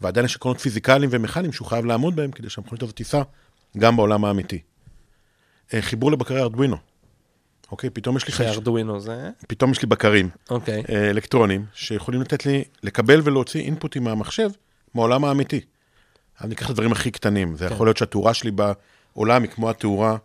ועדיין 0.00 0.26
יש 0.26 0.36
עקרונות 0.36 0.60
פיזיקליים 0.60 1.10
ומכניים 1.12 1.52
שהוא 1.52 1.68
חייב 1.68 1.84
לעמוד 1.84 2.16
בהם 2.16 2.30
כדי 2.30 2.50
שהמכונית 2.50 2.82
הזאת 2.82 2.96
תיסע 2.96 3.22
גם 3.78 3.96
בעולם 3.96 4.24
האמיתי. 4.24 4.60
אה, 5.74 5.82
חיבור 5.82 6.12
לבקרי 6.12 6.40
ארדואינו. 6.40 6.76
אוקיי, 7.72 7.90
פתאום 7.90 8.16
יש 8.16 8.26
לי 8.26 8.32
חייש, 8.32 8.50
שארדואינו 8.54 9.00
זה, 9.00 9.30
פתאום 9.48 9.70
יש 9.70 9.82
לי 9.82 9.88
בקרים 9.88 10.28
אוקיי. 10.50 10.82
אה, 10.88 11.10
אלקטרונים, 11.10 11.64
שיכולים 11.74 12.20
לתת 12.20 12.46
לי, 12.46 12.64
לקבל 12.82 13.20
ולהוציא 13.24 13.60
אינפוטים 13.60 14.04
מהמחשב, 14.04 14.50
מהעולם 14.94 15.24
האמיתי. 15.24 15.60
אני 16.40 16.54
אקח 16.54 16.64
את 16.64 16.70
הדברים 16.70 16.92
הכי 16.92 17.10
קטנים, 17.10 17.56
זה 17.56 17.64
יכול 17.66 17.86
להיות 17.86 17.96
שהתאורה 17.96 18.34
שלי 18.34 18.50
בעולם 18.50 19.42
היא 19.42 19.50
כמו 19.50 19.70
התאורה 19.70 20.16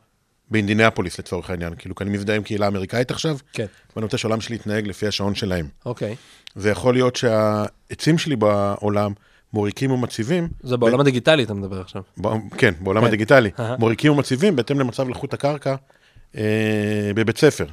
באינדיניאפוליס 0.51 1.19
לצורך 1.19 1.49
העניין, 1.49 1.73
כאילו, 1.77 1.95
כי 1.95 2.03
אני 2.03 2.11
מזדהה 2.11 2.35
עם 2.35 2.43
קהילה 2.43 2.67
אמריקאית 2.67 3.11
עכשיו, 3.11 3.37
כן, 3.53 3.65
ואני 3.95 4.03
רוצה 4.03 4.17
שהעולם 4.17 4.41
שלי 4.41 4.55
יתנהג 4.55 4.87
לפי 4.87 5.07
השעון 5.07 5.35
שלהם. 5.35 5.67
אוקיי. 5.85 6.15
זה 6.55 6.69
יכול 6.69 6.93
להיות 6.93 7.15
שהעצים 7.15 8.17
שלי 8.17 8.35
בעולם 8.35 9.13
מוריקים 9.53 9.91
ומציבים, 9.91 10.47
זה 10.63 10.77
בעולם 10.77 10.99
הדיגיטלי 10.99 11.43
אתה 11.43 11.53
מדבר 11.53 11.81
עכשיו. 11.81 12.01
ב- 12.21 12.55
כן, 12.57 12.73
בעולם 12.79 13.01
כן. 13.01 13.07
הדיגיטלי. 13.07 13.49
מוריקים 13.79 14.11
ומציבים 14.11 14.55
בהתאם 14.55 14.79
למצב 14.79 15.09
לחות 15.09 15.33
הקרקע 15.33 15.75
אה, 16.37 17.11
בבית 17.15 17.37
ספר. 17.37 17.65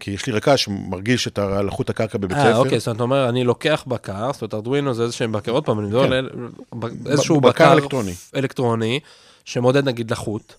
כי 0.00 0.10
יש 0.10 0.26
לי 0.26 0.32
רכז 0.32 0.58
שמרגיש 0.58 1.28
את 1.28 1.38
לחות 1.64 1.90
הקרקע 1.90 2.18
בבית 2.18 2.38
ספר. 2.38 2.52
אה, 2.52 2.56
אוקיי, 2.56 2.78
זאת 2.78 2.86
אומרת, 2.86 2.96
אתה 2.96 3.02
אומר, 3.02 3.28
אני 3.28 3.44
לוקח 3.44 3.84
בקר, 3.86 4.32
זאת 4.32 4.42
אומרת, 4.42 4.54
ארדואינו 4.54 4.94
זה 4.94 5.02
איזה 5.02 5.12
שהם 5.14 5.32
בקר, 5.32 5.52
עוד 5.52 5.64
פעם, 5.64 5.78
אני 5.78 5.86
מדבר 5.88 6.06
כן. 6.06 6.12
על 6.12 6.30
ב- 6.74 7.06
איזשהו 7.08 7.40
בקר 7.40 7.48
בקר 7.50 7.72
אלקטרוני. 7.72 8.12
אלקטרוני, 8.36 9.00
שמודד 9.44 9.88
נגיד 9.88 10.10
לחות, 10.10 10.54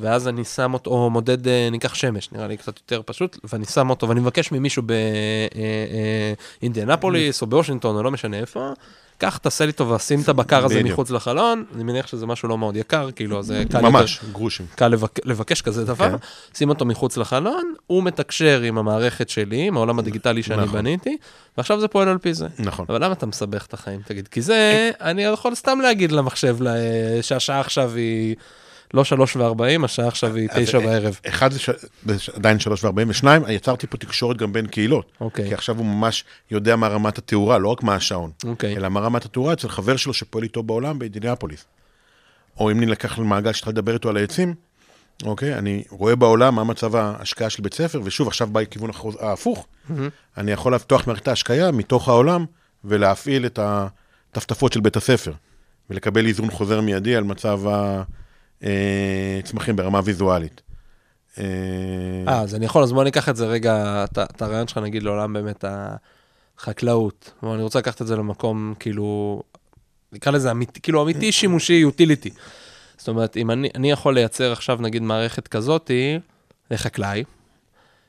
ואז 0.00 0.28
אני 0.28 0.44
שם 0.44 0.74
אותו, 0.74 0.90
או 0.90 1.10
מודד, 1.10 1.48
אה, 1.48 1.68
ניקח 1.70 1.94
שמש, 1.94 2.32
נראה 2.32 2.46
לי 2.46 2.56
קצת 2.56 2.78
יותר 2.78 3.02
פשוט, 3.06 3.38
ואני 3.52 3.64
שם 3.64 3.90
אותו, 3.90 4.08
ואני 4.08 4.20
מבקש 4.20 4.52
ממישהו 4.52 4.82
באינדיאנפוליס, 6.60 7.42
או 7.42 7.46
בוושינגטון, 7.46 7.96
או 7.96 8.02
לא 8.02 8.10
משנה 8.10 8.38
איפה, 8.38 8.72
קח, 9.20 9.36
תעשה 9.36 9.66
לי 9.66 9.72
טובה, 9.72 9.98
שים 9.98 10.20
את 10.20 10.28
הבקר 10.28 10.64
הזה. 10.64 10.82
מחוץ 10.82 11.10
לחלון, 11.10 11.64
אני 11.74 11.84
מניח 11.84 12.06
שזה 12.06 12.26
משהו 12.26 12.48
לא 12.48 12.58
מאוד 12.58 12.76
יקר, 12.76 13.10
כאילו, 13.10 13.42
זה 13.42 13.62
קל 13.70 13.80
ממש, 13.80 14.20
גרושים. 14.32 14.66
קל 14.74 14.88
לבק... 14.88 15.26
לבקש 15.26 15.62
כזה 15.62 15.84
דבר, 15.84 16.10
כן. 16.10 16.16
שים 16.54 16.68
אותו 16.68 16.84
מחוץ 16.84 17.16
לחלון, 17.16 17.74
הוא 17.86 18.02
מתקשר 18.02 18.60
עם 18.62 18.78
המערכת 18.78 19.28
שלי, 19.28 19.66
עם 19.66 19.76
העולם 19.76 19.98
הדיגיטלי 19.98 20.42
שאני 20.42 20.62
נכון. 20.62 20.72
בניתי, 20.72 21.16
ועכשיו 21.56 21.80
זה 21.80 21.88
פועל 21.88 22.08
על 22.08 22.18
פי 22.18 22.34
זה. 22.34 22.46
נכון. 22.58 22.86
אבל 22.88 23.04
למה 23.04 23.12
אתה 23.12 23.26
מסבך 23.26 23.66
את 23.66 23.74
החיים? 23.74 24.00
תגיד, 24.04 24.28
כי 24.28 24.42
זה, 24.42 24.90
אני 25.00 25.22
יכול 25.22 25.54
סתם 25.54 25.78
להגיד 25.82 26.12
למחשב 26.12 26.56
שהשעה 27.22 27.60
עכשיו 27.60 27.94
היא 27.94 28.36
לא 28.94 29.04
שלוש 29.04 29.36
וארבעים, 29.36 29.84
השעה 29.84 30.08
עכשיו 30.08 30.34
היא 30.36 30.48
אז, 30.50 30.62
תשע 30.62 30.78
אה, 30.78 30.84
בערב. 30.86 31.20
אחד 31.28 31.52
זה 31.52 31.58
ש... 31.58 31.70
עדיין 32.34 32.58
שלוש 32.58 32.84
וארבעים, 32.84 33.10
ושניים, 33.10 33.42
יצרתי 33.48 33.86
פה 33.86 33.96
תקשורת 33.96 34.36
גם 34.36 34.52
בין 34.52 34.66
קהילות. 34.66 35.12
אוקיי. 35.20 35.48
כי 35.48 35.54
עכשיו 35.54 35.78
הוא 35.78 35.86
ממש 35.86 36.24
יודע 36.50 36.76
מה 36.76 36.88
רמת 36.88 37.18
התאורה, 37.18 37.58
לא 37.58 37.68
רק 37.68 37.82
מה 37.82 37.94
השעון, 37.94 38.30
אוקיי. 38.44 38.76
אלא 38.76 38.88
מה 38.88 39.00
רמת 39.00 39.24
התאורה 39.24 39.52
אצל 39.52 39.68
חבר 39.68 39.96
שלו 39.96 40.14
שפועל 40.14 40.44
איתו 40.44 40.62
בעולם 40.62 40.98
באינדיניאפוליס. 40.98 41.64
או 42.60 42.70
אם 42.70 42.80
נלקח 42.80 43.18
למעגל 43.18 43.52
שהתחלתי 43.52 43.78
לדבר 43.78 43.94
איתו 43.94 44.08
על 44.08 44.16
העצים, 44.16 44.54
אוקיי? 45.24 45.54
אני 45.54 45.84
רואה 45.90 46.16
בעולם 46.16 46.54
מה 46.54 46.64
מצב 46.64 46.96
ההשקעה 46.96 47.50
של 47.50 47.62
בית 47.62 47.74
ספר, 47.74 48.00
ושוב, 48.04 48.28
עכשיו 48.28 48.46
בא 48.46 48.60
לכיוון 48.60 48.90
החוז- 48.90 49.16
ההפוך. 49.24 49.66
אני 50.36 50.52
יכול 50.52 50.74
לפתוח 50.74 51.06
מערכת 51.06 51.28
ההשקיה 51.28 51.70
מתוך 51.70 52.08
העולם 52.08 52.44
ולהפעיל 52.84 53.46
את 53.46 53.58
הטפטפות 53.62 54.72
של 54.72 54.80
בית 54.80 54.96
הספר, 54.96 55.32
ולקבל 55.90 56.26
איזון 56.26 56.50
חוזר 56.50 56.80
מיידי 56.80 57.16
על 57.16 57.24
מצב 57.24 57.60
הצמחים 59.38 59.76
ברמה 59.76 60.00
ויזואלית. 60.04 60.62
אה, 61.38 61.44
אה, 62.28 62.40
אז 62.40 62.54
אני 62.54 62.64
יכול, 62.64 62.82
אז 62.82 62.92
בוא 62.92 63.04
ניקח 63.04 63.28
את 63.28 63.36
זה 63.36 63.46
רגע, 63.46 64.04
את 64.04 64.42
הרעיון 64.42 64.68
שלך, 64.68 64.78
נגיד, 64.78 65.02
לעולם 65.02 65.32
באמת 65.32 65.64
החקלאות. 66.58 67.32
אבל 67.42 67.52
אני 67.52 67.62
רוצה 67.62 67.78
לקחת 67.78 68.02
את 68.02 68.06
זה 68.06 68.16
למקום, 68.16 68.74
כאילו, 68.78 69.42
נקרא 70.12 70.32
לזה 70.32 70.50
אמיתי, 70.50 70.80
כאילו 70.80 71.02
אמיתי, 71.02 71.32
שימושי, 71.32 71.72
יוטיליטי. 71.72 72.30
זאת 72.98 73.08
אומרת, 73.08 73.36
אם 73.36 73.50
אני, 73.50 73.68
אני 73.74 73.90
יכול 73.90 74.14
לייצר 74.14 74.52
עכשיו, 74.52 74.78
נגיד, 74.80 75.02
מערכת 75.02 75.48
כזאתי 75.48 76.18
לחקלאי, 76.70 77.24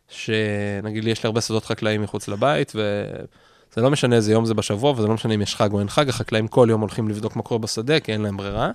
שנגיד 0.08 1.04
לי, 1.04 1.12
יש 1.12 1.24
לי 1.24 1.28
הרבה 1.28 1.42
שדות 1.42 1.66
חקלאיים 1.66 2.02
מחוץ 2.02 2.28
לבית, 2.28 2.72
וזה 2.76 3.82
לא 3.82 3.92
משנה 3.92 4.16
איזה 4.16 4.32
יום 4.32 4.46
זה 4.46 4.54
בשבוע, 4.54 4.92
וזה 4.92 5.08
לא 5.08 5.14
משנה 5.14 5.34
אם 5.34 5.42
יש 5.42 5.56
חג 5.56 5.74
או 5.74 5.80
אין 5.80 5.90
חג, 5.90 6.10
החקלאים 6.10 6.48
כל 6.48 6.68
יום 6.70 6.82
הולכים 6.82 7.10
לבדוק 7.10 7.36
מה 7.36 7.42
קורה 7.42 7.60
בשדה, 7.60 8.00
כי 8.00 8.14
אין 8.14 8.22
להם 8.22 8.38
ברירה. 8.38 8.72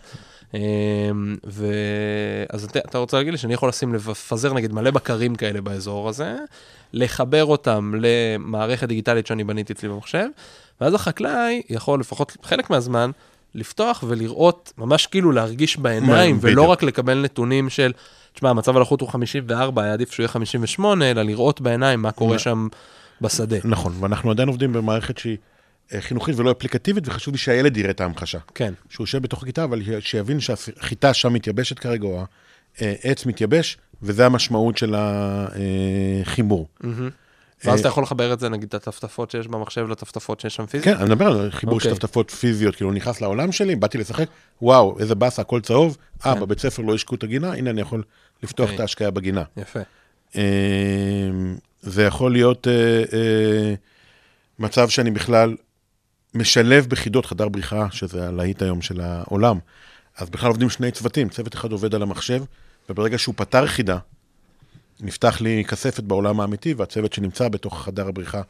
אמ, 0.55 0.61
ו... 1.47 1.67
אז 2.49 2.65
אתה, 2.65 2.79
אתה 2.79 2.99
רוצה 2.99 3.17
להגיד 3.17 3.33
לי 3.33 3.39
שאני 3.39 3.55
יכול 3.55 3.69
לשים, 3.69 3.95
לפזר 3.95 4.53
נגיד 4.53 4.73
מלא 4.73 4.91
בקרים 4.91 5.35
כאלה 5.35 5.61
באזור 5.61 6.09
הזה, 6.09 6.37
לחבר 6.93 7.45
אותם 7.45 7.93
למערכת 8.01 8.89
דיגיטלית 8.89 9.27
שאני 9.27 9.45
בניתי 9.45 9.73
אצלי 9.73 9.89
במחשב, 9.89 10.27
ואז 10.81 10.95
החקלאי 10.95 11.63
יכול 11.71 12.01
לפחות 12.01 12.37
חלק 12.43 12.71
מהזמן 12.71 13.11
לפתוח 13.55 14.05
ולראות, 14.07 14.73
ממש 14.79 15.07
כאילו 15.07 15.33
להרגיש 15.33 15.77
בעיניים. 15.77 16.39
ולא 16.41 16.63
רק 16.63 16.83
לקבל 16.83 17.23
נתונים 17.23 17.71
של, 17.71 17.93
תשמע, 18.35 18.51
המצב 18.51 18.77
הלחות 18.77 19.01
הוא 19.01 19.09
54, 19.09 19.83
היה 19.83 19.93
עדיף 19.93 20.13
שהוא 20.13 20.25
יהיה 20.25 20.29
58, 20.29 21.11
אלא 21.11 21.23
לראות 21.23 21.61
בעיניים 21.61 22.03
מה 22.03 22.13
קורה 22.13 22.39
שם 22.39 22.69
בשדה. 23.21 23.57
נכון, 23.65 23.93
ואנחנו 24.01 24.31
עדיין 24.31 24.49
עובדים 24.49 24.73
במערכת 24.73 25.19
שהיא 25.19 25.37
חינוכית 26.01 26.39
ולא 26.39 26.51
אפליקטיבית, 26.51 27.09
וחשוב 27.09 27.34
לי 27.34 27.39
שהילד 27.39 27.76
יראה 27.76 27.91
את 27.91 28.01
ההמחשה. 28.01 28.39
כן, 28.55 28.74
שהוא 28.89 29.05
יושב 29.05 29.22
בתוך 29.22 29.43
הכיתה, 29.43 29.64
אבל 29.64 29.82
שיבין 30.01 30.41
שהחיטה 30.41 31.14
שם 31.14 31.32
מתייבשת 31.32 31.78
כרגע, 31.78 32.07
או 32.07 32.24
העץ 32.78 33.26
מתייבש, 33.26 33.78
וזה 34.03 34.26
המשמעות 34.26 34.78
של 34.78 34.95
החיבור. 34.97 36.68
ואז 37.64 37.74
אה, 37.74 37.80
אתה 37.80 37.89
יכול 37.89 38.03
לחבר 38.03 38.32
את 38.32 38.41
זה, 38.41 38.49
נגיד, 38.49 38.74
הטפטפות 38.74 39.30
שיש 39.30 39.49
במחשב 39.49 39.89
לטפטפות 39.89 40.41
שיש 40.41 40.55
שם 40.55 40.66
פיזית? 40.66 40.84
כן, 40.84 40.97
אני 40.97 41.05
מדבר 41.05 41.26
על 41.26 41.51
חיבור 41.51 41.80
של 41.80 41.89
אוקיי. 41.89 42.01
טפטפות 42.01 42.30
פיזיות, 42.30 42.76
כאילו, 42.76 42.93
נכנס 42.93 43.20
לעולם 43.20 43.53
שלי, 43.53 43.76
באתי 43.76 43.99
לשחק, 43.99 44.26
וואו, 44.62 44.99
איזה 44.99 45.14
באסה, 45.14 45.43
הכל 45.43 45.61
צהוב, 45.61 45.97
אה, 46.26 46.34
כן. 46.34 46.41
בבית 46.41 46.59
ספר 46.59 46.82
לא 46.82 46.95
השקו 46.95 47.14
את 47.14 47.22
הגינה, 47.22 47.53
הנה 47.53 47.70
אני 47.70 47.80
יכול 47.80 48.03
לפתוח 48.43 48.64
אוקיי. 48.64 48.74
את 48.74 48.80
ההשקיה 48.80 49.11
בגינה. 49.11 49.43
יפה. 49.57 49.80
אה, 50.37 50.43
זה 51.82 52.03
יכול 52.03 52.32
להיות 52.32 52.68
אה, 52.68 52.72
אה, 53.12 53.74
מצב 54.59 54.89
שאני 54.89 55.11
בכלל 55.11 55.57
משלב 56.37 56.87
בחידות 56.89 57.26
חדר 57.26 57.49
בריחה, 57.49 57.87
שזה 57.91 58.28
הלהיט 58.28 58.62
היום 58.62 58.82
של 58.82 59.01
העולם. 59.01 59.59
אז 60.16 60.30
בכלל 60.30 60.49
עובדים 60.49 60.70
שני 60.70 60.91
צוותים, 60.91 61.28
צוות 61.28 61.55
אחד 61.55 61.72
עובד 61.72 61.95
על 61.95 62.03
המחשב, 62.03 62.43
וברגע 62.91 63.18
שהוא 63.18 63.34
פתר 63.39 63.66
חידה, 63.66 63.99
נפתח 65.01 65.41
לי 65.41 65.64
כספת 65.68 66.03
בעולם 66.03 66.41
האמיתי, 66.41 66.74
והצוות 66.74 67.12
שנמצא 67.12 67.49
בתוך 67.49 67.84
חדר 67.84 68.09
הבריחה 68.09 68.43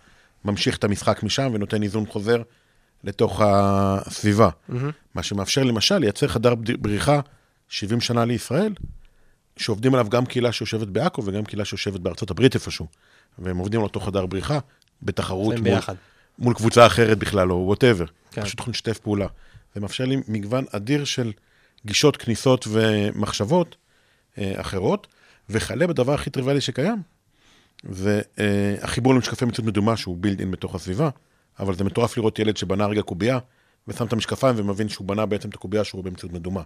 ממשיך 0.45 0.77
את 0.77 0.85
המשחק 0.85 1.23
משם 1.23 1.51
ונותן 1.55 1.83
איזון 1.83 2.07
חוזר 2.07 2.43
לתוך 3.05 3.41
הסביבה. 3.45 4.49
מה 5.15 5.23
שמאפשר 5.23 5.63
למשל 5.63 5.99
לייצר 5.99 6.29
חדר 6.29 6.55
בריחה 6.55 7.21
70 7.69 8.01
שנה 8.01 8.25
לישראל, 8.25 8.75
שעובדים 9.57 9.95
עליו 9.95 10.09
גם 10.09 10.27
קהילה 10.27 10.53
שיושבת 10.53 10.89
בעכו 10.89 11.25
וגם 11.25 11.45
קהילה 11.45 11.65
שיושבת 11.65 12.01
בארצות 12.01 12.31
הברית 12.31 12.55
איפשהו. 12.55 12.87
והם 13.39 13.57
עובדים 13.57 13.81
על 13.81 13.85
אותו 13.85 14.01
חדר 14.01 14.27
בריחה, 14.27 14.59
בתחרות 15.03 15.55
מול, 15.55 15.63
ביחד. 15.63 15.95
מול 16.39 16.55
קבוצה 16.55 16.87
אחרת 16.87 17.19
בכלל, 17.19 17.53
או 17.53 17.57
whatever. 17.57 18.05
כן. 18.31 18.45
פשוט 18.45 18.61
יכולים 18.61 18.73
לשתף 18.73 18.99
פעולה. 18.99 19.27
זה 19.75 19.81
מאפשר 19.81 20.05
לי 20.05 20.17
מגוון 20.29 20.65
אדיר 20.71 21.05
של 21.05 21.33
גישות, 21.87 22.17
כניסות 22.17 22.67
ומחשבות 22.69 23.77
אה, 24.39 24.61
אחרות, 24.61 25.07
וכלה 25.51 25.87
בדבר 25.87 26.15
הכי 26.15 26.31
טריוויאלי 26.31 26.61
שקיים, 26.61 27.03
זה 27.91 28.21
אה, 28.39 28.75
החיבור 28.83 29.15
למשקפי 29.15 29.45
מציאות 29.45 29.69
מדומה 29.69 29.97
שהוא 29.97 30.17
built-in 30.21 30.51
בתוך 30.51 30.75
הסביבה, 30.75 31.09
אבל 31.59 31.75
זה 31.75 31.85
מטורף 31.85 32.17
לראות 32.17 32.39
ילד 32.39 32.57
שבנה 32.57 32.87
רגע 32.87 33.03
קובייה, 33.03 33.39
ושם 33.89 34.07
את 34.07 34.13
המשקפיים 34.13 34.55
ומבין 34.59 34.89
שהוא 34.89 35.07
בנה 35.07 35.27
בעצם 35.27 35.49
את 35.49 35.55
הקובייה 35.55 35.85
שהוא 35.85 36.05
במציאות 36.05 36.33
מדומה. 36.33 36.63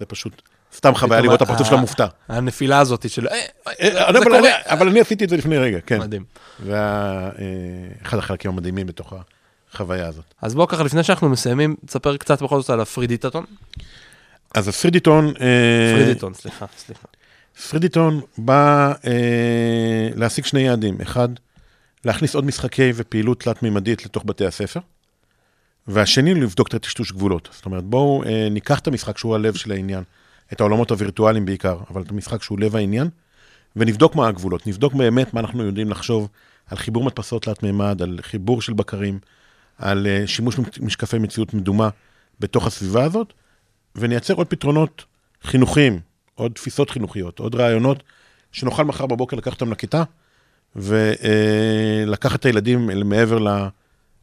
זה 0.00 0.06
פשוט 0.06 0.42
סתם 0.74 0.94
חוויה 0.94 1.20
לראות 1.20 1.36
את 1.36 1.48
הפרצוף 1.48 1.66
ה- 1.66 1.70
שלו 1.70 1.78
מופתע. 1.78 2.06
הנפילה 2.28 2.78
הזאת 2.78 3.10
של, 3.10 3.28
אה, 3.28 3.34
אה, 3.68 3.74
זה 4.12 4.18
אבל. 4.18 4.34
אני- 4.34 4.48
אבל 4.64 4.88
אני 4.88 5.00
עשיתי 5.00 5.24
את 5.24 5.28
זה 5.28 5.36
לפני 5.36 5.58
רגע, 5.58 5.78
כן. 5.86 5.98
מדהים. 6.00 6.24
זה 6.64 6.76
אה, 6.76 7.30
אחד 8.02 8.18
החלקים 8.18 8.50
המדהימים 8.50 8.86
בתוך 8.86 9.12
החוויה 9.72 10.06
הזאת. 10.06 10.24
אז 10.42 10.54
בוא 10.54 10.66
ככה, 10.66 10.82
לפני 10.84 11.02
שאנחנו 11.02 11.28
מסיימים, 11.28 11.76
תספר 11.86 12.16
קצת 12.16 12.42
בכל 12.42 12.60
זאת 12.60 12.70
על 12.70 12.80
הפרידיטטון. 12.80 13.44
אז 14.54 14.68
הפרידיטון, 14.68 15.26
אה, 15.40 15.92
פרידיטון, 15.96 16.34
סליחה, 16.34 16.66
סליחה. 16.78 17.06
פרידיטון 17.70 18.20
בא 18.38 18.92
אה, 19.06 19.12
להשיג 20.14 20.44
שני 20.44 20.60
יעדים. 20.60 21.00
אחד, 21.02 21.28
להכניס 22.04 22.34
עוד 22.34 22.44
משחקי 22.44 22.92
ופעילות 22.94 23.40
תלת-מימדית 23.40 24.04
לתוך 24.04 24.22
בתי 24.26 24.46
הספר, 24.46 24.80
והשני, 25.88 26.34
לבדוק 26.34 26.68
את 26.68 26.74
הטשטוש 26.74 27.12
גבולות. 27.12 27.48
זאת 27.52 27.66
אומרת, 27.66 27.84
בואו 27.84 28.22
אה, 28.26 28.48
ניקח 28.50 28.78
את 28.78 28.86
המשחק 28.86 29.18
שהוא 29.18 29.34
הלב 29.34 29.54
של 29.54 29.72
העניין, 29.72 30.02
את 30.52 30.60
העולמות 30.60 30.90
הווירטואליים 30.90 31.44
בעיקר, 31.44 31.78
אבל 31.90 32.02
את 32.02 32.10
המשחק 32.10 32.42
שהוא 32.42 32.60
לב 32.60 32.76
העניין, 32.76 33.08
ונבדוק 33.76 34.14
מה 34.14 34.28
הגבולות. 34.28 34.66
נבדוק 34.66 34.94
באמת 34.94 35.34
מה 35.34 35.40
אנחנו 35.40 35.64
יודעים 35.64 35.90
לחשוב 35.90 36.28
על 36.66 36.76
חיבור 36.76 37.04
מדפסות 37.04 37.42
תלת-מימד, 37.42 38.02
על 38.02 38.18
חיבור 38.22 38.62
של 38.62 38.72
בקרים, 38.72 39.18
על 39.78 40.06
אה, 40.06 40.26
שימוש 40.26 40.56
משקפי 40.80 41.18
מציאות 41.18 41.54
מדומה 41.54 41.88
בתוך 42.40 42.66
הסביבה 42.66 43.04
הזאת, 43.04 43.32
ונייצר 43.96 44.34
עוד 44.34 44.46
פתרונות 44.46 45.04
חינוכיים, 45.42 46.00
עוד 46.34 46.52
תפיסות 46.52 46.90
חינוכיות, 46.90 47.38
עוד 47.38 47.54
רעיונות, 47.54 48.02
שנוכל 48.52 48.84
מחר 48.84 49.06
בבוקר 49.06 49.36
לקחת 49.36 49.60
אותם 49.60 49.72
לכיתה, 49.72 50.02
ולקחת 50.76 52.40
את 52.40 52.44
הילדים 52.44 52.90
אל 52.90 53.02
מעבר 53.02 53.38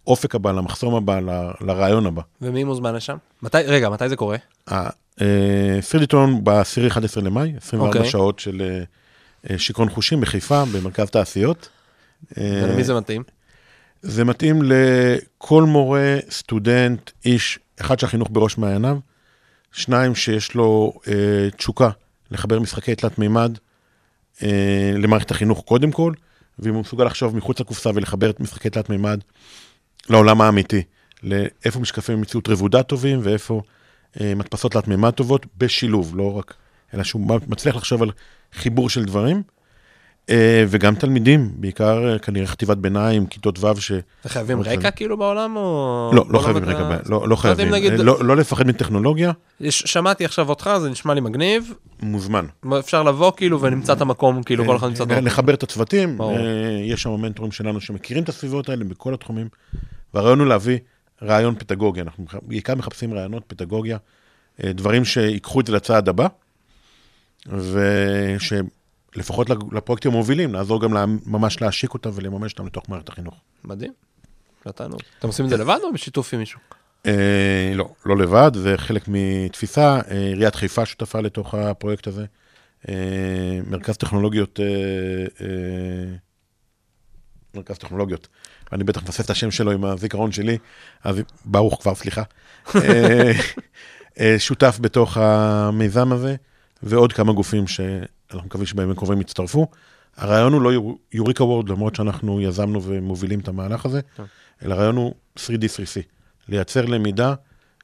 לאופק 0.07 0.35
הבא, 0.35 0.51
למחסום 0.51 0.95
הבא, 0.95 1.19
ל- 1.19 1.51
לרעיון 1.61 2.05
הבא. 2.05 2.21
ומי 2.41 2.63
מוזמן 2.63 2.95
לשם? 2.95 3.17
מתי, 3.41 3.57
רגע, 3.57 3.89
מתי 3.89 4.09
זה 4.09 4.15
קורה? 4.15 4.37
פרידיטון 5.89 6.43
ב-10-11 6.43 7.21
למאי, 7.21 7.53
24 7.57 7.87
אוקיי. 7.87 8.11
שעות 8.11 8.39
של 8.39 8.61
אה, 8.61 8.83
אה, 9.49 9.57
שיכרון 9.57 9.89
חושים 9.89 10.21
בחיפה, 10.21 10.63
במרכז 10.65 11.09
תעשיות. 11.09 11.69
אה, 12.37 12.61
ולמי 12.63 12.83
זה 12.83 12.93
מתאים? 12.93 13.23
זה 14.01 14.23
מתאים 14.23 14.61
לכל 14.63 15.63
מורה, 15.63 16.17
סטודנט, 16.29 17.11
איש, 17.25 17.59
אחד 17.81 17.99
שהחינוך 17.99 18.27
בראש 18.31 18.57
מעייניו, 18.57 18.97
שניים 19.71 20.15
שיש 20.15 20.55
לו 20.55 20.93
אה, 21.07 21.49
תשוקה 21.57 21.89
לחבר 22.31 22.59
משחקי 22.59 22.95
תלת 22.95 23.19
מימד 23.19 23.57
אה, 24.43 24.91
למערכת 24.93 25.31
החינוך 25.31 25.63
קודם 25.65 25.91
כל, 25.91 26.13
ואם 26.59 26.73
הוא 26.73 26.81
מסוגל 26.81 27.03
לחשוב 27.03 27.35
מחוץ 27.35 27.59
לקופסה 27.59 27.89
ולחבר 27.93 28.29
את 28.29 28.39
משחקי 28.39 28.69
תלת 28.69 28.89
מימד 28.89 29.19
לעולם 30.09 30.41
האמיתי, 30.41 30.83
לאיפה 31.23 31.79
משקפי 31.79 32.15
מציאות 32.15 32.49
רבודה 32.49 32.83
טובים 32.83 33.19
ואיפה 33.23 33.61
אה, 34.21 34.35
מדפסות 34.35 34.71
תלת 34.71 34.87
מימד 34.87 35.11
טובות, 35.11 35.45
בשילוב, 35.57 36.17
לא 36.17 36.37
רק, 36.37 36.53
אלא 36.93 37.03
שהוא 37.03 37.39
מצליח 37.47 37.75
לחשוב 37.75 38.03
על 38.03 38.11
חיבור 38.53 38.89
של 38.89 39.05
דברים. 39.05 39.43
אה, 40.29 40.65
וגם 40.67 40.95
תלמידים, 40.95 41.51
בעיקר 41.55 42.07
אה, 42.07 42.19
כנראה 42.19 42.47
חטיבת 42.47 42.77
ביניים, 42.77 43.25
כיתות 43.25 43.63
ו' 43.63 43.81
ש... 43.81 43.91
חייבים 44.27 44.63
לא 44.63 44.69
רקע. 44.69 44.91
כאילו 44.91 45.17
בעולם 45.17 45.55
או... 45.55 46.11
לא, 46.13 46.25
לא 46.29 46.39
חייבים 46.39 46.65
רקע, 46.65 46.97
לא, 47.05 47.29
לא 47.29 47.35
חייבים. 47.35 47.73
אה, 47.73 47.89
לא 47.89 48.25
לא 48.25 48.37
לפחד 48.37 48.67
מטכנולוגיה, 48.67 49.31
שמעתי 49.69 50.25
עכשיו 50.25 50.49
אותך, 50.49 50.69
זה 50.81 50.89
נשמע 50.89 51.13
לי 51.13 51.21
מגניב, 51.21 51.73
מוזמן. 52.01 52.45
אפשר 52.79 53.03
לבוא 53.03 53.31
כאילו 53.37 53.61
ונמצא 53.61 53.93
את 53.93 54.01
המקום, 54.01 54.43
כאילו 54.43 54.65
כל 54.65 54.75
אחד 54.75 54.87
נמצא 54.87 55.03
את 55.03 55.11
המקום. 55.11 55.25
לחבר 55.25 55.53
את 55.53 55.63
הצוותים, 55.63 56.17
יש 56.83 57.01
שם 57.01 57.11
מנטורים 57.11 57.51
שלנו 57.51 57.81
שמכירים 57.81 58.23
את 58.23 58.29
הסביבות 58.29 58.69
האלה 58.69 58.83
בכל 58.83 59.13
התחומים, 59.13 59.47
והרעיון 60.13 60.39
הוא 60.39 60.47
להביא 60.47 60.77
רעיון 61.21 61.55
פדגוגיה, 61.55 62.03
אנחנו 62.03 62.25
בעיקר 62.41 62.75
מחפשים 62.75 63.13
רעיונות 63.13 63.43
פדגוגיה, 63.47 63.97
דברים 64.63 65.05
שיקחו 65.05 65.59
את 65.59 65.67
זה 65.67 65.73
לצעד 65.73 66.09
הבא, 66.09 66.27
ושלפחות 69.13 69.47
לפרויקטים 69.71 70.11
המובילים, 70.11 70.51
נעזור 70.51 70.81
גם 70.81 71.17
ממש 71.25 71.61
להשיק 71.61 71.93
אותם 71.93 72.09
ולממש 72.13 72.51
אותם 72.53 72.65
לתוך 72.65 72.89
מערכת 72.89 73.09
החינוך. 73.09 73.35
מדהים. 73.63 73.93
נתנו. 74.65 74.97
אתם 75.19 75.27
עושים 75.27 75.45
את 75.45 75.49
זה 75.49 75.57
לבד 75.57 75.77
או 75.83 75.93
בשיתוף 75.93 76.33
עם 76.33 76.39
מישהו? 76.39 76.59
אה, 77.05 77.71
לא, 77.75 77.89
לא 78.05 78.17
לבד, 78.17 78.51
זה 78.55 78.77
חלק 78.77 79.03
מתפיסה. 79.07 79.99
אה, 80.11 80.17
עיריית 80.17 80.55
חיפה 80.55 80.85
שותפה 80.85 81.19
לתוך 81.19 81.53
הפרויקט 81.53 82.07
הזה. 82.07 82.25
אה, 82.89 83.59
מרכז 83.67 83.97
טכנולוגיות, 83.97 84.59
מרכז 87.55 87.77
טכנולוגיות, 87.77 88.27
אני 88.71 88.83
בטח 88.83 89.03
מפספס 89.03 89.25
את 89.25 89.29
השם 89.29 89.51
שלו 89.51 89.71
עם 89.71 89.85
הזיכרון 89.85 90.31
שלי, 90.31 90.57
אז 91.03 91.21
ברוך 91.45 91.81
כבר, 91.81 91.95
סליחה. 91.95 92.23
שותף 94.37 94.77
בתוך 94.81 95.17
המיזם 95.17 96.11
הזה, 96.11 96.35
ועוד 96.83 97.13
כמה 97.13 97.33
גופים 97.33 97.67
אנחנו 98.33 98.47
מקווים 98.47 98.65
שבימים 98.65 98.95
קרובים 98.95 99.21
יצטרפו. 99.21 99.67
הרעיון 100.17 100.53
הוא 100.53 100.61
לא 100.61 100.73
יור- 100.73 100.97
יוריקה 101.13 101.43
וורד, 101.43 101.69
למרות 101.69 101.95
שאנחנו 101.95 102.41
יזמנו 102.41 102.83
ומובילים 102.83 103.39
את 103.39 103.47
המהלך 103.47 103.85
הזה, 103.85 103.99
טוב. 104.15 104.27
אלא 104.65 104.73
הרעיון 104.73 104.95
הוא 104.95 105.13
3D 105.39 105.63
3C, 105.75 106.01
לייצר 106.47 106.85
למידה 106.85 107.33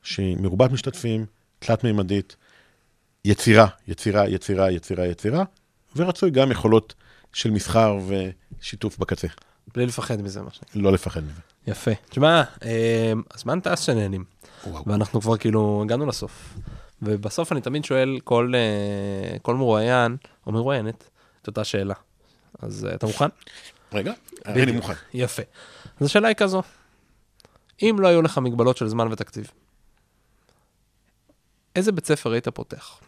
שהיא 0.04 0.38
מרובת 0.38 0.72
משתתפים, 0.72 1.26
תלת-מימדית, 1.60 2.36
יצירה, 3.26 3.68
יצירה, 3.88 4.30
יצירה, 4.30 4.72
יצירה, 4.72 5.06
יצירה, 5.08 5.44
ורצוי 5.96 6.30
גם 6.32 6.52
יכולות 6.52 6.94
של 7.34 7.52
מסחר 7.52 7.98
ושיתוף 8.60 8.98
בקצה. 8.98 9.28
בלי 9.76 9.86
לפחד 9.86 10.22
מזה, 10.22 10.42
מה 10.42 10.50
שנקרא. 10.52 10.82
לא 10.82 10.92
לפחד 10.92 11.24
מזה. 11.24 11.42
יפה. 11.68 11.92
תשמע, 12.10 12.44
אה, 12.66 13.14
הזמן 13.34 13.60
טס 13.60 13.80
שנהנים, 13.80 14.24
וואו. 14.68 14.84
ואנחנו 14.88 15.22
כבר 15.22 15.38
כאילו 15.38 15.82
הגענו 15.86 16.06
לסוף. 16.06 16.54
ובסוף 17.02 17.52
אני 17.52 17.62
תמיד 17.62 17.86
שואל 17.86 18.20
כל, 18.24 18.54
אה, 18.56 19.40
כל 19.40 19.56
מרואיין, 19.56 20.18
או 20.48 20.52
מרואיינת, 20.52 21.10
את 21.42 21.48
אותה 21.48 21.64
שאלה. 21.64 21.94
אז 22.60 22.86
אה, 22.86 22.96
אתה 22.96 23.08
מוכן? 23.08 23.28
רגע, 23.94 24.14
הרי 24.46 24.64
אני 24.64 24.72
מוכן. 24.72 24.94
יפה. 25.14 25.44
אז 26.00 26.06
השאלה 26.06 26.28
היא 26.28 26.36
כזו, 26.36 26.62
אם 27.82 27.96
לא 28.00 28.08
היו 28.08 28.22
לך 28.22 28.38
מגבלות 28.38 28.78
של 28.78 28.88
זמן 28.88 29.12
ותקציב, 29.12 29.52
איזה 31.76 31.92
בית 31.92 32.06
ספר 32.06 32.32
היית 32.32 32.48
פותח? 32.48 33.00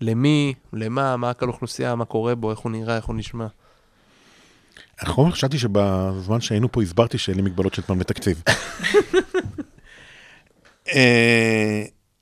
למי, 0.00 0.54
למה, 0.72 1.16
מה 1.16 1.30
הקהל 1.30 1.48
אוכלוסייה, 1.48 1.94
מה 1.94 2.04
קורה 2.04 2.34
בו, 2.34 2.50
איך 2.50 2.58
הוא 2.58 2.72
נראה, 2.72 2.96
איך 2.96 3.04
הוא 3.04 3.16
נשמע? 3.16 3.46
נכון, 5.02 5.32
חשבתי 5.32 5.58
שבזמן 5.58 6.40
שהיינו 6.40 6.72
פה 6.72 6.82
הסברתי 6.82 7.18
שאין 7.18 7.36
לי 7.36 7.42
מגבלות 7.42 7.74
של 7.74 7.82
זמן 7.82 8.00
ותקציב. 8.00 8.42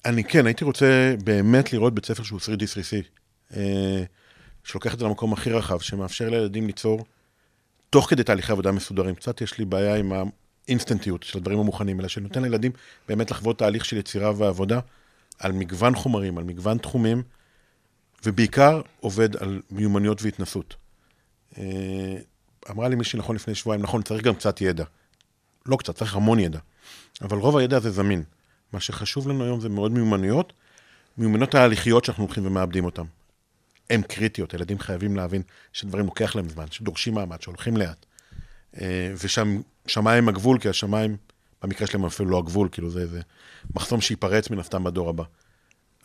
אני 0.07 0.25
כן, 0.25 0.47
הייתי 0.47 0.65
רוצה 0.65 1.15
באמת 1.25 1.73
לראות 1.73 1.95
בית 1.95 2.07
ספר 2.07 2.23
שהוא 2.23 2.41
3D 2.41 2.63
3C, 2.63 3.07
אה, 3.57 4.05
שלוקח 4.65 4.95
את 4.95 4.99
זה 4.99 5.05
למקום 5.05 5.33
הכי 5.33 5.51
רחב, 5.51 5.81
שמאפשר 5.81 6.29
לילדים 6.29 6.67
ליצור 6.67 7.05
תוך 7.91 8.11
כדי 8.11 8.25
תהליכי 8.25 8.53
עבודה 8.53 8.73
מסודרים. 8.73 9.15
קצת 9.15 9.41
יש 9.41 9.59
לי 9.59 9.65
בעיה 9.65 9.97
עם 9.97 10.13
האינסטנטיות 10.69 11.23
של 11.23 11.39
הדברים 11.39 11.59
המוכנים, 11.59 12.01
אלא 12.01 12.09
שנותן 12.09 12.43
לילדים 12.43 12.73
באמת 13.09 13.31
לחוות 13.31 13.59
תהליך 13.59 13.85
של 13.85 13.97
יצירה 13.97 14.33
ועבודה 14.37 14.81
על 15.39 15.53
מגוון 15.53 15.95
חומרים, 15.95 16.39
על 16.39 16.45
מגוון 16.45 16.79
תחומים, 16.79 17.23
ובעיקר 18.25 18.81
עובד 19.01 19.37
על 19.37 19.61
מיומנויות 19.71 20.23
והתנסות. 20.23 20.77
אה, 21.59 22.17
אמרה 22.71 22.89
לי 22.89 22.97
מישהי 22.97 23.19
נכון 23.19 23.37
לפני 23.37 23.55
שבועיים, 23.55 23.83
נכון, 23.83 24.03
צריך 24.03 24.25
גם 24.25 24.35
קצת 24.35 24.61
ידע. 24.61 24.85
לא 25.67 25.77
קצת, 25.77 25.95
צריך 25.97 26.17
המון 26.17 26.39
ידע. 26.39 26.59
אבל 27.23 27.39
רוב 27.39 27.57
הידע 27.57 27.77
הזה 27.77 27.91
זמין. 27.91 28.23
מה 28.73 28.81
שחשוב 28.81 29.29
לנו 29.29 29.45
היום 29.45 29.61
זה 29.61 29.69
מאוד 29.69 29.93
מיומנויות, 29.93 30.53
מיומנויות 31.19 31.55
ההליכיות 31.55 32.05
שאנחנו 32.05 32.25
הולכים 32.25 32.47
ומאבדים 32.47 32.85
אותן. 32.85 33.05
הן 33.91 34.03
קריטיות, 34.03 34.55
ילדים 34.55 34.79
חייבים 34.79 35.17
להבין 35.17 35.43
שדברים 35.73 36.07
לוקח 36.07 36.37
להם 36.37 36.49
זמן, 36.49 36.67
שדורשים 36.71 37.15
מאמץ, 37.15 37.43
שהולכים 37.43 37.77
לאט. 37.77 38.07
אה, 38.81 39.15
ושהשמיים 39.23 40.29
הגבול, 40.29 40.59
כי 40.59 40.69
השמיים, 40.69 41.17
במקרה 41.63 41.87
שלהם 41.87 42.05
אפילו 42.05 42.31
לא 42.31 42.39
הגבול, 42.39 42.69
כאילו 42.73 42.91
זה 42.91 43.01
איזה 43.01 43.21
מחסום 43.75 44.01
שייפרץ 44.01 44.51
מן 44.51 44.59
הסתם 44.59 44.85
בדור 44.85 45.09
הבא. 45.09 45.25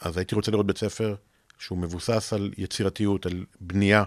אז 0.02 0.18
הייתי 0.18 0.36
רוצה 0.36 0.52
לראות 0.52 0.68
בית 0.68 0.78
ספר 0.78 1.16
שהוא 1.60 1.78
מבוסס 1.78 2.34
על 2.34 2.52
יצירתיות, 2.58 3.26
על 3.26 3.46
בנייה, 3.62 4.04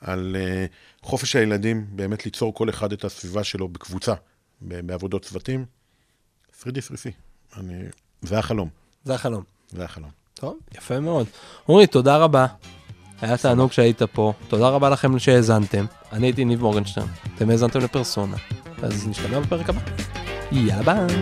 על 0.00 0.36
uh, 0.36 1.06
חופש 1.06 1.36
הילדים, 1.36 1.86
באמת 1.90 2.24
ליצור 2.24 2.54
כל 2.54 2.70
אחד 2.70 2.92
את 2.92 3.04
הסביבה 3.04 3.44
שלו 3.44 3.68
בקבוצה, 3.68 4.14
בעבודות 4.60 5.24
צוותים. 5.24 5.64
3D 6.62 6.78
3C, 6.90 7.10
אני... 7.56 7.74
זה 8.22 8.38
החלום, 8.38 8.68
זה 9.04 9.14
החלום. 9.14 9.42
זה 9.70 9.84
החלום. 9.84 10.10
טוב, 10.34 10.58
יפה 10.76 11.00
מאוד. 11.00 11.26
אורי, 11.68 11.86
תודה 11.86 12.16
רבה. 12.16 12.46
היה 13.20 13.36
תענוג 13.36 13.72
שהיית 13.72 14.02
פה. 14.02 14.32
תודה 14.48 14.68
רבה 14.68 14.90
לכם 14.90 15.18
שהאזנתם. 15.18 15.84
אני 16.12 16.26
הייתי 16.26 16.44
ניב 16.44 16.60
מורגנשטרן. 16.60 17.06
אתם 17.34 17.50
האזנתם 17.50 17.78
לפרסונה. 17.80 18.36
אז 18.82 19.08
נשתמע 19.08 19.40
בפרק 19.40 19.68
הבא. 19.68 19.80
יאללה 20.52 20.82
ביי. 20.82 21.16